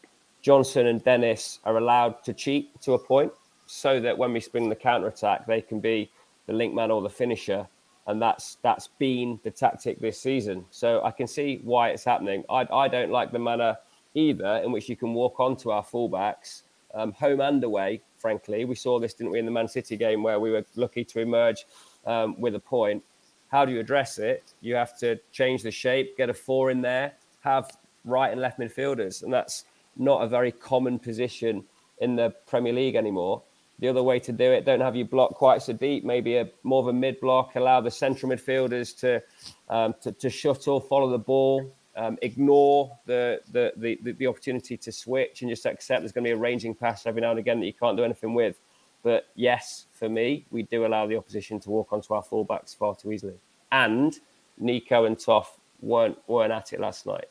Johnson 0.41 0.87
and 0.87 1.03
Dennis 1.03 1.59
are 1.65 1.77
allowed 1.77 2.23
to 2.23 2.33
cheat 2.33 2.81
to 2.81 2.93
a 2.93 2.97
point 2.97 3.31
so 3.67 3.99
that 3.99 4.17
when 4.17 4.33
we 4.33 4.39
spring 4.39 4.67
the 4.67 4.75
counter 4.75 5.09
attack, 5.09 5.45
they 5.45 5.61
can 5.61 5.79
be 5.79 6.09
the 6.47 6.53
link 6.53 6.73
man 6.73 6.89
or 6.89 7.03
the 7.03 7.09
finisher. 7.09 7.67
And 8.09 8.19
that's 8.19 8.57
that's 8.63 8.87
been 8.97 9.39
the 9.43 9.51
tactic 9.51 9.99
this 9.99 10.19
season. 10.19 10.65
So 10.71 11.01
I 11.03 11.11
can 11.11 11.27
see 11.27 11.61
why 11.63 11.89
it's 11.89 12.03
happening. 12.03 12.43
I, 12.49 12.67
I 12.73 12.87
don't 12.87 13.11
like 13.11 13.31
the 13.31 13.37
manner 13.37 13.77
either 14.15 14.61
in 14.65 14.71
which 14.71 14.89
you 14.89 14.95
can 14.95 15.13
walk 15.13 15.39
onto 15.39 15.69
our 15.69 15.83
fullbacks, 15.83 16.63
um, 16.95 17.11
home 17.11 17.39
and 17.39 17.63
away, 17.63 18.01
frankly. 18.17 18.65
We 18.65 18.73
saw 18.73 18.99
this, 18.99 19.13
didn't 19.13 19.31
we, 19.31 19.37
in 19.37 19.45
the 19.45 19.51
Man 19.51 19.67
City 19.67 19.95
game 19.95 20.23
where 20.23 20.39
we 20.39 20.49
were 20.49 20.65
lucky 20.75 21.05
to 21.05 21.19
emerge 21.19 21.67
um, 22.07 22.39
with 22.41 22.55
a 22.55 22.59
point. 22.59 23.03
How 23.49 23.63
do 23.63 23.71
you 23.71 23.79
address 23.79 24.17
it? 24.17 24.53
You 24.61 24.73
have 24.73 24.97
to 24.99 25.19
change 25.31 25.61
the 25.61 25.71
shape, 25.71 26.17
get 26.17 26.31
a 26.31 26.33
four 26.33 26.71
in 26.71 26.81
there, 26.81 27.13
have 27.41 27.77
right 28.05 28.31
and 28.31 28.41
left 28.41 28.59
midfielders, 28.59 29.21
and 29.21 29.31
that's 29.31 29.65
not 29.97 30.23
a 30.23 30.27
very 30.27 30.51
common 30.51 30.97
position 30.97 31.63
in 31.99 32.15
the 32.15 32.33
Premier 32.47 32.73
League 32.73 32.95
anymore. 32.95 33.43
The 33.79 33.87
other 33.87 34.03
way 34.03 34.19
to 34.19 34.31
do 34.33 34.51
it, 34.51 34.65
don't 34.65 34.81
have 34.81 34.95
your 34.95 35.07
block 35.07 35.35
quite 35.35 35.61
so 35.61 35.73
deep, 35.73 36.03
maybe 36.03 36.35
a 36.35 36.49
more 36.63 36.81
of 36.81 36.87
a 36.87 36.93
mid 36.93 37.19
block, 37.21 37.55
allow 37.55 37.79
the 37.79 37.91
central 37.91 38.31
midfielders 38.31 38.97
to 38.99 39.23
um, 39.69 39.95
to, 40.01 40.11
to 40.11 40.29
shuttle, 40.29 40.81
follow 40.81 41.09
the 41.09 41.17
ball, 41.17 41.73
um, 41.95 42.17
ignore 42.21 42.97
the, 43.05 43.41
the, 43.51 43.73
the 43.77 44.11
the 44.13 44.27
opportunity 44.27 44.75
to 44.77 44.91
switch, 44.91 45.41
and 45.41 45.49
just 45.49 45.65
accept 45.65 46.01
there's 46.01 46.11
going 46.11 46.25
to 46.25 46.29
be 46.29 46.33
a 46.33 46.37
ranging 46.37 46.75
pass 46.75 47.05
every 47.05 47.21
now 47.21 47.31
and 47.31 47.39
again 47.39 47.59
that 47.61 47.65
you 47.65 47.73
can't 47.73 47.95
do 47.95 48.03
anything 48.03 48.33
with. 48.33 48.59
But 49.01 49.27
yes, 49.35 49.85
for 49.93 50.09
me, 50.09 50.45
we 50.51 50.63
do 50.63 50.85
allow 50.85 51.07
the 51.07 51.15
opposition 51.15 51.59
to 51.61 51.69
walk 51.69 51.93
onto 51.93 52.13
our 52.13 52.23
fullbacks 52.23 52.75
far 52.75 52.95
too 52.95 53.11
easily. 53.11 53.35
And 53.71 54.13
Neco 54.57 55.05
and 55.05 55.17
Toff 55.17 55.57
weren't 55.81 56.17
weren't 56.27 56.51
at 56.51 56.73
it 56.73 56.79
last 56.79 57.05
night. 57.05 57.27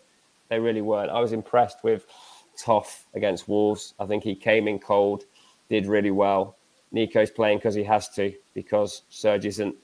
They 0.48 0.58
really 0.58 0.80
weren't. 0.80 1.10
I 1.10 1.20
was 1.20 1.32
impressed 1.32 1.84
with 1.84 2.06
Toff 2.58 3.06
against 3.14 3.48
Wolves. 3.48 3.94
I 3.98 4.06
think 4.06 4.24
he 4.24 4.34
came 4.34 4.66
in 4.66 4.78
cold, 4.78 5.24
did 5.68 5.86
really 5.86 6.10
well. 6.10 6.56
Neco's 6.92 7.30
playing 7.30 7.58
because 7.58 7.74
he 7.74 7.84
has 7.84 8.08
to, 8.10 8.32
because 8.54 9.02
Serge 9.10 9.46
isn't 9.46 9.74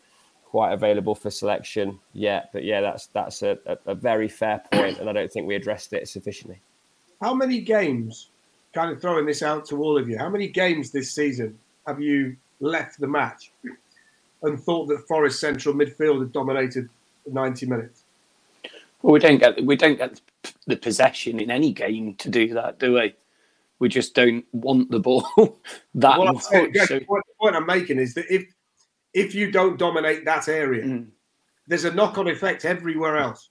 quite 0.44 0.72
available 0.72 1.14
for 1.14 1.30
selection 1.30 1.98
yet. 2.12 2.50
But 2.52 2.64
yeah, 2.64 2.80
that's 2.80 3.08
that's 3.08 3.42
a, 3.42 3.58
a, 3.66 3.76
a 3.86 3.94
very 3.94 4.28
fair 4.28 4.62
point, 4.72 4.98
and 4.98 5.10
I 5.10 5.12
don't 5.12 5.30
think 5.32 5.46
we 5.46 5.56
addressed 5.56 5.92
it 5.92 6.08
sufficiently. 6.08 6.60
How 7.20 7.34
many 7.34 7.60
games, 7.60 8.30
kind 8.72 8.90
of 8.90 9.00
throwing 9.00 9.26
this 9.26 9.42
out 9.42 9.66
to 9.66 9.82
all 9.82 9.98
of 9.98 10.08
you, 10.08 10.18
how 10.18 10.28
many 10.28 10.48
games 10.48 10.90
this 10.90 11.12
season 11.12 11.58
have 11.86 12.00
you 12.00 12.36
left 12.60 12.98
the 13.00 13.06
match 13.06 13.50
and 14.42 14.60
thought 14.60 14.86
that 14.86 15.06
Forest 15.06 15.40
central 15.40 15.74
midfield 15.74 16.20
had 16.20 16.32
dominated 16.32 16.88
90 17.26 17.66
minutes? 17.66 18.04
Well, 19.02 19.12
we 19.12 19.18
don't 19.20 19.38
get 19.38 19.64
we 19.64 19.76
don't 19.76 19.98
get 19.98 20.20
the 20.66 20.76
possession 20.76 21.40
in 21.40 21.50
any 21.50 21.72
game 21.72 22.14
to 22.14 22.30
do 22.30 22.54
that, 22.54 22.78
do 22.78 22.94
we? 22.94 23.14
We 23.84 23.90
just 23.90 24.14
don't 24.14 24.46
want 24.52 24.90
the 24.90 24.98
ball 24.98 25.28
that 25.96 26.18
well, 26.18 26.32
much. 26.32 26.44
Saying, 26.44 26.72
so... 26.86 27.00
the 27.00 27.04
point 27.38 27.54
I'm 27.54 27.66
making 27.66 27.98
is 27.98 28.14
that 28.14 28.24
if 28.34 28.46
if 29.12 29.34
you 29.34 29.50
don't 29.50 29.78
dominate 29.78 30.24
that 30.24 30.48
area, 30.48 30.84
mm. 30.84 31.06
there's 31.66 31.84
a 31.84 31.92
knock-on 31.92 32.28
effect 32.28 32.64
everywhere 32.64 33.18
else. 33.18 33.50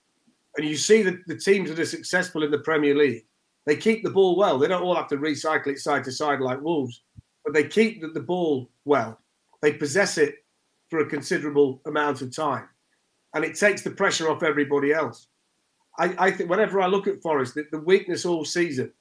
And 0.58 0.68
you 0.68 0.76
see 0.76 1.04
that 1.04 1.20
the 1.28 1.38
teams 1.38 1.70
that 1.70 1.78
are 1.78 1.86
successful 1.86 2.42
in 2.42 2.50
the 2.50 2.58
Premier 2.58 2.96
League, 2.96 3.28
they 3.68 3.76
keep 3.76 4.02
the 4.04 4.10
ball 4.10 4.36
well. 4.36 4.58
They 4.58 4.68
don't 4.68 4.82
all 4.82 4.96
have 4.96 5.08
to 5.10 5.18
recycle 5.18 5.68
it 5.68 5.78
side 5.78 6.04
to 6.06 6.12
side 6.12 6.42
like 6.42 6.60
Wolves, 6.62 7.04
but 7.46 7.54
they 7.54 7.68
keep 7.68 8.02
the, 8.02 8.08
the 8.08 8.20
ball 8.20 8.72
well. 8.86 9.20
They 9.62 9.74
possess 9.74 10.18
it 10.18 10.38
for 10.90 11.02
a 11.02 11.06
considerable 11.08 11.80
amount 11.86 12.24
of 12.24 12.36
time, 12.36 12.68
and 13.36 13.46
it 13.46 13.54
takes 13.54 13.84
the 13.84 13.92
pressure 13.92 14.32
off 14.32 14.42
everybody 14.42 14.94
else. 14.94 15.28
I, 16.00 16.16
I 16.18 16.32
think 16.32 16.50
whenever 16.50 16.82
I 16.82 16.88
look 16.88 17.06
at 17.06 17.22
Forest, 17.22 17.54
the, 17.54 17.66
the 17.72 17.82
weakness 17.82 18.26
all 18.26 18.46
season 18.46 18.92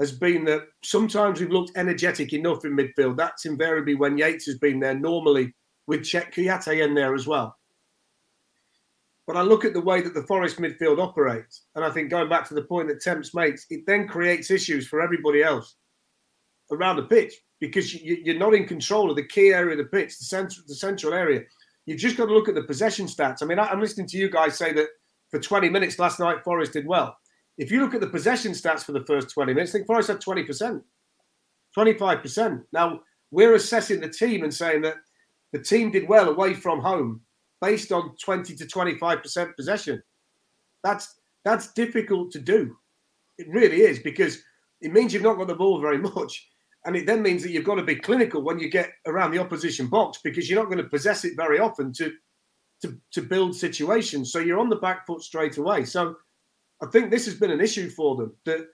has 0.00 0.10
been 0.10 0.44
that 0.46 0.62
sometimes 0.82 1.38
we've 1.38 1.50
looked 1.50 1.76
energetic 1.76 2.32
enough 2.32 2.64
in 2.64 2.74
midfield. 2.74 3.16
That's 3.16 3.44
invariably 3.44 3.94
when 3.94 4.16
Yates 4.16 4.46
has 4.46 4.58
been 4.58 4.80
there, 4.80 4.94
normally 4.94 5.54
with 5.86 6.00
Cheikhou 6.00 6.32
Kouyaté 6.32 6.82
in 6.82 6.94
there 6.94 7.14
as 7.14 7.26
well. 7.26 7.54
But 9.26 9.36
I 9.36 9.42
look 9.42 9.64
at 9.64 9.74
the 9.74 9.80
way 9.80 10.00
that 10.00 10.14
the 10.14 10.24
Forest 10.24 10.56
midfield 10.56 10.98
operates, 10.98 11.66
and 11.74 11.84
I 11.84 11.90
think 11.90 12.10
going 12.10 12.30
back 12.30 12.48
to 12.48 12.54
the 12.54 12.62
point 12.62 12.88
that 12.88 13.02
Temps 13.02 13.34
makes, 13.34 13.66
it 13.70 13.86
then 13.86 14.08
creates 14.08 14.50
issues 14.50 14.88
for 14.88 15.00
everybody 15.02 15.42
else 15.42 15.76
around 16.72 16.96
the 16.96 17.02
pitch 17.02 17.34
because 17.60 17.94
you, 17.94 18.34
are 18.34 18.38
not 18.38 18.54
in 18.54 18.66
control 18.66 19.10
of 19.10 19.16
the 19.16 19.26
key 19.26 19.52
area 19.52 19.72
of 19.72 19.78
the 19.78 19.84
pitch, 19.84 20.18
the 20.18 20.24
central, 20.24 20.64
the 20.66 20.74
central 20.74 21.12
area. 21.12 21.42
You've 21.84 22.00
just 22.00 22.16
got 22.16 22.26
to 22.26 22.34
look 22.34 22.48
at 22.48 22.54
the 22.54 22.64
possession 22.64 23.06
stats. 23.06 23.42
I 23.42 23.46
mean, 23.46 23.58
I'm 23.58 23.80
listening 23.80 24.06
to 24.08 24.16
you 24.16 24.30
guys 24.30 24.56
say 24.56 24.72
that 24.72 24.88
for 25.30 25.38
20 25.38 25.68
minutes 25.68 25.98
last 25.98 26.18
night, 26.18 26.42
Forest 26.42 26.72
did 26.72 26.86
well. 26.86 27.16
If 27.58 27.70
you 27.70 27.80
look 27.80 27.94
at 27.94 28.00
the 28.00 28.06
possession 28.06 28.52
stats 28.52 28.84
for 28.84 28.92
the 28.92 29.04
first 29.04 29.30
20 29.30 29.52
minutes, 29.52 29.72
I 29.72 29.78
think 29.78 29.86
Forest 29.86 30.08
had 30.08 30.20
20%, 30.20 30.82
25%. 31.76 32.62
Now, 32.72 33.00
we're 33.30 33.54
assessing 33.54 34.00
the 34.00 34.08
team 34.08 34.42
and 34.44 34.52
saying 34.52 34.82
that 34.82 34.96
the 35.52 35.58
team 35.58 35.90
did 35.90 36.08
well 36.08 36.28
away 36.28 36.54
from 36.54 36.80
home 36.80 37.20
based 37.60 37.92
on 37.92 38.16
20 38.22 38.54
to 38.56 38.64
25% 38.64 39.56
possession. 39.56 40.02
That's 40.82 41.16
that's 41.44 41.72
difficult 41.72 42.30
to 42.32 42.38
do. 42.38 42.76
It 43.38 43.48
really 43.48 43.82
is 43.82 43.98
because 43.98 44.42
it 44.80 44.92
means 44.92 45.12
you've 45.12 45.22
not 45.22 45.38
got 45.38 45.48
the 45.48 45.54
ball 45.54 45.80
very 45.80 45.98
much. 45.98 46.48
And 46.86 46.96
it 46.96 47.06
then 47.06 47.22
means 47.22 47.42
that 47.42 47.50
you've 47.50 47.64
got 47.64 47.74
to 47.74 47.82
be 47.82 47.96
clinical 47.96 48.42
when 48.42 48.58
you 48.58 48.70
get 48.70 48.92
around 49.06 49.32
the 49.32 49.38
opposition 49.38 49.86
box 49.86 50.18
because 50.24 50.48
you're 50.48 50.60
not 50.60 50.70
going 50.70 50.82
to 50.82 50.88
possess 50.88 51.24
it 51.24 51.36
very 51.36 51.58
often 51.58 51.92
to 51.94 52.12
to, 52.82 52.98
to 53.12 53.20
build 53.20 53.54
situations. 53.54 54.32
So 54.32 54.38
you're 54.38 54.58
on 54.58 54.70
the 54.70 54.76
back 54.76 55.06
foot 55.06 55.22
straight 55.22 55.58
away. 55.58 55.84
So 55.84 56.16
I 56.82 56.86
think 56.86 57.10
this 57.10 57.26
has 57.26 57.34
been 57.34 57.50
an 57.50 57.60
issue 57.60 57.90
for 57.90 58.16
them 58.16 58.34
that 58.44 58.66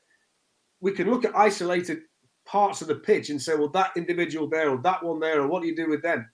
we 0.81 0.93
can 0.93 1.11
look 1.11 1.25
at 1.25 1.37
isolated 1.37 2.01
parts 2.45 2.81
of 2.81 2.89
the 2.89 2.95
pitch 2.95 3.31
and 3.31 3.41
say, 3.43 3.55
well, 3.55 3.69
that 3.71 3.97
individual 3.97 4.49
there 4.49 4.71
or 4.71 4.79
that 4.83 5.03
one 5.03 5.19
there, 5.19 5.41
or 5.41 5.49
what 5.49 5.63
do 5.63 5.69
you 5.69 5.75
do 5.77 5.89
with 5.89 6.03
them? 6.03 6.29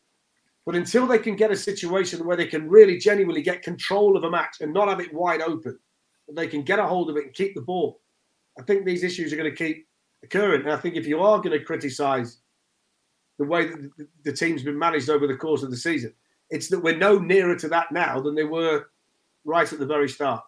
But 0.66 0.76
until 0.76 1.06
they 1.06 1.18
can 1.18 1.34
get 1.34 1.50
a 1.50 1.56
situation 1.56 2.24
where 2.24 2.36
they 2.36 2.46
can 2.46 2.68
really 2.68 2.98
genuinely 2.98 3.42
get 3.42 3.62
control 3.62 4.16
of 4.16 4.24
a 4.24 4.30
match 4.30 4.56
and 4.60 4.72
not 4.72 4.88
have 4.88 5.00
it 5.00 5.12
wide 5.12 5.40
open, 5.40 5.78
they 6.32 6.46
can 6.46 6.62
get 6.62 6.78
a 6.78 6.86
hold 6.86 7.10
of 7.10 7.16
it 7.16 7.24
and 7.24 7.34
keep 7.34 7.54
the 7.54 7.62
ball. 7.62 8.00
I 8.58 8.62
think 8.62 8.84
these 8.84 9.02
issues 9.02 9.32
are 9.32 9.36
going 9.36 9.50
to 9.50 9.56
keep 9.56 9.86
occurring. 10.22 10.62
And 10.62 10.72
I 10.72 10.76
think 10.76 10.94
if 10.94 11.06
you 11.06 11.20
are 11.20 11.38
going 11.38 11.58
to 11.58 11.64
criticise 11.64 12.38
the 13.38 13.44
way 13.44 13.66
that 13.66 13.90
the 14.24 14.32
team's 14.32 14.62
been 14.62 14.78
managed 14.78 15.10
over 15.10 15.26
the 15.26 15.36
course 15.36 15.62
of 15.62 15.70
the 15.70 15.76
season, 15.76 16.12
it's 16.50 16.68
that 16.68 16.80
we're 16.80 16.96
no 16.96 17.18
nearer 17.18 17.56
to 17.56 17.68
that 17.68 17.90
now 17.90 18.20
than 18.20 18.34
they 18.34 18.44
were 18.44 18.86
right 19.44 19.72
at 19.72 19.78
the 19.78 19.86
very 19.86 20.08
start. 20.08 20.42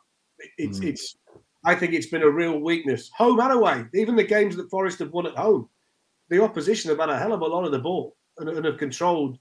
It's, 0.59 0.81
mm. 0.81 0.89
it's 0.89 1.17
I 1.65 1.75
think 1.75 1.95
it's 1.95 2.07
been 2.07 2.23
a 2.23 2.31
real 2.31 2.59
weakness, 2.59 3.11
home 3.17 3.41
and 3.41 3.53
away. 3.53 3.85
Even 3.95 4.17
the 4.17 4.25
games 4.25 4.57
that 4.57 4.71
Forest 4.71 4.99
have 4.99 5.13
won 5.13 5.27
at 5.27 5.37
home, 5.37 5.69
the 6.29 6.43
opposition 6.43 6.91
have 6.91 6.99
had 6.99 7.09
a 7.09 7.19
hell 7.19 7.33
of 7.33 7.41
a 7.41 7.47
lot 7.47 7.65
of 7.65 7.73
the 7.73 7.79
ball 7.79 8.17
and, 8.39 8.49
and 8.49 8.65
have 8.65 8.79
controlled 8.79 9.39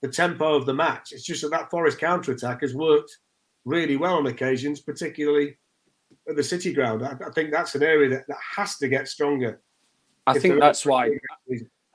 the 0.00 0.08
tempo 0.08 0.54
of 0.54 0.66
the 0.66 0.74
match. 0.74 1.12
It's 1.12 1.24
just 1.24 1.42
that 1.42 1.50
that 1.52 1.70
Forest 1.70 1.98
counter 1.98 2.32
attack 2.32 2.62
has 2.62 2.74
worked 2.74 3.18
really 3.64 3.96
well 3.96 4.16
on 4.16 4.26
occasions, 4.26 4.80
particularly 4.80 5.56
at 6.28 6.36
the 6.36 6.42
City 6.42 6.72
Ground. 6.72 7.04
I, 7.04 7.16
I 7.24 7.30
think 7.30 7.52
that's 7.52 7.74
an 7.76 7.84
area 7.84 8.10
that, 8.10 8.26
that 8.26 8.38
has 8.56 8.76
to 8.78 8.88
get 8.88 9.08
stronger. 9.08 9.60
I 10.26 10.38
think 10.38 10.58
that's 10.58 10.84
why. 10.84 11.10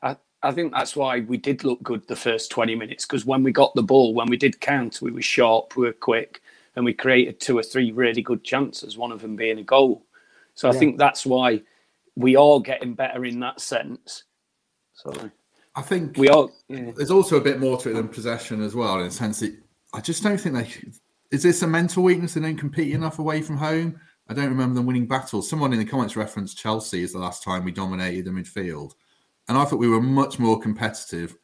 I, 0.03 0.15
I 0.43 0.51
think 0.51 0.71
that's 0.71 0.95
why 0.95 1.21
we 1.21 1.37
did 1.37 1.63
look 1.63 1.81
good 1.83 2.07
the 2.07 2.15
first 2.15 2.51
20 2.51 2.75
minutes 2.75 3.05
because 3.05 3.25
when 3.25 3.43
we 3.43 3.51
got 3.51 3.73
the 3.75 3.83
ball, 3.83 4.13
when 4.13 4.29
we 4.29 4.37
did 4.37 4.59
count, 4.59 5.01
we 5.01 5.11
were 5.11 5.21
sharp, 5.21 5.75
we 5.75 5.87
were 5.87 5.93
quick, 5.93 6.41
and 6.77 6.85
we 6.85 6.93
created 6.93 7.39
two 7.39 7.57
or 7.57 7.63
three 7.63 7.91
really 7.91 8.21
good 8.21 8.43
chances, 8.43 8.97
one 8.97 9.11
of 9.11 9.19
them 9.19 9.35
being 9.35 9.57
a 9.57 9.63
goal. 9.63 10.05
So 10.53 10.69
I 10.69 10.73
think 10.73 10.99
that's 10.99 11.25
why 11.25 11.63
we 12.15 12.35
are 12.35 12.59
getting 12.59 12.93
better 12.93 13.25
in 13.25 13.39
that 13.39 13.59
sense. 13.59 14.25
So 14.93 15.11
I 15.75 15.81
think 15.81 16.17
we 16.17 16.29
are. 16.29 16.47
Yeah. 16.69 16.91
There's 16.95 17.09
also 17.09 17.37
a 17.37 17.41
bit 17.41 17.59
more 17.59 17.79
to 17.79 17.89
it 17.89 17.93
than 17.93 18.07
possession 18.07 18.61
as 18.61 18.75
well, 18.75 18.99
in 18.99 19.07
the 19.07 19.11
sense 19.11 19.39
that 19.39 19.57
I 19.95 20.01
just 20.01 20.21
don't 20.21 20.39
think 20.39 20.53
they. 20.53 20.71
Is 21.31 21.41
this 21.41 21.63
a 21.63 21.67
mental 21.67 22.03
weakness? 22.03 22.35
They 22.35 22.41
don't 22.41 22.57
compete 22.57 22.93
enough 22.93 23.17
away 23.17 23.41
from 23.41 23.57
home. 23.57 23.99
I 24.29 24.35
don't 24.35 24.49
remember 24.49 24.75
them 24.75 24.85
winning 24.85 25.07
battles. 25.07 25.49
Someone 25.49 25.73
in 25.73 25.79
the 25.79 25.85
comments 25.85 26.15
referenced 26.15 26.59
Chelsea 26.59 27.03
as 27.03 27.11
the 27.11 27.19
last 27.19 27.43
time 27.43 27.63
we 27.63 27.71
dominated 27.71 28.25
the 28.25 28.31
midfield, 28.31 28.93
and 29.49 29.57
I 29.57 29.65
thought 29.65 29.79
we 29.79 29.89
were 29.89 30.01
much 30.01 30.37
more 30.37 30.59
competitive 30.59 31.35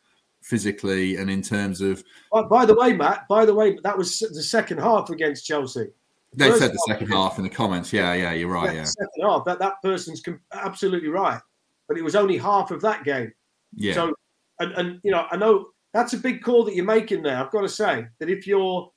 physically 0.44 1.16
and 1.16 1.30
in 1.30 1.42
terms 1.42 1.82
of. 1.82 2.04
Oh, 2.32 2.48
by 2.48 2.66
the 2.66 2.76
way, 2.76 2.94
Matt. 2.94 3.28
By 3.28 3.46
the 3.46 3.54
way, 3.54 3.78
that 3.84 3.98
was 3.98 4.20
the 4.20 4.44
second 4.44 4.80
half 4.80 5.10
against 5.10 5.46
Chelsea. 5.46 5.88
They 6.36 6.52
said 6.52 6.72
the 6.72 6.84
second 6.88 7.08
half 7.08 7.38
in 7.38 7.44
the 7.44 7.50
comments. 7.50 7.94
Yeah, 7.94 8.14
yeah, 8.14 8.34
you're 8.34 8.50
right. 8.50 8.74
Yeah, 8.74 8.80
yeah. 8.80 8.86
second 8.86 9.24
half. 9.24 9.46
That 9.46 9.60
that 9.60 9.76
person's 9.84 10.22
absolutely 10.52 11.10
right, 11.10 11.40
but 11.88 11.98
it 11.98 12.04
was 12.04 12.16
only 12.16 12.38
half 12.38 12.72
of 12.72 12.82
that 12.82 13.04
game. 13.04 13.32
Yeah. 13.76 13.94
So, 13.94 14.14
and 14.60 14.72
and 14.74 15.00
you 15.04 15.12
know, 15.12 15.28
I 15.32 15.38
know 15.38 15.68
that's 15.94 16.14
a 16.14 16.18
big 16.18 16.42
call 16.42 16.64
that 16.66 16.76
you're 16.76 16.86
making 16.86 17.24
there. 17.24 17.38
I've 17.38 17.52
got 17.52 17.62
to 17.62 17.70
say 17.70 18.08
that 18.20 18.30
if 18.30 18.48
you're 18.48 18.92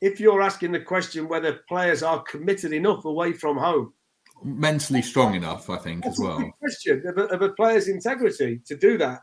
if 0.00 0.18
you're 0.18 0.42
asking 0.42 0.72
the 0.72 0.80
question 0.80 1.28
whether 1.28 1.60
players 1.68 2.02
are 2.02 2.22
committed 2.22 2.72
enough 2.72 3.04
away 3.04 3.32
from 3.32 3.56
home, 3.56 3.92
mentally 4.42 5.02
strong 5.02 5.34
enough, 5.34 5.70
I 5.70 5.76
think 5.76 6.04
as 6.04 6.18
well. 6.18 6.50
question 6.58 7.06
of 7.06 7.16
a, 7.16 7.24
of 7.26 7.42
a 7.42 7.50
player's 7.50 7.86
integrity 7.86 8.60
to 8.66 8.76
do 8.76 8.98
that 8.98 9.20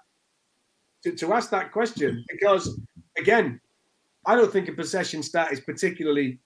to, 1.04 1.12
to 1.12 1.34
ask 1.34 1.50
that 1.52 1.72
question 1.72 2.24
because, 2.30 2.80
again, 3.18 3.60
I 4.26 4.36
don't 4.36 4.52
think 4.52 4.68
a 4.68 4.74
possession 4.74 5.24
stat 5.24 5.52
is 5.52 5.60
particularly 5.60 6.40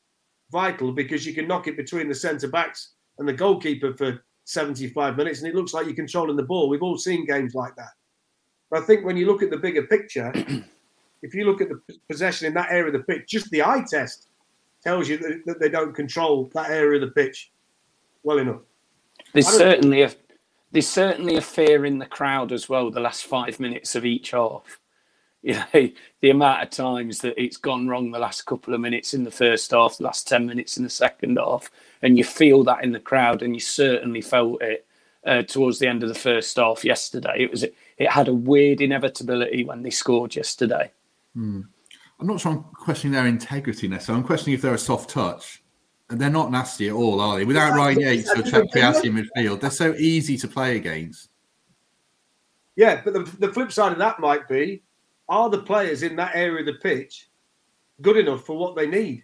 vital 0.52 0.92
because 0.92 1.26
you 1.26 1.34
can 1.34 1.48
knock 1.48 1.68
it 1.68 1.78
between 1.78 2.08
the 2.08 2.16
centre 2.16 2.48
backs 2.48 2.94
and 3.18 3.28
the 3.28 3.34
goalkeeper 3.34 3.96
for 3.96 4.24
75 4.46 5.18
minutes 5.18 5.40
and 5.40 5.48
it 5.48 5.56
looks 5.56 5.74
like 5.74 5.86
you're 5.86 5.96
controlling 5.96 6.36
the 6.36 6.44
ball. 6.44 6.70
We've 6.70 6.84
all 6.84 6.98
seen 6.98 7.26
games 7.26 7.56
like 7.56 7.76
that. 7.76 7.92
But 8.70 8.84
I 8.84 8.86
think 8.86 9.06
when 9.06 9.18
you 9.18 9.26
look 9.26 9.44
at 9.44 9.50
the 9.50 9.58
bigger 9.58 9.84
picture, 9.84 10.32
if 11.22 11.34
you 11.34 11.46
look 11.46 11.62
at 11.62 11.70
the 11.70 11.80
possession 12.10 12.48
in 12.48 12.54
that 12.54 12.72
area 12.72 12.88
of 12.88 12.94
the 12.94 13.00
pitch, 13.00 13.28
just 13.28 13.50
the 13.50 13.64
eye 13.64 13.84
test 13.90 14.28
tells 14.84 15.08
you 15.08 15.18
that, 15.18 15.42
that 15.46 15.60
they 15.60 15.70
don't 15.70 15.94
control 15.94 16.50
that 16.54 16.70
area 16.70 17.02
of 17.02 17.08
the 17.08 17.14
pitch 17.14 17.52
well 18.24 18.40
enough. 18.40 18.62
There's 19.34 19.48
certainly 19.48 20.02
a 20.02 20.10
there's 20.72 20.88
certainly 20.88 21.36
a 21.36 21.42
fear 21.42 21.86
in 21.86 22.00
the 22.00 22.06
crowd 22.06 22.52
as 22.52 22.70
well. 22.70 22.90
The 22.90 23.00
last 23.00 23.26
five 23.26 23.60
minutes 23.60 23.96
of 23.96 24.06
each 24.06 24.32
half, 24.32 24.80
you 25.42 25.56
know, 25.56 25.90
the 26.22 26.30
amount 26.30 26.64
of 26.64 26.70
times 26.70 27.20
that 27.20 27.42
it's 27.42 27.58
gone 27.58 27.88
wrong 27.88 28.12
the 28.12 28.20
last 28.20 28.46
couple 28.46 28.74
of 28.74 28.80
minutes 28.80 29.14
in 29.14 29.24
the 29.24 29.32
first 29.32 29.72
half, 29.72 29.98
the 29.98 30.04
last 30.04 30.28
ten 30.28 30.46
minutes 30.46 30.78
in 30.78 30.84
the 30.84 30.90
second 30.90 31.38
half, 31.38 31.70
and 32.02 32.18
you 32.18 32.24
feel 32.24 32.64
that 32.64 32.84
in 32.84 32.92
the 32.92 33.00
crowd, 33.00 33.42
and 33.42 33.56
you 33.56 33.60
certainly 33.60 34.22
felt 34.22 34.62
it 34.62 34.86
uh, 35.26 35.42
towards 35.44 35.80
the 35.80 35.88
end 35.88 36.04
of 36.04 36.10
the 36.10 36.16
first 36.16 36.56
half 36.58 36.86
yesterday. 36.86 37.36
It 37.38 37.52
was 37.52 37.64
it 37.64 38.10
had 38.10 38.28
a 38.28 38.34
weird 38.34 38.82
inevitability 38.82 39.64
when 39.66 39.84
they 39.84 39.90
scored 39.90 40.36
yesterday. 40.36 40.92
Hmm. 41.36 41.62
I'm 42.20 42.28
not 42.28 42.40
sure 42.40 42.52
I'm 42.52 42.64
questioning 42.64 43.14
their 43.14 43.26
integrity 43.26 43.88
necessarily. 43.88 44.22
I'm 44.22 44.28
questioning 44.28 44.54
if 44.54 44.62
they're 44.62 44.76
a 44.76 44.80
soft 44.80 45.10
touch 45.10 45.64
they're 46.20 46.30
not 46.30 46.52
nasty 46.52 46.90
at 46.90 46.94
all, 46.94 47.20
are 47.22 47.38
they? 47.38 47.46
Without 47.46 47.76
Ryan 47.76 48.00
Yates 48.00 48.30
or 48.32 48.42
Chuck 48.42 48.66
Piassi 48.74 49.06
in 49.06 49.14
midfield, 49.14 49.62
they're 49.62 49.70
so 49.70 49.94
easy 49.96 50.38
to 50.38 50.48
play 50.48 50.78
against. 50.78 51.30
Yeah, 52.76 53.02
but 53.04 53.14
the, 53.14 53.20
the 53.40 53.54
flip 53.54 53.72
side 53.72 53.92
of 53.92 53.98
that 54.00 54.20
might 54.20 54.48
be 54.48 54.84
are 55.30 55.50
the 55.50 55.62
players 55.62 56.04
in 56.04 56.16
that 56.18 56.36
area 56.36 56.60
of 56.60 56.66
the 56.66 56.74
pitch 56.74 57.30
good 58.02 58.18
enough 58.18 58.46
for 58.46 58.58
what 58.58 58.76
they 58.76 58.88
need? 58.88 59.24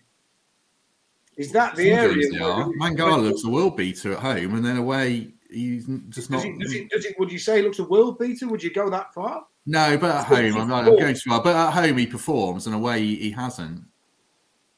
Is 1.35 1.51
that 1.51 1.75
the 1.75 1.89
Some 1.89 1.99
area? 1.99 2.31
They 2.31 2.39
are. 2.39 2.65
Mangala 2.79 3.21
looks 3.21 3.43
a 3.43 3.49
world 3.49 3.77
beater 3.77 4.13
at 4.13 4.19
home, 4.19 4.55
and 4.55 4.65
then 4.65 4.77
away 4.77 5.33
he's 5.51 5.85
just 6.09 6.29
not. 6.29 6.43
Does 6.59 6.71
he, 6.71 6.85
does 6.85 7.03
does 7.03 7.13
would 7.19 7.31
you 7.31 7.39
say 7.39 7.57
he 7.57 7.63
looks 7.63 7.79
a 7.79 7.83
world 7.83 8.17
beater? 8.17 8.47
Would 8.47 8.63
you 8.63 8.73
go 8.73 8.89
that 8.89 9.13
far? 9.13 9.45
No, 9.65 9.97
but 9.97 10.15
at 10.15 10.25
home, 10.25 10.57
I'm, 10.57 10.67
not, 10.69 10.88
I'm 10.88 10.97
going 10.97 11.13
too 11.13 11.29
far. 11.29 11.43
But 11.43 11.55
at 11.55 11.71
home, 11.71 11.97
he 11.97 12.07
performs, 12.07 12.67
and 12.67 12.75
away, 12.75 13.03
he 13.03 13.31
hasn't. 13.31 13.83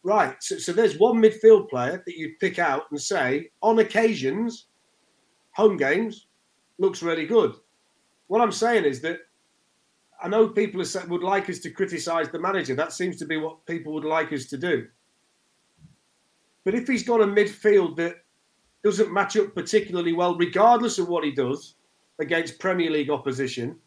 Right. 0.04 0.36
So, 0.42 0.58
so 0.58 0.72
there's 0.72 0.98
one 0.98 1.22
midfield 1.22 1.70
player 1.70 2.02
that 2.06 2.18
you'd 2.18 2.40
pick 2.40 2.58
out 2.58 2.84
and 2.92 3.00
say, 3.00 3.50
on 3.62 3.80
occasions, 3.80 4.68
home 5.52 5.78
games, 5.78 6.28
looks 6.78 7.04
really 7.04 7.26
good. 7.26 7.54
What 8.28 8.42
I'm 8.42 8.52
saying 8.52 8.86
is 8.86 9.02
that 9.02 9.20
I 10.22 10.28
know 10.28 10.48
people 10.48 10.82
are, 10.82 11.08
would 11.08 11.24
like 11.24 11.50
us 11.50 11.60
to 11.60 11.72
criticise 11.72 12.30
the 12.30 12.40
manager. 12.40 12.76
That 12.76 12.94
seems 12.94 13.18
to 13.18 13.26
be 13.26 13.38
what 13.38 13.66
people 13.66 13.94
would 13.94 14.06
like 14.06 14.32
us 14.32 14.46
to 14.46 14.58
do. 14.58 14.88
But 16.64 16.76
if 16.76 16.88
he's 16.88 17.04
got 17.04 17.22
a 17.22 17.26
midfield 17.26 17.96
that 17.98 18.18
doesn't 18.84 19.14
match 19.14 19.38
up 19.38 19.54
particularly 19.56 20.14
well, 20.14 20.38
regardless 20.38 21.00
of 21.00 21.10
what 21.10 21.24
he 21.24 21.32
does 21.32 21.76
against 22.20 22.60
Premier 22.60 22.92
League 22.92 23.10
opposition, 23.10 23.78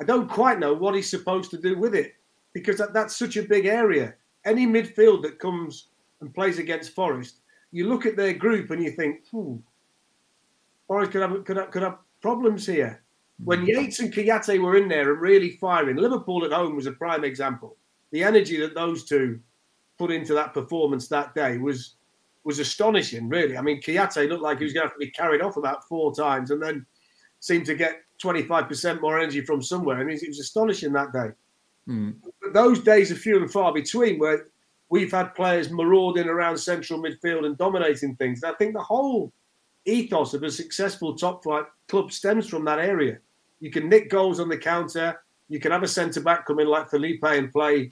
I 0.00 0.04
don't 0.04 0.28
quite 0.28 0.58
know 0.58 0.74
what 0.74 0.94
he's 0.94 1.10
supposed 1.10 1.50
to 1.52 1.58
do 1.58 1.78
with 1.78 1.94
it 1.94 2.14
because 2.54 2.78
that, 2.78 2.92
that's 2.92 3.16
such 3.16 3.36
a 3.36 3.42
big 3.42 3.66
area 3.66 4.14
any 4.44 4.66
midfield 4.66 5.22
that 5.22 5.38
comes 5.38 5.88
and 6.20 6.34
plays 6.34 6.58
against 6.58 6.94
Forest, 6.94 7.40
you 7.70 7.88
look 7.88 8.06
at 8.06 8.16
their 8.16 8.32
group 8.32 8.70
and 8.70 8.82
you 8.82 8.90
think, 8.90 9.26
hmm, 9.30 9.56
Forest 10.86 11.12
could 11.12 11.22
have, 11.22 11.44
could 11.44 11.56
have, 11.56 11.70
could 11.70 11.82
have 11.82 11.98
problems 12.20 12.66
here. 12.66 13.02
When 13.44 13.60
hmm. 13.60 13.66
Yates 13.66 14.00
and 14.00 14.12
Kouyaté 14.12 14.60
were 14.60 14.76
in 14.76 14.88
there 14.88 15.12
and 15.12 15.20
really 15.20 15.56
firing, 15.56 15.96
Liverpool 15.96 16.44
at 16.44 16.52
home 16.52 16.76
was 16.76 16.86
a 16.86 16.92
prime 16.92 17.24
example. 17.24 17.76
The 18.10 18.22
energy 18.22 18.58
that 18.60 18.74
those 18.74 19.04
two 19.04 19.40
put 19.98 20.10
into 20.10 20.34
that 20.34 20.52
performance 20.54 21.08
that 21.08 21.34
day 21.34 21.58
was 21.58 21.96
was 22.44 22.58
astonishing, 22.58 23.28
really. 23.28 23.56
I 23.56 23.62
mean, 23.62 23.80
Kouyaté 23.80 24.28
looked 24.28 24.42
like 24.42 24.58
he 24.58 24.64
was 24.64 24.72
going 24.72 24.82
to 24.82 24.88
have 24.88 24.98
to 24.98 24.98
be 24.98 25.12
carried 25.12 25.42
off 25.42 25.56
about 25.56 25.86
four 25.88 26.12
times 26.12 26.50
and 26.50 26.60
then 26.60 26.84
seemed 27.38 27.66
to 27.66 27.76
get 27.76 28.00
25% 28.22 29.00
more 29.00 29.18
energy 29.18 29.42
from 29.42 29.62
somewhere. 29.62 29.98
I 29.98 30.04
mean, 30.04 30.18
it 30.20 30.28
was 30.28 30.40
astonishing 30.40 30.92
that 30.92 31.12
day. 31.12 31.28
Mm. 31.88 32.16
Those 32.52 32.80
days 32.80 33.10
are 33.10 33.16
few 33.16 33.38
and 33.38 33.50
far 33.50 33.72
between 33.72 34.18
where 34.18 34.46
we've 34.88 35.10
had 35.10 35.34
players 35.34 35.70
marauding 35.70 36.28
around 36.28 36.58
central 36.58 37.02
midfield 37.02 37.46
and 37.46 37.56
dominating 37.56 38.14
things. 38.16 38.42
And 38.42 38.52
I 38.52 38.56
think 38.56 38.74
the 38.74 38.82
whole 38.82 39.32
ethos 39.84 40.34
of 40.34 40.42
a 40.42 40.50
successful 40.50 41.16
top 41.16 41.42
flight 41.42 41.64
club 41.88 42.12
stems 42.12 42.48
from 42.48 42.64
that 42.66 42.78
area. 42.78 43.18
You 43.60 43.70
can 43.70 43.88
nick 43.88 44.10
goals 44.10 44.40
on 44.40 44.48
the 44.48 44.58
counter. 44.58 45.20
You 45.48 45.60
can 45.60 45.72
have 45.72 45.82
a 45.82 45.88
centre 45.88 46.20
back 46.20 46.46
come 46.46 46.60
in 46.60 46.66
like 46.66 46.90
Felipe 46.90 47.24
and 47.24 47.52
play 47.52 47.90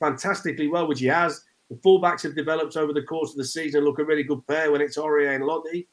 fantastically 0.00 0.68
well, 0.68 0.86
which 0.86 1.00
he 1.00 1.06
has. 1.06 1.44
The 1.70 1.76
fullbacks 1.76 2.22
have 2.22 2.34
developed 2.34 2.76
over 2.76 2.92
the 2.92 3.02
course 3.02 3.30
of 3.30 3.36
the 3.36 3.44
season, 3.44 3.84
look 3.84 3.98
a 3.98 4.04
really 4.04 4.22
good 4.22 4.46
pair 4.46 4.72
when 4.72 4.80
it's 4.80 4.96
Aurier 4.96 5.34
and 5.34 5.44
Lodi. 5.44 5.86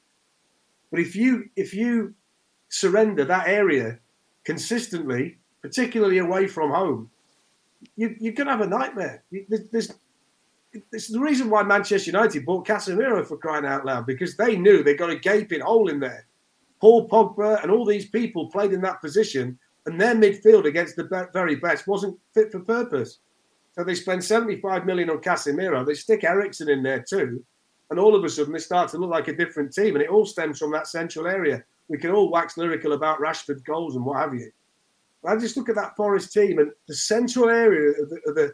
But 0.89 0.99
if 0.99 1.15
you 1.15 1.49
if 1.55 1.73
you 1.73 2.13
surrender 2.69 3.25
that 3.25 3.47
area 3.47 3.99
consistently, 4.45 5.37
particularly 5.61 6.19
away 6.19 6.47
from 6.47 6.71
home, 6.71 7.09
you, 7.95 8.07
are 8.07 8.31
going 8.31 8.47
to 8.47 8.51
have 8.51 8.61
a 8.61 8.67
nightmare. 8.67 9.23
There's, 9.31 9.89
this 10.91 11.07
is 11.07 11.09
the 11.09 11.19
reason 11.19 11.49
why 11.49 11.63
Manchester 11.63 12.11
United 12.11 12.45
bought 12.45 12.67
Casemiro 12.67 13.25
for 13.25 13.37
crying 13.37 13.65
out 13.65 13.85
loud 13.85 14.05
because 14.05 14.35
they 14.35 14.55
knew 14.55 14.83
they 14.83 14.95
got 14.95 15.09
a 15.09 15.15
gaping 15.15 15.61
hole 15.61 15.89
in 15.89 15.99
there. 15.99 16.25
Paul 16.81 17.07
Pogba 17.07 17.61
and 17.63 17.71
all 17.71 17.85
these 17.85 18.09
people 18.09 18.51
played 18.51 18.73
in 18.73 18.81
that 18.81 19.01
position, 19.01 19.57
and 19.85 19.99
their 19.99 20.15
midfield 20.15 20.65
against 20.65 20.95
the 20.95 21.29
very 21.33 21.55
best 21.55 21.87
wasn't 21.87 22.19
fit 22.33 22.51
for 22.51 22.59
purpose. 22.59 23.19
So 23.73 23.83
they 23.83 23.95
spend 23.95 24.23
75 24.23 24.85
million 24.85 25.09
on 25.09 25.17
Casemiro. 25.17 25.85
They 25.85 25.93
stick 25.93 26.23
Eriksen 26.23 26.69
in 26.69 26.83
there 26.83 27.03
too, 27.07 27.43
and 27.89 27.99
all 27.99 28.15
of 28.15 28.23
a 28.23 28.29
sudden 28.29 28.53
they 28.53 28.59
start 28.59 28.89
to 28.91 28.97
look 28.97 29.11
like 29.11 29.27
a 29.27 29.35
different 29.35 29.73
team. 29.73 29.95
And 29.95 30.03
it 30.03 30.09
all 30.09 30.25
stems 30.25 30.59
from 30.59 30.71
that 30.71 30.87
central 30.87 31.27
area. 31.27 31.63
We 31.87 31.97
can 31.97 32.11
all 32.11 32.31
wax 32.31 32.57
lyrical 32.57 32.93
about 32.93 33.19
Rashford 33.19 33.63
goals 33.63 33.95
and 33.95 34.05
what 34.05 34.19
have 34.19 34.33
you. 34.33 34.51
I 35.27 35.35
just 35.37 35.57
look 35.57 35.69
at 35.69 35.75
that 35.75 35.95
Forest 35.95 36.33
team 36.33 36.59
and 36.59 36.71
the 36.87 36.95
central 36.95 37.49
area 37.49 37.91
of 38.01 38.09
the, 38.09 38.19
the, 38.25 38.53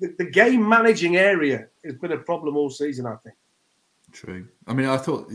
the, 0.00 0.14
the 0.18 0.30
game 0.30 0.68
managing 0.68 1.16
area 1.16 1.66
has 1.84 1.96
been 1.96 2.12
a 2.12 2.18
problem 2.18 2.56
all 2.56 2.70
season. 2.70 3.06
I 3.06 3.16
think. 3.24 3.36
True. 4.12 4.46
I 4.66 4.74
mean, 4.74 4.86
I 4.86 4.96
thought 4.96 5.30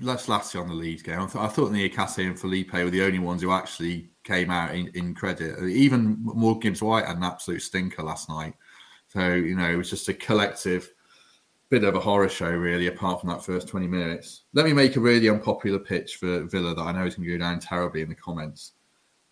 let's 0.00 0.28
lastly 0.28 0.60
on 0.60 0.68
the 0.68 0.74
Leeds 0.74 1.02
game. 1.02 1.20
I 1.20 1.26
thought, 1.26 1.44
I 1.44 1.48
thought 1.48 1.70
Niakhaté 1.70 2.26
and 2.26 2.38
Felipe 2.38 2.72
were 2.72 2.90
the 2.90 3.02
only 3.02 3.18
ones 3.18 3.42
who 3.42 3.50
actually 3.52 4.10
came 4.24 4.50
out 4.50 4.74
in, 4.74 4.88
in 4.94 5.14
credit. 5.14 5.62
Even 5.62 6.18
Morgan 6.20 6.60
Gibbs 6.60 6.82
White 6.82 7.06
had 7.06 7.16
an 7.16 7.22
absolute 7.22 7.62
stinker 7.62 8.02
last 8.02 8.28
night. 8.28 8.54
So 9.08 9.32
you 9.34 9.54
know, 9.54 9.70
it 9.70 9.76
was 9.76 9.90
just 9.90 10.08
a 10.08 10.14
collective 10.14 10.92
bit 11.70 11.84
of 11.84 11.94
a 11.94 12.00
horror 12.00 12.28
show, 12.28 12.50
really. 12.50 12.88
Apart 12.88 13.20
from 13.20 13.30
that 13.30 13.44
first 13.44 13.68
twenty 13.68 13.86
minutes, 13.86 14.42
let 14.52 14.66
me 14.66 14.72
make 14.72 14.96
a 14.96 15.00
really 15.00 15.28
unpopular 15.28 15.78
pitch 15.78 16.16
for 16.16 16.44
Villa 16.44 16.74
that 16.74 16.82
I 16.82 16.92
know 16.92 17.06
is 17.06 17.14
going 17.14 17.26
to 17.26 17.38
go 17.38 17.44
down 17.44 17.58
terribly 17.60 18.02
in 18.02 18.08
the 18.08 18.14
comments. 18.14 18.72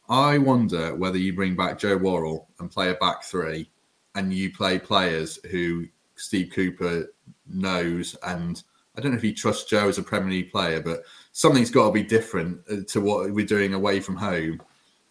I 0.09 0.38
wonder 0.38 0.94
whether 0.94 1.18
you 1.18 1.32
bring 1.34 1.57
back 1.57 1.78
Joe 1.78 1.96
Worrall 1.96 2.48
and 2.59 2.70
play 2.70 2.90
a 2.90 2.94
back 2.94 3.22
three, 3.22 3.70
and 4.14 4.32
you 4.32 4.53
play 4.53 4.78
players 4.78 5.38
who 5.50 5.86
Steve 6.16 6.53
Cooper 6.55 7.12
knows 7.46 8.16
and 8.22 8.62
I 8.96 9.00
don't 9.00 9.12
know 9.12 9.16
if 9.16 9.22
he 9.22 9.32
trusts 9.32 9.64
Joe 9.70 9.88
as 9.88 9.98
a 9.98 10.03
Premier 10.03 10.30
League 10.30 10.53
player, 10.53 10.80
but 10.80 11.05
something's 11.32 11.70
got 11.70 11.86
to 11.86 11.92
be 11.92 12.03
different 12.03 12.61
uh, 12.70 12.76
to 12.88 13.00
what 13.00 13.30
we're 13.30 13.46
doing 13.46 13.72
away 13.72 14.00
from 14.00 14.16
home, 14.16 14.61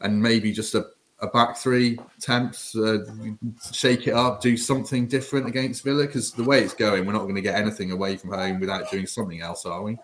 and 0.02 0.22
maybe 0.22 0.52
just 0.52 0.76
a, 0.76 0.86
a 1.20 1.28
back 1.28 1.58
three 1.58 1.98
temps, 2.20 2.76
uh, 2.76 3.00
shake 3.72 4.08
it 4.08 4.14
up, 4.14 4.39
do 4.39 4.56
something 4.56 5.08
different 5.08 5.48
against 5.48 5.84
Villa 5.84 6.06
because 6.06 6.32
the 6.32 6.44
way 6.44 6.62
it's 6.62 6.76
going, 6.76 7.06
we're 7.06 7.14
not 7.14 7.24
going 7.24 7.36
to 7.36 7.42
get 7.42 7.56
anything 7.56 7.92
away 7.92 8.18
from 8.18 8.32
home 8.32 8.60
without 8.60 8.92
doing 8.92 9.08
something 9.08 9.42
else, 9.42 9.66
are 9.66 9.82
we? 9.82 9.98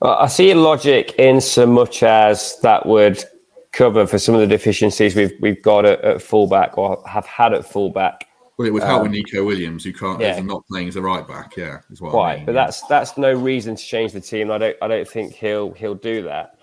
Well, 0.00 0.14
I 0.14 0.26
see 0.26 0.52
logic 0.52 1.14
in 1.18 1.40
so 1.40 1.64
much 1.64 2.02
as 2.02 2.58
that 2.62 2.84
would 2.84 3.24
cover 3.72 4.06
for 4.06 4.18
some 4.18 4.34
of 4.34 4.40
the 4.40 4.46
deficiencies 4.46 5.16
we've 5.16 5.32
we've 5.40 5.62
got 5.62 5.84
at, 5.84 6.00
at 6.02 6.22
fullback 6.22 6.78
or 6.78 7.02
have 7.06 7.26
had 7.26 7.52
at 7.52 7.64
fullback. 7.64 8.28
Well, 8.58 8.68
it 8.68 8.70
would 8.70 8.82
help 8.82 8.98
um, 8.98 9.02
with 9.04 9.12
Neco 9.12 9.44
Williams, 9.44 9.82
who 9.82 9.92
can't, 9.92 10.20
yeah. 10.20 10.38
not 10.40 10.66
playing 10.66 10.88
as 10.88 10.96
a 10.96 11.02
right 11.02 11.26
back. 11.26 11.56
Yeah, 11.56 11.80
is 11.90 12.00
what 12.02 12.10
Quite, 12.10 12.32
I 12.32 12.36
mean. 12.36 12.46
but 12.46 12.52
that's 12.52 12.82
that's 12.82 13.16
no 13.16 13.32
reason 13.32 13.76
to 13.76 13.82
change 13.82 14.12
the 14.12 14.20
team. 14.20 14.50
I 14.50 14.58
don't 14.58 14.76
I 14.82 14.88
don't 14.88 15.08
think 15.08 15.34
he'll 15.34 15.72
he'll 15.72 15.94
do 15.94 16.22
that. 16.22 16.58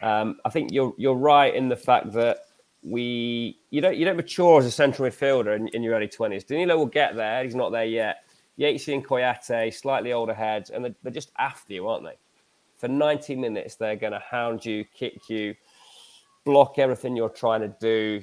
Um, 0.00 0.38
I 0.44 0.50
think 0.50 0.72
you're 0.72 0.94
you're 0.96 1.14
right 1.14 1.54
in 1.54 1.68
the 1.68 1.76
fact 1.76 2.12
that 2.12 2.38
we 2.82 3.58
you 3.70 3.80
don't 3.80 3.96
you 3.96 4.04
don't 4.04 4.16
mature 4.16 4.60
as 4.60 4.66
a 4.66 4.70
central 4.70 5.08
midfielder 5.08 5.56
in, 5.56 5.68
in 5.68 5.82
your 5.82 5.94
early 5.94 6.08
twenties. 6.08 6.44
Danilo 6.44 6.76
will 6.76 6.86
get 6.86 7.16
there. 7.16 7.42
He's 7.42 7.54
not 7.54 7.70
there 7.70 7.84
yet. 7.84 8.24
Yatesy 8.58 8.94
and 8.94 9.04
Kouyate, 9.04 9.72
slightly 9.74 10.12
older 10.12 10.34
heads, 10.34 10.70
and 10.70 10.84
they're, 10.84 10.94
they're 11.02 11.12
just 11.12 11.32
after 11.38 11.72
you, 11.72 11.88
aren't 11.88 12.04
they? 12.04 12.18
For 12.76 12.88
90 12.88 13.36
minutes, 13.36 13.76
they're 13.76 13.96
going 13.96 14.12
to 14.12 14.18
hound 14.18 14.64
you, 14.64 14.84
kick 14.94 15.28
you, 15.28 15.54
block 16.44 16.78
everything 16.78 17.16
you're 17.16 17.28
trying 17.28 17.60
to 17.60 17.74
do 17.80 18.22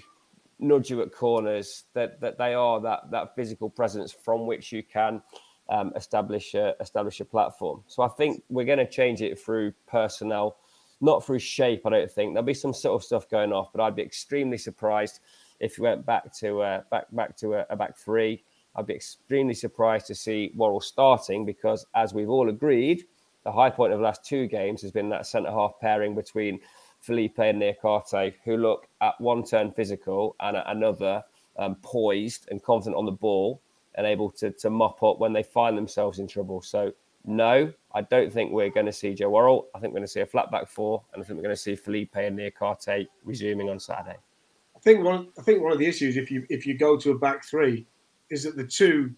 nudge 0.60 0.90
you 0.90 1.02
at 1.02 1.12
corners, 1.12 1.86
that, 1.94 2.20
that 2.20 2.38
they 2.38 2.54
are 2.54 2.82
that, 2.82 3.10
that 3.12 3.36
physical 3.36 3.70
presence 3.70 4.12
from 4.12 4.46
which 4.46 4.72
you 4.72 4.84
can 4.84 5.22
um, 5.70 5.94
establish, 5.96 6.54
a, 6.54 6.76
establish 6.80 7.20
a 7.22 7.26
platform. 7.26 7.84
So 7.88 8.04
I 8.04 8.10
think 8.10 8.44
we're 8.50 8.66
going 8.66 8.80
to 8.80 8.90
change 8.90 9.22
it 9.22 9.40
through 9.40 9.74
personnel, 9.88 10.58
not 11.00 11.26
through 11.26 11.40
shape, 11.40 11.86
I 11.86 11.92
don't 11.92 12.12
think. 12.12 12.34
There'll 12.34 12.46
be 12.46 12.54
some 12.54 12.74
sort 12.74 12.96
of 12.96 13.06
stuff 13.06 13.30
going 13.30 13.54
off, 13.54 13.72
but 13.74 13.82
I'd 13.82 13.96
be 13.96 14.02
extremely 14.02 14.58
surprised 14.58 15.22
if 15.60 15.78
we 15.78 15.84
went 15.84 16.06
back 16.06 16.34
to, 16.40 16.62
uh, 16.62 16.82
back, 16.92 17.06
back 17.12 17.38
to 17.38 17.54
a, 17.54 17.66
a 17.70 17.76
back 17.76 17.98
three. 17.98 18.44
I'd 18.76 18.88
be 18.88 18.96
extremely 18.96 19.54
surprised 19.54 20.08
to 20.08 20.16
see 20.16 20.52
Worrall 20.56 20.82
starting 20.82 21.46
because, 21.46 21.86
as 21.96 22.14
we've 22.14 22.30
all 22.30 22.50
agreed, 22.50 23.06
the 23.44 23.52
high 23.52 23.70
point 23.70 23.94
of 23.94 24.00
the 24.00 24.06
last 24.06 24.26
two 24.26 24.48
games 24.48 24.82
has 24.82 24.92
been 24.92 25.10
that 25.10 25.26
centre 25.26 25.50
half 25.50 25.74
pairing 25.80 26.16
between 26.16 26.60
Felipe 27.02 27.40
and 27.40 27.62
Niakhaté, 27.62 28.34
who 28.44 28.58
look 28.58 28.88
at 29.02 29.20
one 29.20 29.44
turn 29.44 29.72
physical 29.72 30.36
and 30.40 30.58
at 30.58 30.66
another 30.68 31.24
um, 31.58 31.76
poised 31.82 32.48
and 32.52 32.62
confident 32.64 32.96
on 32.96 33.06
the 33.06 33.12
ball 33.12 33.62
and 33.96 34.06
able 34.06 34.30
to, 34.32 34.52
to 34.52 34.70
mop 34.70 35.02
up 35.04 35.20
when 35.20 35.34
they 35.34 35.44
find 35.44 35.78
themselves 35.78 36.20
in 36.20 36.28
trouble. 36.28 36.62
So, 36.62 36.94
no, 37.26 37.72
I 37.94 38.02
don't 38.02 38.32
think 38.32 38.52
we're 38.52 38.70
going 38.70 38.86
to 38.86 38.94
see 38.94 39.14
Joe 39.14 39.30
Worrall. 39.30 39.68
I 39.76 39.80
think 39.80 39.94
we're 39.94 40.00
going 40.00 40.08
to 40.08 40.12
see 40.12 40.22
a 40.22 40.26
flat 40.26 40.52
back 40.52 40.70
four, 40.70 41.04
and 41.14 41.22
I 41.22 41.26
think 41.26 41.38
we're 41.38 41.44
going 41.44 41.56
to 41.56 41.62
see 41.62 41.76
Felipe 41.76 42.16
and 42.16 42.38
Niakhaté 42.38 43.08
resuming 43.24 43.70
on 43.70 43.80
Saturday. 43.80 44.18
I 44.76 44.80
think 44.80 45.04
one. 45.04 45.28
I 45.38 45.42
think 45.42 45.62
one 45.62 45.74
of 45.74 45.80
the 45.80 45.86
issues, 45.86 46.16
if 46.16 46.32
you 46.32 46.46
if 46.50 46.66
you 46.66 46.78
go 46.78 46.96
to 46.98 47.12
a 47.12 47.18
back 47.18 47.44
three, 47.44 47.86
is 48.30 48.44
that 48.44 48.56
the 48.56 48.64
two 48.64 49.14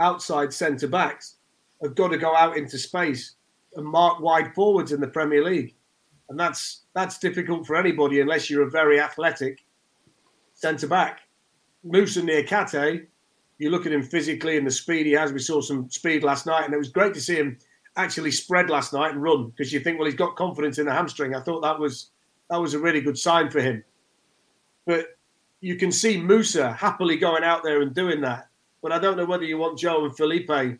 outside 0.00 0.52
centre 0.52 0.88
backs 0.88 1.36
have 1.82 1.94
got 1.94 2.08
to 2.08 2.18
go 2.18 2.34
out 2.34 2.56
into 2.56 2.78
space 2.78 3.36
and 3.76 3.86
mark 3.86 4.20
wide 4.20 4.52
forwards 4.54 4.90
in 4.90 5.00
the 5.00 5.06
Premier 5.06 5.44
League 5.44 5.74
and 6.28 6.38
that's 6.38 6.84
that's 6.94 7.18
difficult 7.18 7.66
for 7.66 7.76
anybody 7.76 8.20
unless 8.20 8.50
you're 8.50 8.66
a 8.66 8.70
very 8.70 9.00
athletic 9.00 9.64
centre 10.54 10.86
back. 10.86 11.20
Moussa 11.84 12.20
Niakhaté, 12.20 13.06
you 13.58 13.70
look 13.70 13.86
at 13.86 13.92
him 13.92 14.02
physically 14.02 14.56
and 14.56 14.66
the 14.66 14.70
speed 14.70 15.06
he 15.06 15.12
has. 15.12 15.32
We 15.32 15.38
saw 15.38 15.60
some 15.60 15.90
speed 15.90 16.22
last 16.22 16.46
night, 16.46 16.64
and 16.64 16.74
it 16.74 16.78
was 16.78 16.90
great 16.90 17.14
to 17.14 17.20
see 17.20 17.36
him 17.36 17.58
actually 17.96 18.30
spread 18.30 18.70
last 18.70 18.92
night 18.92 19.12
and 19.12 19.22
run 19.22 19.48
because 19.48 19.72
you 19.72 19.80
think, 19.80 19.98
well, 19.98 20.06
he's 20.06 20.14
got 20.14 20.36
confidence 20.36 20.78
in 20.78 20.86
the 20.86 20.92
hamstring. 20.92 21.34
I 21.34 21.40
thought 21.40 21.62
that 21.62 21.78
was 21.78 22.10
that 22.50 22.60
was 22.60 22.74
a 22.74 22.78
really 22.78 23.00
good 23.00 23.18
sign 23.18 23.50
for 23.50 23.60
him. 23.60 23.84
But 24.86 25.18
you 25.60 25.76
can 25.76 25.92
see 25.92 26.20
Moussa 26.20 26.72
happily 26.72 27.16
going 27.16 27.44
out 27.44 27.62
there 27.62 27.82
and 27.82 27.94
doing 27.94 28.20
that. 28.22 28.48
But 28.82 28.92
I 28.92 28.98
don't 28.98 29.16
know 29.16 29.24
whether 29.24 29.44
you 29.44 29.58
want 29.58 29.78
Joe 29.78 30.04
and 30.04 30.16
Felipe 30.16 30.78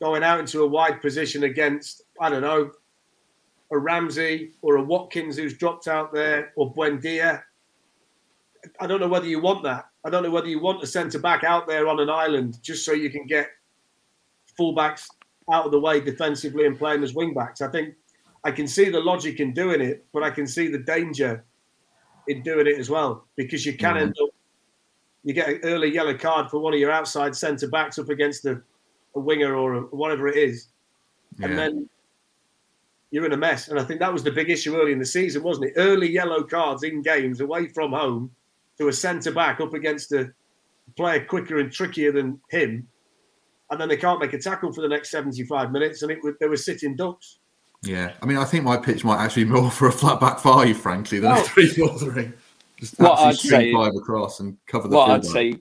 going 0.00 0.22
out 0.22 0.40
into 0.40 0.62
a 0.62 0.66
wide 0.66 1.00
position 1.00 1.44
against, 1.44 2.02
I 2.20 2.28
don't 2.28 2.42
know, 2.42 2.72
a 3.72 3.78
Ramsey 3.78 4.52
or 4.60 4.76
a 4.76 4.82
Watkins 4.82 5.36
who's 5.36 5.56
dropped 5.56 5.88
out 5.88 6.12
there 6.12 6.52
or 6.56 6.72
Buendia. 6.72 7.42
I 8.78 8.86
don't 8.86 9.00
know 9.00 9.08
whether 9.08 9.26
you 9.26 9.40
want 9.40 9.64
that. 9.64 9.86
I 10.04 10.10
don't 10.10 10.22
know 10.22 10.30
whether 10.30 10.48
you 10.48 10.60
want 10.60 10.82
a 10.82 10.86
centre 10.86 11.18
back 11.18 11.42
out 11.42 11.66
there 11.66 11.88
on 11.88 11.98
an 11.98 12.10
island 12.10 12.58
just 12.62 12.84
so 12.84 12.92
you 12.92 13.10
can 13.10 13.26
get 13.26 13.48
fullbacks 14.58 15.06
out 15.50 15.64
of 15.64 15.72
the 15.72 15.80
way 15.80 16.00
defensively 16.00 16.66
and 16.66 16.78
playing 16.78 17.02
as 17.02 17.14
wing 17.14 17.34
backs. 17.34 17.60
I 17.60 17.68
think 17.68 17.94
I 18.44 18.50
can 18.50 18.68
see 18.68 18.90
the 18.90 19.00
logic 19.00 19.40
in 19.40 19.54
doing 19.54 19.80
it, 19.80 20.04
but 20.12 20.22
I 20.22 20.30
can 20.30 20.46
see 20.46 20.68
the 20.68 20.78
danger 20.78 21.44
in 22.28 22.42
doing 22.42 22.66
it 22.66 22.78
as 22.78 22.90
well 22.90 23.24
because 23.36 23.66
you 23.66 23.76
can 23.76 23.96
mm. 23.96 24.02
end 24.02 24.16
up 24.22 24.28
you 25.24 25.32
get 25.32 25.48
an 25.48 25.60
early 25.64 25.92
yellow 25.92 26.16
card 26.16 26.50
for 26.50 26.58
one 26.58 26.74
of 26.74 26.80
your 26.80 26.90
outside 26.90 27.34
centre 27.34 27.68
backs 27.68 27.98
up 27.98 28.08
against 28.08 28.44
a, 28.44 28.60
a 29.14 29.20
winger 29.20 29.54
or 29.54 29.74
a, 29.74 29.80
whatever 29.82 30.26
it 30.28 30.36
is, 30.36 30.68
yeah. 31.38 31.46
and 31.46 31.58
then 31.58 31.88
you're 33.12 33.26
in 33.26 33.32
a 33.32 33.36
mess. 33.36 33.68
And 33.68 33.78
I 33.78 33.84
think 33.84 34.00
that 34.00 34.12
was 34.12 34.24
the 34.24 34.32
big 34.32 34.50
issue 34.50 34.74
early 34.76 34.90
in 34.90 34.98
the 34.98 35.06
season, 35.06 35.44
wasn't 35.44 35.66
it? 35.66 35.74
Early 35.76 36.10
yellow 36.10 36.42
cards 36.42 36.82
in 36.82 37.02
games 37.02 37.40
away 37.40 37.68
from 37.68 37.92
home 37.92 38.32
to 38.78 38.88
a 38.88 38.92
centre 38.92 39.30
back 39.30 39.60
up 39.60 39.74
against 39.74 40.10
a 40.12 40.32
player 40.96 41.24
quicker 41.24 41.58
and 41.58 41.70
trickier 41.70 42.10
than 42.10 42.40
him. 42.50 42.88
And 43.70 43.80
then 43.80 43.88
they 43.88 43.98
can't 43.98 44.18
make 44.18 44.32
a 44.32 44.38
tackle 44.38 44.72
for 44.72 44.80
the 44.80 44.88
next 44.88 45.10
75 45.10 45.70
minutes, 45.70 46.02
and 46.02 46.10
it 46.10 46.18
they 46.40 46.48
were 46.48 46.56
sitting 46.56 46.96
ducks. 46.96 47.38
Yeah, 47.84 48.12
I 48.22 48.26
mean, 48.26 48.38
I 48.38 48.44
think 48.44 48.64
my 48.64 48.76
pitch 48.76 49.02
might 49.02 49.22
actually 49.22 49.44
be 49.44 49.50
more 49.50 49.70
for 49.70 49.88
a 49.88 49.92
flat 49.92 50.20
back 50.20 50.38
five, 50.38 50.76
frankly, 50.76 51.18
than 51.18 51.32
oh. 51.32 51.40
a 51.40 51.44
three 51.44 51.68
four 51.68 51.98
three. 51.98 52.32
Just 52.76 52.98
what 52.98 53.18
I'd 53.18 53.36
say 53.36 53.72
five 53.72 53.94
across 53.96 54.40
and 54.40 54.56
cover 54.66 54.88
the. 54.88 54.96
What 54.96 55.10
I'd 55.10 55.24
say, 55.24 55.54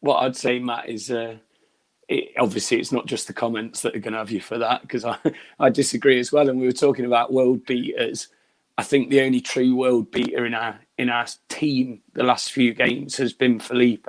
what 0.00 0.16
I'd 0.18 0.36
say, 0.36 0.58
Matt, 0.58 0.88
is 0.88 1.10
uh, 1.10 1.36
it, 2.08 2.32
obviously 2.38 2.78
it's 2.78 2.92
not 2.92 3.06
just 3.06 3.26
the 3.26 3.32
comments 3.32 3.82
that 3.82 3.96
are 3.96 4.00
going 4.00 4.12
to 4.12 4.18
have 4.18 4.30
you 4.30 4.40
for 4.40 4.58
that 4.58 4.82
because 4.82 5.04
I, 5.04 5.18
I 5.58 5.70
disagree 5.70 6.18
as 6.20 6.32
well. 6.32 6.48
And 6.48 6.60
we 6.60 6.66
were 6.66 6.72
talking 6.72 7.04
about 7.04 7.32
world 7.32 7.66
beaters. 7.66 8.28
I 8.78 8.82
think 8.82 9.10
the 9.10 9.22
only 9.22 9.40
true 9.40 9.74
world 9.74 10.10
beater 10.10 10.44
in 10.46 10.54
our 10.54 10.80
in 10.98 11.10
our 11.10 11.26
team 11.48 12.02
the 12.14 12.24
last 12.24 12.52
few 12.52 12.74
games 12.74 13.16
has 13.16 13.32
been 13.32 13.60
Felipe. 13.60 14.08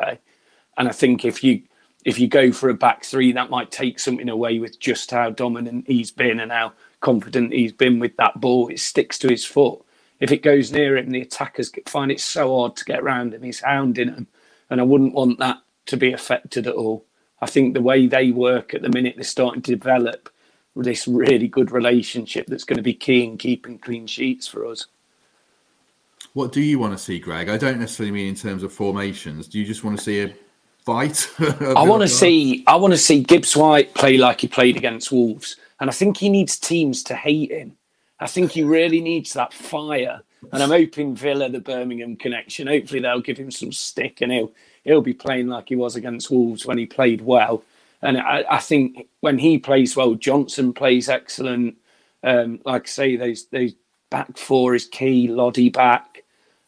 And 0.77 0.87
I 0.87 0.91
think 0.91 1.25
if 1.25 1.43
you 1.43 1.63
if 2.05 2.19
you 2.19 2.27
go 2.27 2.51
for 2.51 2.69
a 2.69 2.73
back 2.75 3.05
three, 3.05 3.33
that 3.33 3.49
might 3.49 3.71
take 3.71 3.99
something 3.99 4.29
away 4.29 4.59
with 4.59 4.79
just 4.79 5.11
how 5.11 5.29
dominant 5.31 5.87
he's 5.87 6.11
been 6.11 6.39
and 6.39 6.51
how 6.51 6.73
confident 7.01 7.53
he's 7.53 7.73
been 7.73 7.99
with 7.99 8.15
that 8.17 8.39
ball. 8.41 8.69
It 8.69 8.79
sticks 8.79 9.17
to 9.19 9.29
his 9.29 9.45
foot. 9.45 9.81
If 10.19 10.31
it 10.31 10.43
goes 10.43 10.71
near 10.71 10.97
him, 10.97 11.11
the 11.11 11.21
attackers 11.21 11.71
find 11.87 12.11
it 12.11 12.19
so 12.19 12.57
hard 12.57 12.75
to 12.77 12.85
get 12.85 13.01
around 13.01 13.33
him. 13.33 13.43
He's 13.43 13.61
hounding 13.61 14.09
him, 14.09 14.27
and 14.69 14.81
I 14.81 14.85
wouldn't 14.85 15.15
want 15.15 15.39
that 15.39 15.59
to 15.87 15.97
be 15.97 16.13
affected 16.13 16.67
at 16.67 16.75
all. 16.75 17.06
I 17.41 17.45
think 17.45 17.73
the 17.73 17.81
way 17.81 18.07
they 18.07 18.31
work 18.31 18.73
at 18.73 18.81
the 18.81 18.89
minute, 18.89 19.15
they're 19.15 19.23
starting 19.23 19.61
to 19.63 19.75
develop 19.75 20.29
this 20.75 21.07
really 21.07 21.47
good 21.47 21.71
relationship 21.71 22.47
that's 22.47 22.63
going 22.63 22.77
to 22.77 22.83
be 22.83 22.93
key 22.93 23.23
in 23.23 23.37
keeping 23.37 23.79
clean 23.79 24.07
sheets 24.07 24.47
for 24.47 24.65
us. 24.65 24.87
What 26.33 26.51
do 26.51 26.61
you 26.61 26.77
want 26.77 26.93
to 26.93 27.03
see, 27.03 27.19
Greg? 27.19 27.49
I 27.49 27.57
don't 27.57 27.79
necessarily 27.79 28.11
mean 28.11 28.27
in 28.27 28.35
terms 28.35 28.63
of 28.63 28.71
formations. 28.71 29.47
Do 29.47 29.59
you 29.59 29.65
just 29.65 29.83
want 29.83 29.97
to 29.97 30.03
see 30.03 30.21
a 30.21 30.33
fight? 30.85 31.29
I 31.39 31.83
want 31.83 32.03
to 32.03 32.07
see. 32.07 32.63
I 32.67 32.75
want 32.75 32.93
to 32.93 32.97
see 32.97 33.23
Gibbs 33.23 33.55
White 33.55 33.93
play 33.95 34.17
like 34.17 34.41
he 34.41 34.47
played 34.47 34.77
against 34.77 35.11
Wolves, 35.11 35.55
and 35.79 35.89
I 35.89 35.93
think 35.93 36.17
he 36.17 36.29
needs 36.29 36.59
teams 36.59 37.01
to 37.03 37.15
hate 37.15 37.51
him. 37.51 37.75
I 38.19 38.27
think 38.27 38.51
he 38.51 38.63
really 38.63 39.01
needs 39.01 39.33
that 39.33 39.53
fire, 39.53 40.21
and 40.51 40.63
I'm 40.63 40.69
hoping 40.69 41.15
Villa, 41.15 41.49
the 41.49 41.59
Birmingham 41.59 42.15
connection, 42.15 42.67
hopefully 42.67 42.99
they'll 42.99 43.21
give 43.21 43.37
him 43.37 43.51
some 43.51 43.71
stick 43.71 44.21
and 44.21 44.31
he'll 44.31 44.53
he'll 44.87 45.03
be 45.03 45.15
playing 45.15 45.49
like 45.49 45.69
he 45.69 45.77
was 45.77 45.97
against 45.97 46.31
Wolves 46.31 46.65
when 46.67 46.79
he 46.79 46.87
played 46.87 47.21
well. 47.21 47.63
And 48.03 48.19
I, 48.19 48.45
I 48.49 48.59
think 48.59 49.07
when 49.21 49.39
he 49.39 49.59
plays 49.59 49.95
well, 49.97 50.15
Johnson 50.15 50.73
plays 50.73 51.09
excellent. 51.09 51.77
Um, 52.23 52.61
like 52.65 52.83
I 52.87 52.91
say, 52.91 53.17
those 53.17 53.47
those 53.49 53.73
back 54.11 54.37
four 54.39 54.75
is 54.75 54.87
key. 54.87 55.29
Lodi 55.29 55.69
back. 55.69 56.25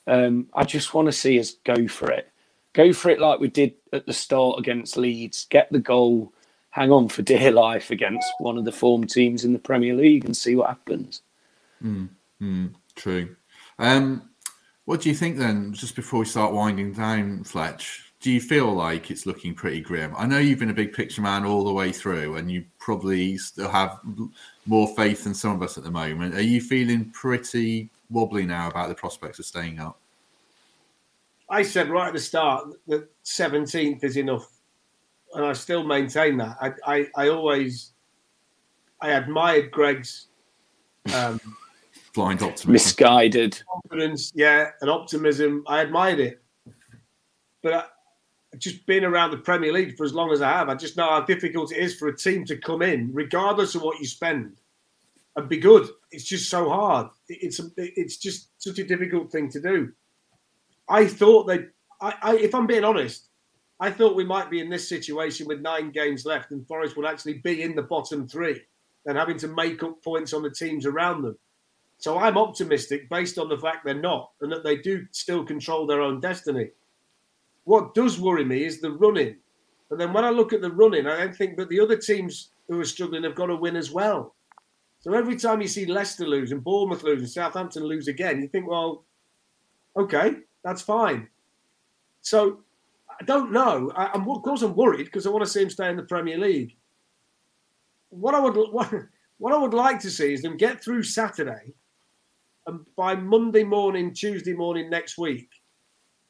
Um, 0.07 0.49
I 0.55 0.65
just 0.65 0.93
want 0.95 1.07
to 1.07 1.13
see 1.13 1.39
us 1.39 1.55
go 1.65 1.87
for 1.89 2.11
it. 2.11 2.31
Go 2.73 2.93
for 2.93 3.09
it 3.11 3.21
like 3.21 3.41
we 3.41 3.49
did 3.49 3.75
at 3.93 4.07
the 4.07 4.13
start 4.13 4.59
against 4.59 4.97
Leeds. 4.97 5.47
Get 5.51 5.71
the 5.71 5.79
goal. 5.79 6.33
hang 6.71 6.91
on 6.91 7.09
for 7.09 7.23
dear 7.23 7.51
life 7.51 7.91
against 7.91 8.35
one 8.39 8.57
of 8.57 8.65
the 8.65 8.73
form 8.73 9.05
teams 9.07 9.45
in 9.45 9.53
the 9.53 9.59
Premier 9.59 9.95
League 9.95 10.25
and 10.25 10.37
see 10.37 10.55
what 10.55 10.69
happens. 10.69 11.23
Mm, 11.83 12.09
mm, 12.41 12.73
true. 12.95 13.35
Um, 13.79 14.29
what 14.85 15.01
do 15.01 15.09
you 15.09 15.15
think 15.15 15.37
then? 15.37 15.73
Just 15.73 15.95
before 15.95 16.21
we 16.21 16.25
start 16.27 16.53
winding 16.53 16.93
down, 16.93 17.43
Fletch, 17.45 18.08
do 18.21 18.31
you 18.31 18.41
feel 18.41 18.73
like 18.73 19.11
it's 19.11 19.25
looking 19.25 19.53
pretty 19.53 19.79
grim? 19.79 20.13
I 20.17 20.25
know 20.25 20.39
you've 20.39 20.59
been 20.59 20.69
a 20.69 20.73
big 20.73 20.93
picture 20.93 21.21
man 21.21 21.45
all 21.45 21.63
the 21.63 21.71
way 21.71 21.91
through, 21.91 22.35
and 22.35 22.51
you 22.51 22.65
probably 22.77 23.37
still 23.37 23.69
have 23.69 23.99
more 24.65 24.93
faith 24.95 25.23
than 25.23 25.33
some 25.33 25.51
of 25.51 25.61
us 25.61 25.77
at 25.77 25.85
the 25.85 25.91
moment. 25.91 26.35
Are 26.35 26.41
you 26.41 26.59
feeling 26.59 27.09
pretty 27.11 27.89
wobbly 28.09 28.45
now 28.45 28.67
about 28.67 28.89
the 28.89 28.95
prospects 28.95 29.39
of 29.39 29.45
staying 29.45 29.79
up? 29.79 29.99
I 31.49 31.63
said 31.63 31.89
right 31.89 32.07
at 32.07 32.13
the 32.13 32.19
start 32.19 32.67
that 32.87 33.09
17th 33.23 34.03
is 34.03 34.17
enough, 34.17 34.51
and 35.33 35.45
I 35.45 35.53
still 35.53 35.85
maintain 35.85 36.37
that. 36.37 36.57
I, 36.59 36.73
I, 36.85 37.07
I 37.15 37.29
always, 37.29 37.93
I 39.01 39.11
admired 39.11 39.71
Greg's 39.71 40.27
um, 41.15 41.39
blind 42.13 42.43
optimism, 42.43 42.73
misguided 42.73 43.63
confidence, 43.71 44.33
yeah, 44.35 44.71
and 44.81 44.89
optimism. 44.89 45.63
I 45.67 45.81
admired 45.81 46.19
it, 46.19 46.41
but 47.63 47.73
I, 47.73 47.83
just 48.59 48.85
being 48.85 49.03
around 49.03 49.31
the 49.31 49.37
Premier 49.37 49.71
League 49.71 49.97
for 49.97 50.03
as 50.03 50.13
long 50.13 50.31
as 50.31 50.41
I 50.41 50.49
have, 50.49 50.69
I 50.69 50.75
just 50.75 50.97
know 50.97 51.09
how 51.09 51.21
difficult 51.21 51.71
it 51.71 51.77
is 51.77 51.95
for 51.95 52.07
a 52.07 52.15
team 52.15 52.45
to 52.45 52.57
come 52.57 52.81
in, 52.81 53.09
regardless 53.13 53.75
of 53.75 53.81
what 53.81 53.99
you 53.99 54.05
spend, 54.05 54.57
and 55.35 55.49
be 55.49 55.57
good. 55.57 55.87
It's 56.11 56.25
just 56.25 56.49
so 56.49 56.69
hard. 56.69 57.07
It's 57.27 57.59
it's 57.77 58.17
just 58.17 58.49
such 58.57 58.79
a 58.79 58.83
difficult 58.83 59.31
thing 59.31 59.49
to 59.51 59.61
do. 59.61 59.91
I 60.87 61.05
thought 61.05 61.47
they, 61.47 61.65
I, 62.01 62.13
I, 62.21 62.37
if 62.37 62.53
I'm 62.55 62.67
being 62.67 62.83
honest, 62.83 63.27
I 63.79 63.91
thought 63.91 64.15
we 64.15 64.25
might 64.25 64.49
be 64.49 64.59
in 64.59 64.69
this 64.69 64.89
situation 64.89 65.47
with 65.47 65.61
nine 65.61 65.91
games 65.91 66.25
left, 66.25 66.51
and 66.51 66.67
Forest 66.67 66.97
would 66.97 67.05
actually 67.05 67.35
be 67.35 67.61
in 67.61 67.75
the 67.75 67.83
bottom 67.83 68.27
three, 68.27 68.61
and 69.05 69.17
having 69.17 69.37
to 69.37 69.47
make 69.47 69.83
up 69.83 70.03
points 70.03 70.33
on 70.33 70.43
the 70.43 70.49
teams 70.49 70.85
around 70.85 71.21
them. 71.21 71.37
So 71.99 72.17
I'm 72.17 72.37
optimistic 72.37 73.09
based 73.09 73.37
on 73.37 73.49
the 73.49 73.57
fact 73.57 73.85
they're 73.85 73.93
not, 73.93 74.31
and 74.41 74.51
that 74.51 74.63
they 74.63 74.77
do 74.77 75.05
still 75.11 75.43
control 75.43 75.85
their 75.85 76.01
own 76.01 76.19
destiny. 76.19 76.71
What 77.69 77.93
does 77.93 78.19
worry 78.19 78.43
me 78.43 78.65
is 78.65 78.81
the 78.81 78.89
running. 78.89 79.35
And 79.91 80.01
then 80.01 80.11
when 80.11 80.25
I 80.25 80.31
look 80.31 80.53
at 80.53 80.61
the 80.61 80.71
running, 80.71 81.05
I 81.05 81.17
then 81.17 81.31
think 81.31 81.55
that 81.57 81.69
the 81.69 81.79
other 81.79 81.97
teams 81.97 82.49
who 82.67 82.79
are 82.81 82.85
struggling 82.85 83.21
have 83.21 83.35
got 83.35 83.45
to 83.45 83.55
win 83.55 83.75
as 83.75 83.91
well. 83.91 84.33
So 85.01 85.13
every 85.13 85.35
time 85.35 85.61
you 85.61 85.67
see 85.67 85.85
Leicester 85.85 86.25
lose 86.25 86.51
and 86.51 86.63
Bournemouth 86.63 87.03
lose 87.03 87.19
and 87.19 87.29
Southampton 87.29 87.83
lose 87.83 88.07
again, 88.07 88.41
you 88.41 88.47
think, 88.47 88.67
well, 88.67 89.03
okay, 89.95 90.37
that's 90.63 90.81
fine. 90.81 91.27
So 92.21 92.61
I 93.21 93.23
don't 93.25 93.51
know. 93.51 93.91
I, 93.95 94.15
am 94.15 94.27
of 94.27 94.41
course 94.41 94.63
I'm 94.63 94.75
worried 94.75 95.05
because 95.05 95.27
I 95.27 95.29
want 95.29 95.45
to 95.45 95.51
see 95.51 95.61
him 95.61 95.69
stay 95.69 95.91
in 95.91 95.95
the 95.95 96.01
Premier 96.01 96.39
League. 96.39 96.75
What 98.09 98.33
I 98.33 98.39
would 98.39 98.55
what, 98.71 98.91
what 99.37 99.53
I 99.53 99.57
would 99.57 99.75
like 99.75 99.99
to 99.99 100.09
see 100.09 100.33
is 100.33 100.41
them 100.41 100.57
get 100.57 100.83
through 100.83 101.03
Saturday, 101.03 101.75
and 102.65 102.79
by 102.95 103.13
Monday 103.13 103.63
morning, 103.63 104.11
Tuesday 104.11 104.53
morning 104.53 104.89
next 104.89 105.19
week, 105.19 105.49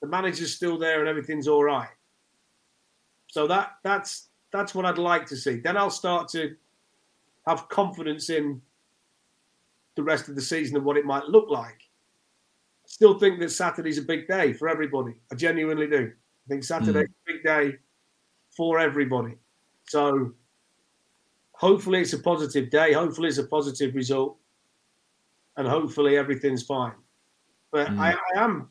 the 0.01 0.07
manager's 0.07 0.55
still 0.55 0.77
there 0.77 0.99
and 0.99 1.09
everything's 1.09 1.47
all 1.47 1.63
right. 1.63 1.89
So 3.27 3.47
that 3.47 3.73
that's 3.83 4.29
that's 4.51 4.73
what 4.73 4.85
I'd 4.85 4.97
like 4.97 5.25
to 5.27 5.37
see. 5.37 5.57
Then 5.57 5.77
I'll 5.77 5.89
start 5.89 6.29
to 6.29 6.55
have 7.45 7.69
confidence 7.69 8.29
in 8.29 8.61
the 9.95 10.03
rest 10.03 10.29
of 10.29 10.35
the 10.35 10.41
season 10.41 10.77
and 10.77 10.85
what 10.85 10.97
it 10.97 11.05
might 11.05 11.25
look 11.25 11.49
like. 11.49 11.81
Still 12.85 13.19
think 13.19 13.39
that 13.39 13.51
Saturday's 13.51 13.97
a 13.97 14.03
big 14.03 14.27
day 14.27 14.53
for 14.53 14.67
everybody. 14.67 15.13
I 15.31 15.35
genuinely 15.35 15.87
do. 15.87 16.11
I 16.11 16.47
think 16.47 16.63
Saturday's 16.63 17.07
mm. 17.07 17.29
a 17.29 17.33
big 17.33 17.43
day 17.43 17.77
for 18.55 18.79
everybody. 18.79 19.35
So 19.87 20.31
hopefully 21.51 22.01
it's 22.01 22.13
a 22.13 22.19
positive 22.19 22.71
day. 22.71 22.93
Hopefully 22.93 23.29
it's 23.29 23.37
a 23.37 23.43
positive 23.43 23.93
result. 23.93 24.37
And 25.57 25.67
hopefully 25.67 26.17
everything's 26.17 26.63
fine. 26.63 26.93
But 27.71 27.89
mm. 27.89 27.99
I, 27.99 28.13
I 28.13 28.43
am 28.43 28.69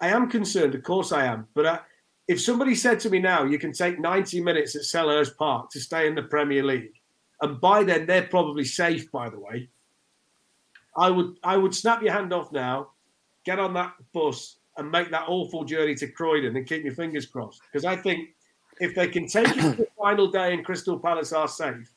I 0.00 0.08
am 0.08 0.30
concerned, 0.30 0.74
of 0.74 0.82
course 0.82 1.12
I 1.12 1.26
am. 1.26 1.46
But 1.54 1.66
I, 1.66 1.70
uh, 1.70 1.78
if 2.28 2.40
somebody 2.40 2.74
said 2.74 3.00
to 3.00 3.10
me 3.10 3.18
now, 3.18 3.44
you 3.44 3.58
can 3.58 3.72
take 3.72 3.98
90 3.98 4.40
minutes 4.40 4.76
at 4.76 4.82
Selhurst 4.82 5.36
Park 5.36 5.68
to 5.70 5.80
stay 5.80 6.06
in 6.06 6.14
the 6.14 6.22
Premier 6.22 6.62
League, 6.62 6.92
and 7.42 7.60
by 7.60 7.82
then 7.82 8.06
they're 8.06 8.28
probably 8.28 8.64
safe, 8.64 9.10
by 9.10 9.28
the 9.28 9.38
way. 9.38 9.68
I 10.96 11.10
would 11.10 11.38
I 11.42 11.56
would 11.56 11.74
snap 11.74 12.02
your 12.02 12.12
hand 12.12 12.32
off 12.32 12.52
now, 12.52 12.90
get 13.44 13.58
on 13.58 13.74
that 13.74 13.94
bus 14.12 14.56
and 14.76 14.90
make 14.90 15.10
that 15.10 15.24
awful 15.28 15.64
journey 15.64 15.94
to 15.96 16.06
Croydon 16.08 16.56
and 16.56 16.66
keep 16.66 16.84
your 16.84 16.94
fingers 16.94 17.26
crossed. 17.26 17.60
Because 17.70 17.84
I 17.84 17.96
think 17.96 18.30
if 18.80 18.94
they 18.94 19.08
can 19.08 19.26
take 19.26 19.48
it 19.48 19.60
to 19.60 19.70
the 19.70 19.88
final 19.98 20.30
day 20.30 20.54
and 20.54 20.64
Crystal 20.64 20.98
Palace 20.98 21.32
are 21.32 21.48
safe, 21.48 21.92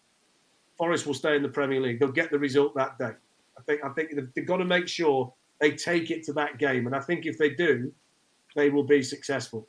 Forest 0.78 1.06
will 1.06 1.14
stay 1.14 1.36
in 1.36 1.44
the 1.44 1.50
Premier 1.50 1.80
League. 1.80 2.00
They'll 2.00 2.12
get 2.12 2.32
the 2.32 2.40
result 2.40 2.76
that 2.76 2.98
day. 2.98 3.12
I 3.58 3.62
think 3.66 3.84
I 3.84 3.90
think 3.90 4.12
they've 4.36 4.46
got 4.46 4.58
to 4.58 4.66
make 4.66 4.88
sure 4.88 5.34
they 5.60 5.72
take 5.72 6.12
it 6.12 6.24
to 6.24 6.34
that 6.34 6.58
game. 6.58 6.88
And 6.88 6.96
I 6.96 7.00
think 7.00 7.26
if 7.26 7.38
they 7.38 7.52
do, 7.52 7.92
they 8.56 8.70
will 8.70 8.84
be 8.84 9.02
successful. 9.02 9.68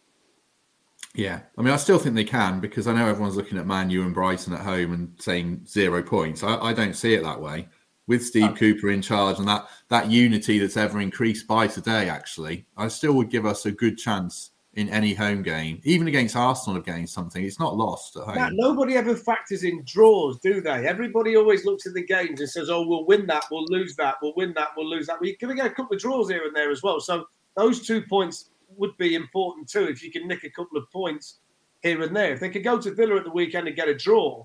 Yeah, 1.15 1.41
I 1.57 1.63
mean, 1.63 1.73
I 1.73 1.77
still 1.77 1.99
think 1.99 2.17
they 2.17 2.25
can 2.25 2.59
because 2.59 2.89
I 2.89 2.93
know 2.93 3.07
everyone's 3.07 3.37
looking 3.37 3.57
at 3.57 3.67
Man 3.67 3.89
U 3.91 4.03
and 4.03 4.13
Brighton 4.13 4.53
at 4.53 4.61
home 4.61 4.93
and 4.93 5.13
saying 5.19 5.65
zero 5.67 6.03
points. 6.03 6.43
I, 6.43 6.57
I 6.57 6.73
don't 6.73 6.97
see 6.97 7.15
it 7.15 7.23
that 7.23 7.41
way. 7.41 7.69
With 8.07 8.25
Steve 8.25 8.51
oh. 8.51 8.55
Cooper 8.55 8.91
in 8.91 9.01
charge 9.01 9.39
and 9.39 9.49
that 9.49 9.67
that 9.89 10.11
unity 10.11 10.59
that's 10.59 10.77
ever 10.77 11.01
increased 11.01 11.47
by 11.47 11.69
today, 11.69 12.09
actually, 12.09 12.67
I 12.77 12.89
still 12.89 13.15
would 13.15 13.31
give 13.31 13.47
us 13.47 13.65
a 13.65 13.73
good 13.73 13.97
chance 13.97 14.51
in 14.77 14.89
any 14.89 15.15
home 15.15 15.43
game, 15.43 15.81
even 15.85 16.09
against 16.09 16.35
Arsenal 16.35 16.75
have 16.75 16.85
gained 16.85 17.09
something. 17.09 17.45
It's 17.45 17.61
not 17.61 17.77
lost 17.77 18.17
at 18.17 18.25
home. 18.25 18.35
Now, 18.35 18.49
nobody 18.51 18.97
ever 18.97 19.15
factors 19.15 19.63
in 19.63 19.83
draws, 19.85 20.39
do 20.41 20.61
they? 20.61 20.87
Everybody 20.87 21.37
always 21.37 21.65
looks 21.65 21.87
at 21.87 21.95
the 21.95 22.05
games 22.05 22.41
and 22.41 22.51
says, 22.51 22.71
"Oh, 22.71 22.87
we'll 22.87 23.07
win 23.07 23.27
that, 23.27 23.45
we'll 23.51 23.67
lose 23.67 23.95
that, 23.97 24.17
we'll 24.21 24.35
win 24.37 24.53
that, 24.57 24.71
we'll 24.77 24.89
lose 24.89 25.07
that." 25.07 25.21
We're 25.21 25.37
going 25.41 25.57
to 25.57 25.63
get 25.63 25.71
a 25.71 25.75
couple 25.75 25.95
of 25.95 26.03
draws 26.03 26.29
here 26.29 26.45
and 26.45 26.55
there 26.55 26.71
as 26.71 26.83
well. 26.83 27.01
So 27.01 27.27
those 27.57 27.87
two 27.87 28.03
points 28.03 28.51
would 28.77 28.97
be 28.97 29.15
important 29.15 29.69
too. 29.69 29.85
If 29.89 30.03
you 30.03 30.11
can 30.11 30.27
nick 30.27 30.43
a 30.43 30.51
couple 30.51 30.77
of 30.77 30.91
points 30.91 31.39
here 31.83 32.03
and 32.03 32.15
there, 32.15 32.33
if 32.33 32.41
they 32.41 32.51
could 32.51 32.65
go 32.65 32.81
to 32.81 32.95
Villa 32.95 33.17
at 33.17 33.25
the 33.25 33.31
weekend 33.31 33.69
and 33.69 33.77
get 33.77 33.89
a 33.89 33.95
draw, 33.95 34.45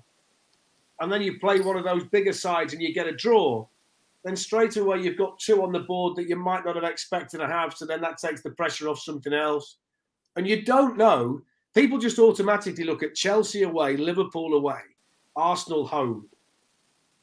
and 1.00 1.10
then 1.10 1.22
you 1.22 1.40
play 1.40 1.60
one 1.60 1.76
of 1.76 1.84
those 1.84 2.04
bigger 2.04 2.32
sides 2.32 2.72
and 2.72 2.80
you 2.80 2.94
get 2.94 3.08
a 3.08 3.16
draw, 3.16 3.66
then 4.22 4.36
straight 4.36 4.76
away 4.76 5.00
you've 5.00 5.18
got 5.18 5.40
two 5.40 5.64
on 5.64 5.72
the 5.72 5.80
board 5.80 6.14
that 6.14 6.28
you 6.28 6.36
might 6.36 6.64
not 6.64 6.76
have 6.76 6.84
expected 6.84 7.38
to 7.38 7.48
have. 7.48 7.74
So 7.74 7.84
then 7.84 8.00
that 8.02 8.18
takes 8.18 8.42
the 8.42 8.50
pressure 8.50 8.88
off 8.88 9.00
something 9.00 9.32
else 9.32 9.78
and 10.36 10.46
you 10.46 10.62
don't 10.62 10.96
know. 10.96 11.42
People 11.74 11.98
just 11.98 12.18
automatically 12.18 12.84
look 12.84 13.02
at 13.02 13.14
Chelsea 13.14 13.62
away, 13.62 13.96
Liverpool 13.96 14.54
away, 14.54 14.80
Arsenal 15.36 15.86
home. 15.86 16.28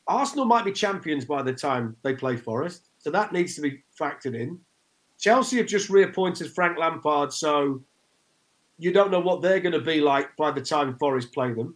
Arsenal 0.07 0.45
might 0.45 0.65
be 0.65 0.71
champions 0.71 1.25
by 1.25 1.41
the 1.41 1.53
time 1.53 1.95
they 2.01 2.13
play 2.13 2.37
Forest, 2.37 2.89
so 2.97 3.11
that 3.11 3.33
needs 3.33 3.55
to 3.55 3.61
be 3.61 3.83
factored 3.99 4.35
in. 4.35 4.59
Chelsea 5.19 5.57
have 5.57 5.65
just 5.65 5.89
reappointed 5.89 6.51
Frank 6.51 6.77
Lampard, 6.77 7.33
so 7.33 7.81
you 8.77 8.93
don't 8.93 9.11
know 9.11 9.19
what 9.19 9.41
they're 9.41 9.59
going 9.59 9.73
to 9.73 9.81
be 9.81 9.99
like 9.99 10.35
by 10.37 10.51
the 10.51 10.61
time 10.61 10.97
Forest 10.97 11.33
play 11.33 11.53
them. 11.53 11.75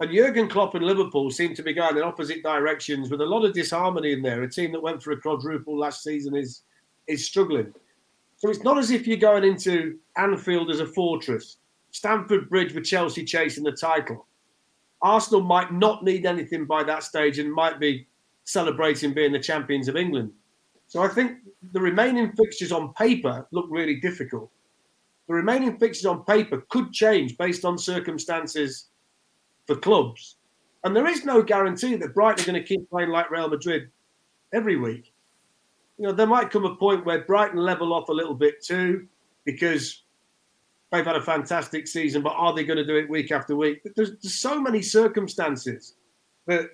And 0.00 0.12
Jurgen 0.12 0.48
Klopp 0.48 0.74
and 0.74 0.84
Liverpool 0.84 1.30
seem 1.30 1.54
to 1.54 1.62
be 1.62 1.72
going 1.72 1.96
in 1.96 2.02
opposite 2.02 2.42
directions 2.42 3.10
with 3.10 3.20
a 3.20 3.26
lot 3.26 3.44
of 3.44 3.54
disharmony 3.54 4.12
in 4.12 4.22
there. 4.22 4.42
A 4.42 4.50
team 4.50 4.72
that 4.72 4.82
went 4.82 5.02
for 5.02 5.12
a 5.12 5.20
quadruple 5.20 5.78
last 5.78 6.02
season 6.02 6.34
is 6.34 6.62
is 7.06 7.24
struggling. 7.24 7.72
So 8.36 8.50
it's 8.50 8.62
not 8.62 8.78
as 8.78 8.90
if 8.90 9.06
you're 9.06 9.16
going 9.16 9.44
into 9.44 9.98
Anfield 10.16 10.70
as 10.70 10.80
a 10.80 10.86
fortress. 10.86 11.58
Stamford 11.92 12.50
Bridge 12.50 12.74
with 12.74 12.84
Chelsea 12.84 13.24
chasing 13.24 13.64
the 13.64 13.72
title. 13.72 14.26
Arsenal 15.02 15.42
might 15.42 15.72
not 15.72 16.02
need 16.02 16.26
anything 16.26 16.64
by 16.64 16.82
that 16.82 17.04
stage 17.04 17.38
and 17.38 17.52
might 17.52 17.78
be 17.78 18.06
celebrating 18.44 19.14
being 19.14 19.32
the 19.32 19.38
champions 19.38 19.88
of 19.88 19.96
England. 19.96 20.32
So 20.88 21.02
I 21.02 21.08
think 21.08 21.38
the 21.72 21.80
remaining 21.80 22.32
fixtures 22.32 22.72
on 22.72 22.92
paper 22.94 23.46
look 23.52 23.66
really 23.70 24.00
difficult. 24.00 24.50
The 25.28 25.34
remaining 25.34 25.78
fixtures 25.78 26.06
on 26.06 26.24
paper 26.24 26.64
could 26.68 26.92
change 26.92 27.38
based 27.38 27.64
on 27.64 27.78
circumstances 27.78 28.88
for 29.66 29.76
clubs. 29.76 30.36
And 30.84 30.94
there 30.94 31.06
is 31.06 31.24
no 31.24 31.42
guarantee 31.42 31.96
that 31.96 32.14
Brighton 32.14 32.42
are 32.42 32.52
going 32.52 32.62
to 32.62 32.68
keep 32.68 32.90
playing 32.90 33.08
like 33.08 33.30
Real 33.30 33.48
Madrid 33.48 33.90
every 34.52 34.76
week 34.76 35.13
you 35.98 36.06
know, 36.06 36.12
there 36.12 36.26
might 36.26 36.50
come 36.50 36.64
a 36.64 36.74
point 36.74 37.04
where 37.04 37.24
Brighton 37.24 37.58
level 37.58 37.92
off 37.92 38.08
a 38.08 38.12
little 38.12 38.34
bit 38.34 38.62
too, 38.62 39.06
because 39.44 40.02
they've 40.90 41.04
had 41.04 41.16
a 41.16 41.22
fantastic 41.22 41.86
season. 41.86 42.22
But 42.22 42.34
are 42.36 42.54
they 42.54 42.64
going 42.64 42.78
to 42.78 42.86
do 42.86 42.96
it 42.96 43.08
week 43.08 43.30
after 43.32 43.54
week? 43.56 43.80
There's, 43.94 44.12
there's 44.22 44.34
so 44.34 44.60
many 44.60 44.82
circumstances 44.82 45.94
that 46.46 46.70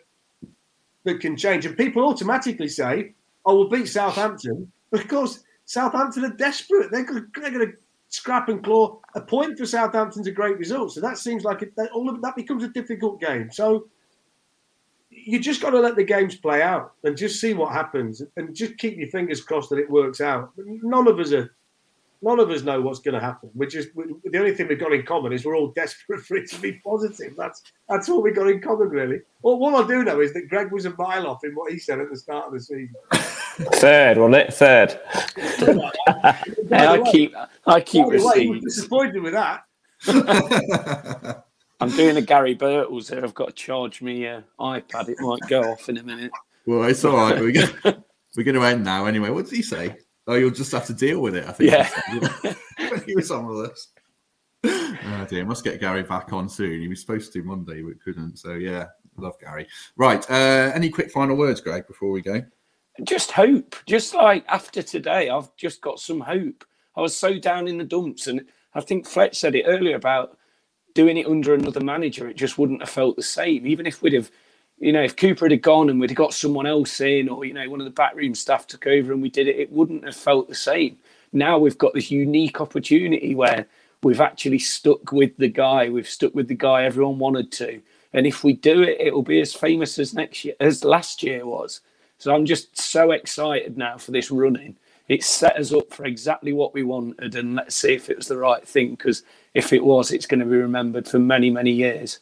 that 1.04 1.20
can 1.20 1.36
change, 1.36 1.64
and 1.64 1.76
people 1.76 2.04
automatically 2.04 2.68
say, 2.68 3.14
"Oh, 3.44 3.56
we'll 3.56 3.68
beat 3.68 3.88
Southampton." 3.88 4.70
But 4.90 5.00
of 5.02 5.08
course, 5.08 5.44
Southampton 5.64 6.24
are 6.24 6.36
desperate. 6.36 6.90
They're 6.90 7.04
going, 7.04 7.22
to, 7.22 7.40
they're 7.40 7.50
going 7.50 7.66
to 7.68 7.72
scrap 8.08 8.48
and 8.48 8.62
claw. 8.62 8.98
A 9.14 9.20
point 9.20 9.56
for 9.56 9.64
Southampton's 9.64 10.26
a 10.26 10.32
great 10.32 10.58
result. 10.58 10.92
So 10.92 11.00
that 11.00 11.16
seems 11.16 11.44
like 11.44 11.62
it, 11.62 11.72
all 11.94 12.10
of 12.10 12.20
that 12.22 12.36
becomes 12.36 12.64
a 12.64 12.68
difficult 12.68 13.20
game. 13.20 13.50
So 13.50 13.88
you 15.24 15.38
just 15.38 15.60
got 15.60 15.70
to 15.70 15.80
let 15.80 15.96
the 15.96 16.04
games 16.04 16.36
play 16.36 16.62
out 16.62 16.92
and 17.04 17.16
just 17.16 17.40
see 17.40 17.54
what 17.54 17.72
happens 17.72 18.22
and 18.36 18.54
just 18.54 18.76
keep 18.78 18.96
your 18.96 19.08
fingers 19.08 19.42
crossed 19.42 19.70
that 19.70 19.78
it 19.78 19.90
works 19.90 20.20
out. 20.20 20.50
None 20.56 21.08
of 21.08 21.18
us 21.18 21.32
are 21.32 21.54
None 22.22 22.38
of 22.38 22.50
us 22.50 22.62
know 22.62 22.82
what's 22.82 23.00
going 23.00 23.14
to 23.14 23.20
happen. 23.20 23.48
We're 23.54 23.68
just 23.68 23.94
we, 23.94 24.04
the 24.24 24.38
only 24.38 24.54
thing 24.54 24.68
we've 24.68 24.78
got 24.78 24.92
in 24.92 25.04
common 25.04 25.32
is 25.32 25.46
we're 25.46 25.56
all 25.56 25.68
desperate 25.74 26.20
for 26.20 26.36
it 26.36 26.50
to 26.50 26.60
be 26.60 26.72
positive. 26.84 27.34
That's 27.36 27.62
that's 27.88 28.10
all 28.10 28.20
we 28.20 28.32
got 28.32 28.48
in 28.48 28.60
common, 28.60 28.90
really. 28.90 29.20
Well, 29.42 29.58
what 29.58 29.82
I 29.82 29.88
do 29.88 30.04
know 30.04 30.20
is 30.20 30.34
that 30.34 30.48
Greg 30.48 30.70
was 30.70 30.84
a 30.84 30.94
mile 30.96 31.26
off 31.26 31.44
in 31.44 31.54
what 31.54 31.72
he 31.72 31.78
said 31.78 31.98
at 31.98 32.10
the 32.10 32.16
start 32.16 32.48
of 32.48 32.52
the 32.52 32.60
season. 32.60 32.94
Third, 33.12 34.18
wasn't 34.18 34.36
it? 34.36 34.54
Third. 34.54 35.00
Hey, 36.70 36.86
I 36.86 37.10
keep 37.10 37.34
I 37.66 37.80
keep 37.80 38.06
By 38.06 38.16
the 38.16 38.24
way, 38.24 38.40
he 38.44 38.50
was 38.50 38.62
disappointed 38.62 39.22
with 39.22 39.32
that. 39.32 39.64
I'm 41.80 41.90
doing 41.90 42.16
a 42.16 42.22
Gary 42.22 42.54
Birtles 42.54 43.10
here. 43.10 43.24
I've 43.24 43.34
got 43.34 43.48
to 43.48 43.52
charge 43.52 44.02
me 44.02 44.26
uh, 44.26 44.42
iPad. 44.58 45.08
It 45.08 45.20
might 45.20 45.40
go 45.48 45.62
off 45.62 45.88
in 45.88 45.96
a 45.96 46.02
minute. 46.02 46.30
well, 46.66 46.84
it's 46.84 47.04
all 47.04 47.16
right. 47.16 47.40
We're 47.40 47.52
going, 47.52 47.72
we're 48.36 48.44
going 48.44 48.54
to 48.54 48.64
end 48.64 48.84
now 48.84 49.06
anyway. 49.06 49.30
What 49.30 49.46
did 49.46 49.56
he 49.56 49.62
say? 49.62 49.96
Oh, 50.26 50.34
you'll 50.34 50.50
just 50.50 50.72
have 50.72 50.86
to 50.86 50.94
deal 50.94 51.20
with 51.20 51.34
it. 51.34 51.46
I 51.46 51.52
think. 51.52 51.70
Yeah. 51.70 52.54
he 53.06 53.16
was 53.16 53.30
on 53.30 53.46
with 53.46 53.70
us. 53.70 53.88
Oh 54.62 55.26
dear, 55.28 55.46
must 55.46 55.64
get 55.64 55.80
Gary 55.80 56.02
back 56.02 56.32
on 56.32 56.48
soon. 56.48 56.82
He 56.82 56.88
was 56.88 57.00
supposed 57.00 57.32
to 57.32 57.42
Monday, 57.42 57.82
but 57.82 58.02
couldn't. 58.04 58.38
So 58.38 58.54
yeah, 58.54 58.86
love 59.16 59.38
Gary. 59.40 59.66
Right. 59.96 60.24
Uh, 60.30 60.70
any 60.74 60.90
quick 60.90 61.10
final 61.10 61.36
words, 61.36 61.60
Greg, 61.60 61.86
before 61.86 62.10
we 62.10 62.20
go? 62.20 62.42
Just 63.04 63.32
hope. 63.32 63.74
Just 63.86 64.14
like 64.14 64.44
after 64.48 64.82
today, 64.82 65.30
I've 65.30 65.54
just 65.56 65.80
got 65.80 65.98
some 65.98 66.20
hope. 66.20 66.64
I 66.94 67.00
was 67.00 67.16
so 67.16 67.38
down 67.38 67.68
in 67.68 67.78
the 67.78 67.84
dumps, 67.84 68.26
and 68.26 68.42
I 68.74 68.82
think 68.82 69.06
Fletch 69.06 69.38
said 69.38 69.54
it 69.54 69.64
earlier 69.66 69.96
about 69.96 70.36
doing 70.94 71.16
it 71.16 71.26
under 71.26 71.54
another 71.54 71.80
manager. 71.80 72.28
It 72.28 72.36
just 72.36 72.58
wouldn't 72.58 72.80
have 72.80 72.90
felt 72.90 73.16
the 73.16 73.22
same, 73.22 73.66
even 73.66 73.86
if 73.86 74.02
we'd 74.02 74.14
have. 74.14 74.30
You 74.78 74.92
know, 74.94 75.02
if 75.02 75.14
Cooper 75.14 75.46
had 75.46 75.60
gone 75.60 75.90
and 75.90 76.00
we'd 76.00 76.08
have 76.08 76.16
got 76.16 76.32
someone 76.32 76.66
else 76.66 77.02
in, 77.02 77.28
or 77.28 77.44
you 77.44 77.52
know, 77.52 77.68
one 77.68 77.80
of 77.80 77.84
the 77.84 77.90
backroom 77.90 78.34
staff 78.34 78.66
took 78.66 78.86
over 78.86 79.12
and 79.12 79.20
we 79.20 79.28
did 79.28 79.46
it, 79.46 79.58
it 79.58 79.70
wouldn't 79.70 80.06
have 80.06 80.16
felt 80.16 80.48
the 80.48 80.54
same. 80.54 80.96
Now 81.34 81.58
we've 81.58 81.76
got 81.76 81.92
this 81.92 82.10
unique 82.10 82.62
opportunity 82.62 83.34
where 83.34 83.66
we've 84.02 84.22
actually 84.22 84.58
stuck 84.58 85.12
with 85.12 85.36
the 85.36 85.48
guy. 85.48 85.90
We've 85.90 86.08
stuck 86.08 86.34
with 86.34 86.48
the 86.48 86.54
guy 86.54 86.84
everyone 86.84 87.18
wanted 87.18 87.52
to, 87.52 87.82
and 88.14 88.26
if 88.26 88.42
we 88.42 88.54
do 88.54 88.82
it, 88.82 89.00
it'll 89.00 89.22
be 89.22 89.40
as 89.42 89.52
famous 89.52 89.98
as 89.98 90.14
next 90.14 90.46
year 90.46 90.54
as 90.60 90.82
last 90.82 91.22
year 91.22 91.44
was. 91.44 91.82
So 92.16 92.34
I'm 92.34 92.46
just 92.46 92.78
so 92.78 93.12
excited 93.12 93.78
now 93.78 93.98
for 93.98 94.12
this 94.12 94.30
running. 94.30 94.76
It 95.08 95.24
set 95.24 95.56
us 95.56 95.72
up 95.72 95.92
for 95.92 96.04
exactly 96.04 96.52
what 96.52 96.72
we 96.72 96.84
wanted, 96.84 97.34
and 97.34 97.54
let's 97.54 97.74
see 97.74 97.94
if 97.94 98.08
it 98.08 98.16
was 98.16 98.28
the 98.28 98.36
right 98.36 98.66
thing. 98.66 98.90
Because 98.90 99.24
if 99.54 99.72
it 99.72 99.84
was, 99.84 100.12
it's 100.12 100.26
going 100.26 100.40
to 100.40 100.46
be 100.46 100.56
remembered 100.56 101.08
for 101.08 101.18
many, 101.18 101.50
many 101.50 101.72
years. 101.72 102.20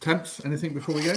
Temps, 0.00 0.44
anything 0.44 0.72
before 0.72 0.94
we 0.94 1.02
go? 1.02 1.14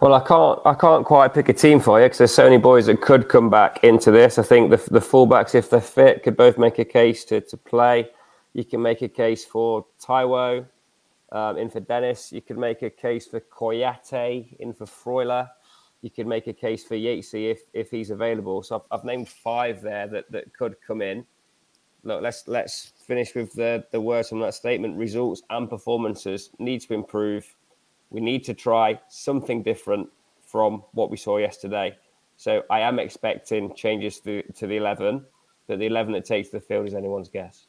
Well, 0.00 0.14
I 0.14 0.20
can't. 0.20 0.58
I 0.64 0.74
can't 0.74 1.04
quite 1.04 1.32
pick 1.32 1.48
a 1.48 1.52
team 1.52 1.80
for 1.80 2.00
you 2.00 2.06
because 2.06 2.18
there's 2.18 2.34
so 2.34 2.44
many 2.44 2.58
boys 2.58 2.86
that 2.86 3.00
could 3.00 3.28
come 3.28 3.48
back 3.48 3.82
into 3.82 4.10
this. 4.10 4.38
I 4.38 4.42
think 4.42 4.70
the 4.70 4.76
the 4.90 5.00
fullbacks, 5.00 5.54
if 5.54 5.70
they're 5.70 5.80
fit, 5.80 6.22
could 6.22 6.36
both 6.36 6.58
make 6.58 6.78
a 6.78 6.84
case 6.84 7.24
to 7.26 7.40
to 7.40 7.56
play. 7.56 8.10
You 8.52 8.64
can 8.64 8.80
make 8.80 9.02
a 9.02 9.08
case 9.08 9.44
for 9.44 9.86
Taiwo 10.02 10.66
um, 11.32 11.58
in 11.58 11.70
for 11.70 11.80
Dennis. 11.80 12.32
You 12.32 12.42
could 12.42 12.58
make 12.58 12.82
a 12.82 12.90
case 12.90 13.26
for 13.26 13.40
Kouyaté 13.40 14.56
in 14.58 14.72
for 14.72 14.86
Freuler. 14.86 15.48
You 16.02 16.10
could 16.10 16.26
make 16.26 16.46
a 16.46 16.52
case 16.52 16.84
for 16.84 16.94
Yatesy 16.94 17.50
if 17.50 17.60
if 17.72 17.90
he's 17.90 18.10
available. 18.10 18.62
So 18.62 18.76
I've, 18.76 18.98
I've 18.98 19.04
named 19.04 19.28
five 19.28 19.82
there 19.82 20.06
that, 20.08 20.30
that 20.30 20.54
could 20.54 20.76
come 20.86 21.02
in. 21.02 21.26
Look, 22.06 22.22
let's 22.22 22.46
let's 22.46 22.92
finish 23.04 23.34
with 23.34 23.52
the 23.54 23.84
the 23.90 24.00
words 24.00 24.28
from 24.28 24.38
that 24.40 24.54
statement. 24.54 24.96
Results 24.96 25.42
and 25.50 25.68
performances 25.68 26.50
need 26.60 26.80
to 26.82 26.94
improve. 26.94 27.44
We 28.10 28.20
need 28.20 28.44
to 28.44 28.54
try 28.54 29.00
something 29.08 29.64
different 29.64 30.08
from 30.46 30.84
what 30.92 31.10
we 31.10 31.16
saw 31.16 31.38
yesterday. 31.38 31.96
So 32.36 32.62
I 32.70 32.80
am 32.80 33.00
expecting 33.00 33.74
changes 33.74 34.20
to, 34.20 34.42
to 34.42 34.66
the 34.66 34.76
11, 34.76 35.24
but 35.66 35.78
the 35.78 35.86
11 35.86 36.12
that 36.12 36.24
takes 36.24 36.50
the 36.50 36.60
field 36.60 36.86
is 36.86 36.94
anyone's 36.94 37.28
guess. 37.28 37.66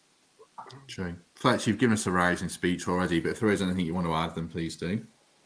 True. 0.87 1.15
Fletch, 1.35 1.65
you've 1.65 1.77
given 1.77 1.93
us 1.93 2.05
a 2.05 2.11
rousing 2.11 2.49
speech 2.49 2.87
already, 2.87 3.19
but 3.19 3.31
if 3.31 3.39
there 3.39 3.49
is 3.49 3.61
anything 3.61 3.85
you 3.85 3.95
want 3.95 4.05
to 4.05 4.13
add, 4.13 4.35
then 4.35 4.47
please 4.47 4.75
do. 4.75 5.01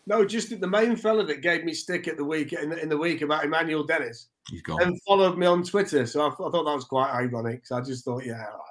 No, 0.07 0.25
just 0.25 0.59
the 0.59 0.67
main 0.67 0.95
fella 0.95 1.23
that 1.25 1.41
gave 1.41 1.63
me 1.63 1.73
stick 1.73 2.07
at 2.07 2.17
the 2.17 2.25
week 2.25 2.53
in 2.53 2.69
the, 2.69 2.81
in 2.81 2.89
the 2.89 2.97
week 2.97 3.21
about 3.21 3.45
Emmanuel 3.45 3.83
Dennis 3.83 4.27
You've 4.49 4.63
gone. 4.63 4.81
and 4.81 4.99
followed 5.03 5.37
me 5.37 5.45
on 5.45 5.63
Twitter. 5.63 6.05
So 6.07 6.21
I, 6.21 6.27
I 6.27 6.31
thought 6.35 6.51
that 6.51 6.75
was 6.75 6.85
quite 6.85 7.11
ironic. 7.11 7.65
So 7.67 7.77
I 7.77 7.81
just 7.81 8.03
thought, 8.03 8.25
yeah, 8.25 8.33
all 8.33 8.57
right, 8.57 8.70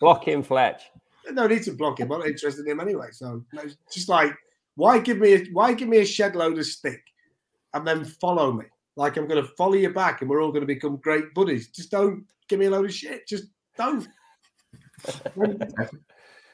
Block 0.00 0.26
him, 0.26 0.42
Fletch. 0.42 0.82
No 1.32 1.46
need 1.46 1.62
to 1.64 1.72
block 1.72 1.98
him. 2.00 2.12
I'm 2.12 2.20
not 2.20 2.28
interested 2.28 2.64
in 2.66 2.72
him 2.72 2.80
anyway. 2.80 3.08
So 3.12 3.44
just 3.92 4.08
like, 4.08 4.32
why 4.76 4.98
give 4.98 5.18
me 5.18 5.34
a, 5.34 5.44
why 5.52 5.72
give 5.72 5.88
me 5.88 5.98
a 5.98 6.04
shed 6.06 6.36
load 6.36 6.58
of 6.58 6.66
stick 6.66 7.02
and 7.74 7.86
then 7.86 8.04
follow 8.04 8.52
me? 8.52 8.64
Like 8.96 9.16
I'm 9.16 9.26
going 9.26 9.42
to 9.42 9.50
follow 9.56 9.74
you 9.74 9.92
back 9.92 10.20
and 10.20 10.30
we're 10.30 10.42
all 10.42 10.50
going 10.52 10.60
to 10.62 10.66
become 10.66 10.96
great 10.96 11.34
buddies. 11.34 11.68
Just 11.68 11.90
don't 11.90 12.24
give 12.48 12.58
me 12.60 12.66
a 12.66 12.70
load 12.70 12.84
of 12.84 12.94
shit. 12.94 13.26
Just 13.26 13.44
don't. 13.76 14.06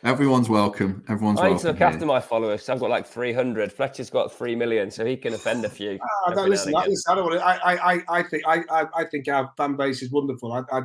Everyone's 0.04 0.48
welcome. 0.48 1.04
Everyone's 1.08 1.38
I 1.38 1.44
need 1.44 1.50
welcome. 1.50 1.60
to 1.62 1.68
look 1.68 1.78
here. 1.78 1.86
after 1.86 2.06
my 2.06 2.18
followers. 2.20 2.68
I've 2.68 2.80
got 2.80 2.90
like 2.90 3.06
300. 3.06 3.72
Fletcher's 3.72 4.10
got 4.10 4.32
3 4.32 4.56
million, 4.56 4.90
so 4.90 5.04
he 5.04 5.16
can 5.16 5.32
offend 5.32 5.64
a 5.64 5.68
few. 5.68 5.96
Ah, 6.02 6.30
I 6.30 6.34
don't 6.34 6.50
listen. 6.50 6.74
I, 6.74 6.86
listen, 6.86 7.12
I 7.12 7.14
don't 7.14 7.24
want 7.30 7.38
to. 7.38 7.46
I, 7.46 7.74
I, 7.74 7.94
I- 7.94 8.02
I 8.18 8.22
think 8.24 8.42
I, 8.44 8.64
I, 8.68 8.86
I 8.96 9.04
think 9.04 9.28
our 9.28 9.52
fan 9.56 9.76
base 9.76 10.02
is 10.02 10.10
wonderful. 10.10 10.52
I, 10.52 10.62
I'd 10.72 10.84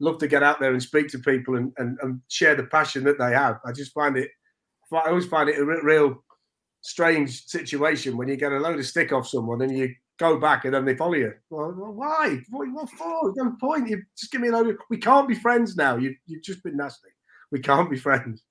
love 0.00 0.18
to 0.18 0.28
get 0.28 0.42
out 0.42 0.60
there 0.60 0.72
and 0.72 0.82
speak 0.82 1.08
to 1.08 1.18
people 1.18 1.56
and, 1.56 1.72
and, 1.78 1.98
and 2.02 2.20
share 2.28 2.54
the 2.54 2.64
passion 2.64 3.04
that 3.04 3.18
they 3.18 3.32
have. 3.32 3.58
I 3.64 3.72
just 3.72 3.92
find 3.94 4.16
it. 4.16 4.30
I 4.92 5.08
always 5.08 5.26
find 5.26 5.48
it 5.48 5.58
a 5.58 5.64
real 5.64 6.22
strange 6.82 7.46
situation 7.46 8.16
when 8.16 8.28
you 8.28 8.36
get 8.36 8.52
a 8.52 8.58
load 8.58 8.78
of 8.78 8.86
stick 8.86 9.12
off 9.12 9.26
someone 9.26 9.62
and 9.62 9.76
you 9.76 9.92
go 10.18 10.38
back 10.38 10.64
and 10.64 10.74
then 10.74 10.84
they 10.84 10.94
follow 10.94 11.14
you. 11.14 11.32
Well, 11.50 11.74
well, 11.76 11.92
why? 11.92 12.38
What, 12.50 12.68
what 12.72 12.90
for? 12.90 13.32
There's 13.34 13.36
no 13.46 13.56
point. 13.60 13.88
You 13.88 14.02
just 14.18 14.30
give 14.30 14.40
me 14.40 14.48
a 14.48 14.52
load. 14.52 14.68
Of, 14.68 14.76
we 14.90 14.98
can't 14.98 15.26
be 15.28 15.34
friends 15.34 15.76
now. 15.76 15.96
You 15.96 16.14
you've 16.26 16.42
just 16.42 16.62
been 16.62 16.76
nasty. 16.76 17.08
We 17.50 17.60
can't 17.60 17.90
be 17.90 17.96
friends. 17.98 18.42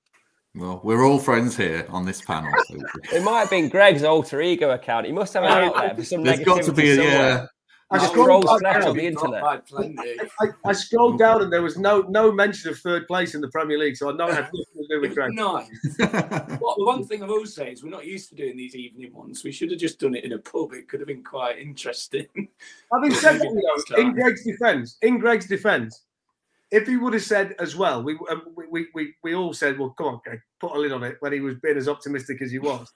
Well, 0.56 0.80
we're 0.84 1.04
all 1.04 1.18
friends 1.18 1.56
here 1.56 1.84
on 1.88 2.04
this 2.04 2.20
panel. 2.22 2.52
so- 2.68 2.76
It 3.12 3.22
might 3.24 3.40
have 3.40 3.50
been 3.50 3.68
Greg's 3.68 4.04
alter 4.04 4.40
ego 4.40 4.70
account. 4.70 5.06
He 5.06 5.12
must 5.12 5.34
have 5.34 5.42
an 5.44 5.50
outlet 5.50 5.96
for 5.96 6.04
some 6.04 6.22
There's 6.22 6.40
negativity 6.40 6.44
got 6.44 6.62
to 6.64 6.72
be 6.72 6.90
a 6.90 6.94
somewhere. 6.96 7.12
yeah. 7.12 7.46
I 7.90 7.98
Just 7.98 8.12
scrolled 8.12 8.44
trolls 8.44 8.62
back 8.62 8.80
down. 8.80 8.88
on 8.90 8.96
the 8.96 9.06
internet. 9.06 9.42
I, 9.44 10.46
I 10.64 10.72
scrolled 10.72 11.18
down 11.18 11.42
and 11.42 11.52
there 11.52 11.62
was 11.62 11.76
no 11.76 12.00
no 12.08 12.32
mention 12.32 12.70
of 12.70 12.78
third 12.78 13.06
place 13.06 13.34
in 13.34 13.40
the 13.40 13.48
Premier 13.48 13.78
League, 13.78 13.96
so 13.96 14.10
I 14.10 14.14
know 14.14 14.26
it 14.28 14.34
had 14.34 14.44
nothing 14.44 14.64
to 14.76 14.86
do 14.88 15.00
with 15.02 15.14
Greg. 15.14 15.32
Nice. 15.34 15.68
Well, 15.98 16.74
the 16.78 16.84
one 16.84 17.04
thing 17.06 17.22
I 17.22 17.26
will 17.26 17.46
say 17.46 17.72
is 17.72 17.84
we're 17.84 17.90
not 17.90 18.06
used 18.06 18.30
to 18.30 18.34
doing 18.34 18.56
these 18.56 18.74
evening 18.74 19.12
ones. 19.12 19.44
We 19.44 19.52
should 19.52 19.70
have 19.70 19.78
just 19.80 20.00
done 20.00 20.14
it 20.14 20.24
in 20.24 20.32
a 20.32 20.38
pub. 20.38 20.72
It 20.72 20.88
could 20.88 21.00
have 21.00 21.06
been 21.06 21.22
quite 21.22 21.58
interesting. 21.58 22.26
Having 22.92 23.14
said 23.14 23.38
that, 23.40 23.52
Maybe 23.52 23.60
though, 23.90 23.96
in. 24.00 24.12
Greg's 24.14 24.44
defence, 24.44 24.96
in 25.02 25.18
Greg's 25.18 25.46
defence, 25.46 26.02
if 26.70 26.86
he 26.88 26.96
would 26.96 27.12
have 27.12 27.22
said 27.22 27.54
as 27.60 27.76
well, 27.76 28.02
we, 28.02 28.18
um, 28.30 28.42
we, 28.56 28.64
we, 28.70 28.86
we, 28.94 29.14
we 29.22 29.34
all 29.34 29.52
said, 29.52 29.78
well, 29.78 29.90
come 29.90 30.06
on, 30.06 30.20
Greg, 30.24 30.40
put 30.58 30.74
a 30.74 30.78
lid 30.78 30.90
on 30.90 31.04
it 31.04 31.16
when 31.20 31.32
he 31.32 31.40
was 31.40 31.56
being 31.56 31.76
as 31.76 31.88
optimistic 31.88 32.40
as 32.42 32.50
he 32.50 32.58
was. 32.58 32.90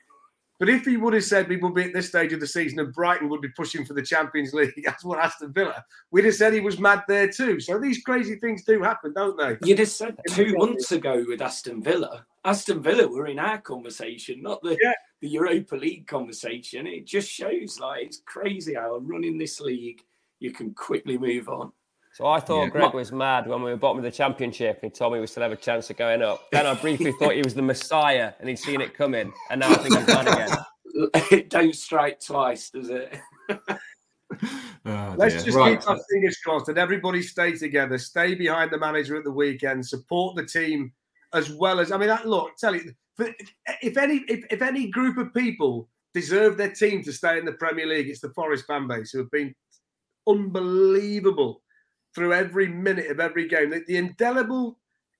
But 0.58 0.68
if 0.68 0.84
he 0.84 0.96
would 0.96 1.14
have 1.14 1.24
said 1.24 1.48
we 1.48 1.56
would 1.56 1.74
be 1.74 1.84
at 1.84 1.92
this 1.92 2.08
stage 2.08 2.32
of 2.32 2.40
the 2.40 2.46
season 2.46 2.80
and 2.80 2.92
Brighton 2.92 3.28
would 3.28 3.40
be 3.40 3.48
pushing 3.50 3.84
for 3.84 3.94
the 3.94 4.02
Champions 4.02 4.52
League, 4.52 4.72
as 4.86 5.04
well 5.04 5.20
Aston 5.20 5.52
Villa, 5.52 5.84
we'd 6.10 6.24
have 6.24 6.34
said 6.34 6.52
he 6.52 6.60
was 6.60 6.78
mad 6.80 7.04
there 7.06 7.28
too. 7.28 7.60
So 7.60 7.78
these 7.78 8.02
crazy 8.02 8.36
things 8.36 8.64
do 8.64 8.82
happen, 8.82 9.12
don't 9.12 9.36
they? 9.38 9.56
You'd 9.66 9.78
have 9.78 9.88
said 9.88 10.16
two 10.30 10.56
months 10.56 10.90
ago 10.92 11.24
with 11.28 11.40
Aston 11.40 11.82
Villa. 11.82 12.26
Aston 12.44 12.82
Villa 12.82 13.06
were 13.06 13.26
in 13.26 13.38
our 13.38 13.58
conversation, 13.58 14.42
not 14.42 14.60
the, 14.62 14.76
Yeah. 14.82 14.92
the 15.20 15.28
Europa 15.28 15.76
League 15.76 16.06
conversation. 16.06 16.86
It 16.86 17.06
just 17.06 17.30
shows 17.30 17.78
like 17.78 18.06
it's 18.06 18.22
crazy 18.26 18.74
how 18.74 18.98
running 18.98 19.38
this 19.38 19.60
league 19.60 20.02
you 20.40 20.52
can 20.52 20.74
quickly 20.74 21.18
move 21.18 21.48
on. 21.48 21.72
So 22.18 22.26
I 22.26 22.40
thought 22.40 22.64
Yeah. 22.64 22.70
Greg 22.70 22.94
was 22.94 23.12
mad 23.12 23.46
when 23.46 23.62
we 23.62 23.70
were 23.70 23.76
bottom 23.76 23.98
of 23.98 24.02
the 24.02 24.10
championship 24.10 24.80
and 24.82 24.90
he 24.90 24.98
told 24.98 25.12
me 25.12 25.20
we 25.20 25.28
still 25.28 25.44
have 25.44 25.52
a 25.52 25.56
chance 25.56 25.88
of 25.88 25.98
going 25.98 26.20
up. 26.20 26.50
Then 26.50 26.66
I 26.66 26.74
briefly 26.74 27.12
thought 27.12 27.36
he 27.36 27.42
was 27.42 27.54
the 27.54 27.62
messiah 27.62 28.32
and 28.40 28.48
he'd 28.48 28.58
seen 28.58 28.80
it 28.80 28.92
coming. 28.92 29.32
And 29.50 29.60
now 29.60 29.70
I 29.70 29.74
think 29.76 29.96
he's 29.96 30.06
done 30.06 30.26
again. 30.26 30.48
it 31.30 31.48
don't 31.48 31.76
strike 31.76 32.18
twice, 32.18 32.70
does 32.70 32.90
it? 32.90 33.20
Oh, 34.84 35.14
Let's 35.16 35.42
just 35.42 35.56
right. 35.56 35.80
keep 35.80 35.88
our 35.88 35.98
fingers 36.10 36.36
crossed 36.44 36.68
and 36.68 36.76
everybody 36.76 37.22
stay 37.22 37.56
together, 37.56 37.96
stay 37.96 38.34
behind 38.34 38.70
the 38.70 38.78
manager 38.78 39.16
at 39.16 39.24
the 39.24 39.32
weekend, 39.32 39.86
support 39.86 40.36
the 40.36 40.44
team 40.44 40.92
as 41.32 41.50
well 41.50 41.80
as 41.80 41.92
I 41.92 41.96
mean, 41.96 42.08
that, 42.08 42.28
look, 42.28 42.54
tell 42.58 42.74
you, 42.74 42.92
if 43.80 43.96
any 43.96 44.24
if, 44.28 44.44
if 44.50 44.60
any 44.60 44.88
group 44.88 45.16
of 45.16 45.32
people 45.32 45.88
deserve 46.12 46.58
their 46.58 46.72
team 46.72 47.02
to 47.04 47.12
stay 47.12 47.38
in 47.38 47.46
the 47.46 47.52
Premier 47.52 47.86
League, 47.86 48.08
it's 48.10 48.20
the 48.20 48.32
Forest 48.34 48.66
fan 48.66 48.86
base 48.86 49.12
who 49.12 49.20
have 49.20 49.30
been 49.30 49.54
unbelievable 50.28 51.62
through 52.18 52.32
every 52.32 52.66
minute 52.66 53.12
of 53.12 53.20
every 53.20 53.46
game. 53.46 53.70
The, 53.70 53.84
the 53.86 53.96
indelible 53.96 54.76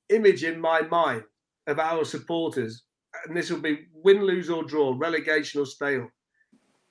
image 0.09 0.43
in 0.43 0.61
my 0.61 0.83
mind 0.83 1.23
of 1.69 1.79
our 1.79 2.05
supporters, 2.05 2.83
and 3.25 3.37
this 3.37 3.51
will 3.51 3.61
be 3.61 3.87
win, 3.93 4.25
lose 4.25 4.51
or 4.51 4.65
draw, 4.65 4.97
relegation 4.99 5.61
or 5.61 5.67
stay 5.67 6.01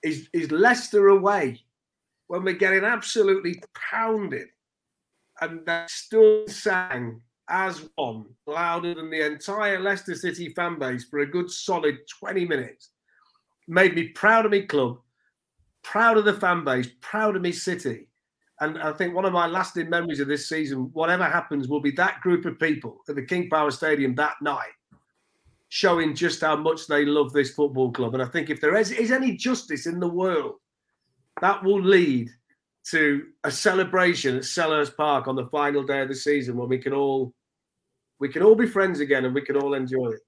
is 0.03 0.29
is 0.31 0.49
Leicester 0.49 1.09
away 1.09 1.59
when 2.27 2.43
we're 2.43 2.53
getting 2.53 2.85
absolutely 2.85 3.61
pounded, 3.75 4.47
and 5.41 5.65
they 5.65 5.83
still 5.89 6.47
sang 6.47 7.19
as 7.49 7.89
one, 7.95 8.27
louder 8.45 8.93
than 8.93 9.09
the 9.09 9.25
entire 9.25 9.81
Leicester 9.81 10.15
City 10.15 10.53
fan 10.53 10.79
base 10.79 11.03
for 11.03 11.19
a 11.19 11.29
good 11.29 11.51
solid 11.51 11.97
20 12.19 12.45
minutes. 12.45 12.91
Made 13.67 13.93
me 13.93 14.09
proud 14.09 14.45
of 14.45 14.51
me 14.51 14.61
club, 14.61 14.99
proud 15.83 16.17
of 16.17 16.23
the 16.23 16.33
fan 16.33 16.63
base, 16.63 16.87
proud 17.01 17.35
of 17.35 17.41
me 17.41 17.51
city. 17.51 18.07
And 18.59 18.79
I 18.79 18.91
think 18.91 19.13
one 19.13 19.25
of 19.25 19.33
my 19.33 19.45
lasting 19.45 19.89
memories 19.89 20.19
of 20.19 20.27
this 20.27 20.49
season, 20.49 20.89
whatever 20.93 21.25
happens, 21.25 21.67
will 21.67 21.79
be 21.79 21.91
that 21.91 22.21
group 22.21 22.45
of 22.45 22.59
people 22.59 23.01
at 23.07 23.15
the 23.15 23.21
King 23.21 23.49
Power 23.49 23.69
Stadium 23.69 24.15
that 24.15 24.35
night 24.41 24.71
showing 25.69 26.15
just 26.15 26.41
how 26.41 26.55
much 26.55 26.87
they 26.87 27.05
love 27.05 27.33
this 27.33 27.51
football 27.51 27.91
club. 27.91 28.13
And 28.13 28.23
I 28.23 28.27
think 28.27 28.49
if 28.49 28.61
there 28.61 28.75
is, 28.75 28.91
is 28.91 29.11
any 29.11 29.35
justice 29.35 29.85
in 29.85 29.99
the 29.99 30.07
world, 30.07 30.55
that 31.41 31.63
will 31.63 31.81
lead 31.81 32.29
to 32.89 33.25
a 33.43 33.51
celebration 33.51 34.37
at 34.37 34.43
Selhurst 34.43 34.95
Park 34.95 35.27
on 35.27 35.35
the 35.35 35.47
final 35.47 35.83
day 35.83 36.01
of 36.01 36.07
the 36.07 36.15
season 36.15 36.55
when 36.55 36.69
we 36.69 36.77
can 36.77 36.93
all 36.93 37.33
we 38.19 38.29
can 38.29 38.41
all 38.41 38.55
be 38.55 38.65
friends 38.65 38.99
again 38.99 39.25
and 39.25 39.35
we 39.35 39.41
can 39.41 39.57
all 39.57 39.75
enjoy 39.75 40.07
it. 40.07 40.21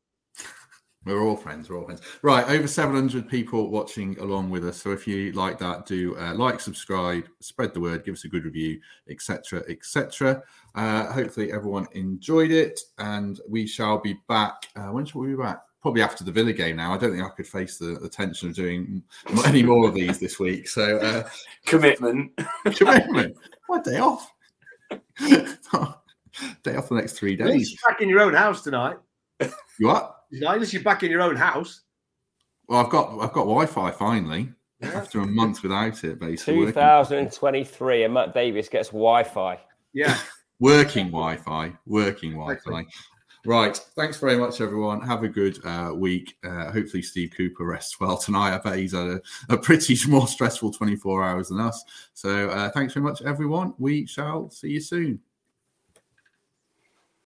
We're 1.06 1.24
all 1.24 1.38
friends. 1.38 1.70
We're 1.70 1.78
all 1.80 1.86
friends. 1.86 2.02
Right, 2.22 2.48
over 2.50 2.68
700 2.68 3.28
people 3.30 3.70
watching 3.70 4.20
along 4.20 4.50
with 4.50 4.68
us. 4.68 4.82
So 4.82 4.92
if 4.92 5.08
you 5.08 5.32
like 5.32 5.58
that, 5.60 5.86
do 5.86 6.18
uh, 6.18 6.34
like, 6.36 6.60
subscribe, 6.60 7.26
spread 7.40 7.74
the 7.74 7.80
word, 7.80 8.04
give 8.04 8.16
us 8.16 8.26
a 8.26 8.28
good 8.28 8.44
review, 8.44 8.82
etc., 9.10 9.64
etc. 9.70 10.44
Uh, 10.76 11.12
hopefully 11.12 11.54
everyone 11.54 11.88
enjoyed 11.94 12.52
it, 12.52 12.82
and 12.98 13.40
we 13.48 13.66
shall 13.66 13.98
be 14.00 14.18
back. 14.28 14.68
Uh, 14.76 14.90
when 14.90 15.06
shall 15.06 15.22
we 15.22 15.30
be 15.30 15.36
back? 15.36 15.62
Probably 15.82 16.02
after 16.02 16.26
the 16.26 16.34
Villa 16.34 16.52
game. 16.52 16.76
Now, 16.76 16.94
I 16.94 16.98
don't 16.98 17.12
think 17.12 17.24
I 17.24 17.30
could 17.30 17.48
face 17.48 17.78
the, 17.78 17.98
the 18.02 18.10
tension 18.10 18.50
of 18.50 18.56
doing 18.56 19.02
any 19.46 19.64
more 19.64 19.88
of 19.88 19.94
these 19.94 20.20
this 20.20 20.38
week. 20.38 20.68
So 20.68 20.98
uh, 20.98 21.30
commitment, 21.66 22.38
commitment. 22.76 23.38
What 23.68 23.86
day 23.86 24.00
off? 24.00 24.34
day 24.90 26.76
off 26.76 26.90
the 26.90 26.96
next 26.96 27.14
three 27.14 27.38
days. 27.38 27.82
back 27.88 28.02
in 28.02 28.10
your 28.10 28.20
own 28.20 28.34
house 28.34 28.62
tonight. 28.62 28.98
You 29.40 29.88
what? 29.88 30.19
Unless 30.32 30.74
you're 30.74 30.84
back 30.84 31.04
in 31.04 31.12
your 31.12 31.22
own 31.22 31.36
house. 31.36 31.82
Well, 32.68 32.80
I've 32.80 32.92
got 32.92 33.14
I've 33.14 33.34
got 33.34 33.46
Wi-Fi 33.46 33.92
finally 33.92 34.54
yeah. 34.80 34.90
after 34.90 35.22
a 35.22 35.26
month 35.26 35.64
without 35.64 36.04
it. 36.04 36.20
Basically, 36.20 36.66
2023, 36.68 38.04
and 38.04 38.14
Matt 38.14 38.34
Davies 38.34 38.70
gets 38.70 38.90
Wi-Fi. 38.90 39.60
Yeah, 39.94 40.18
working 40.60 41.08
Wi-Fi, 41.08 41.74
working 41.86 42.34
Wi-Fi. 42.34 42.86
Right. 43.46 43.76
Thanks 43.96 44.18
very 44.20 44.38
much, 44.38 44.60
everyone. 44.60 45.02
Have 45.02 45.24
a 45.24 45.30
good 45.30 45.66
uh, 45.66 45.94
week. 45.96 46.38
Uh, 46.44 46.72
hopefully, 46.72 47.02
Steve 47.02 47.32
Cooper 47.36 47.66
rests 47.66 48.00
well 48.00 48.18
tonight. 48.18 48.54
I 48.54 48.58
bet 48.58 48.78
he's 48.78 48.92
had 48.92 49.08
a, 49.08 49.22
a 49.48 49.58
pretty 49.58 49.98
more 50.08 50.28
stressful 50.28 50.72
24 50.72 51.24
hours 51.24 51.50
than 51.50 51.62
us. 51.62 51.84
So, 52.14 52.50
uh, 52.50 52.70
thanks 52.72 52.94
very 52.94 53.06
much, 53.06 53.22
everyone. 53.22 53.74
We 53.78 54.06
shall 54.06 54.50
see 54.50 54.72
you 54.72 54.82
soon. 54.82 55.22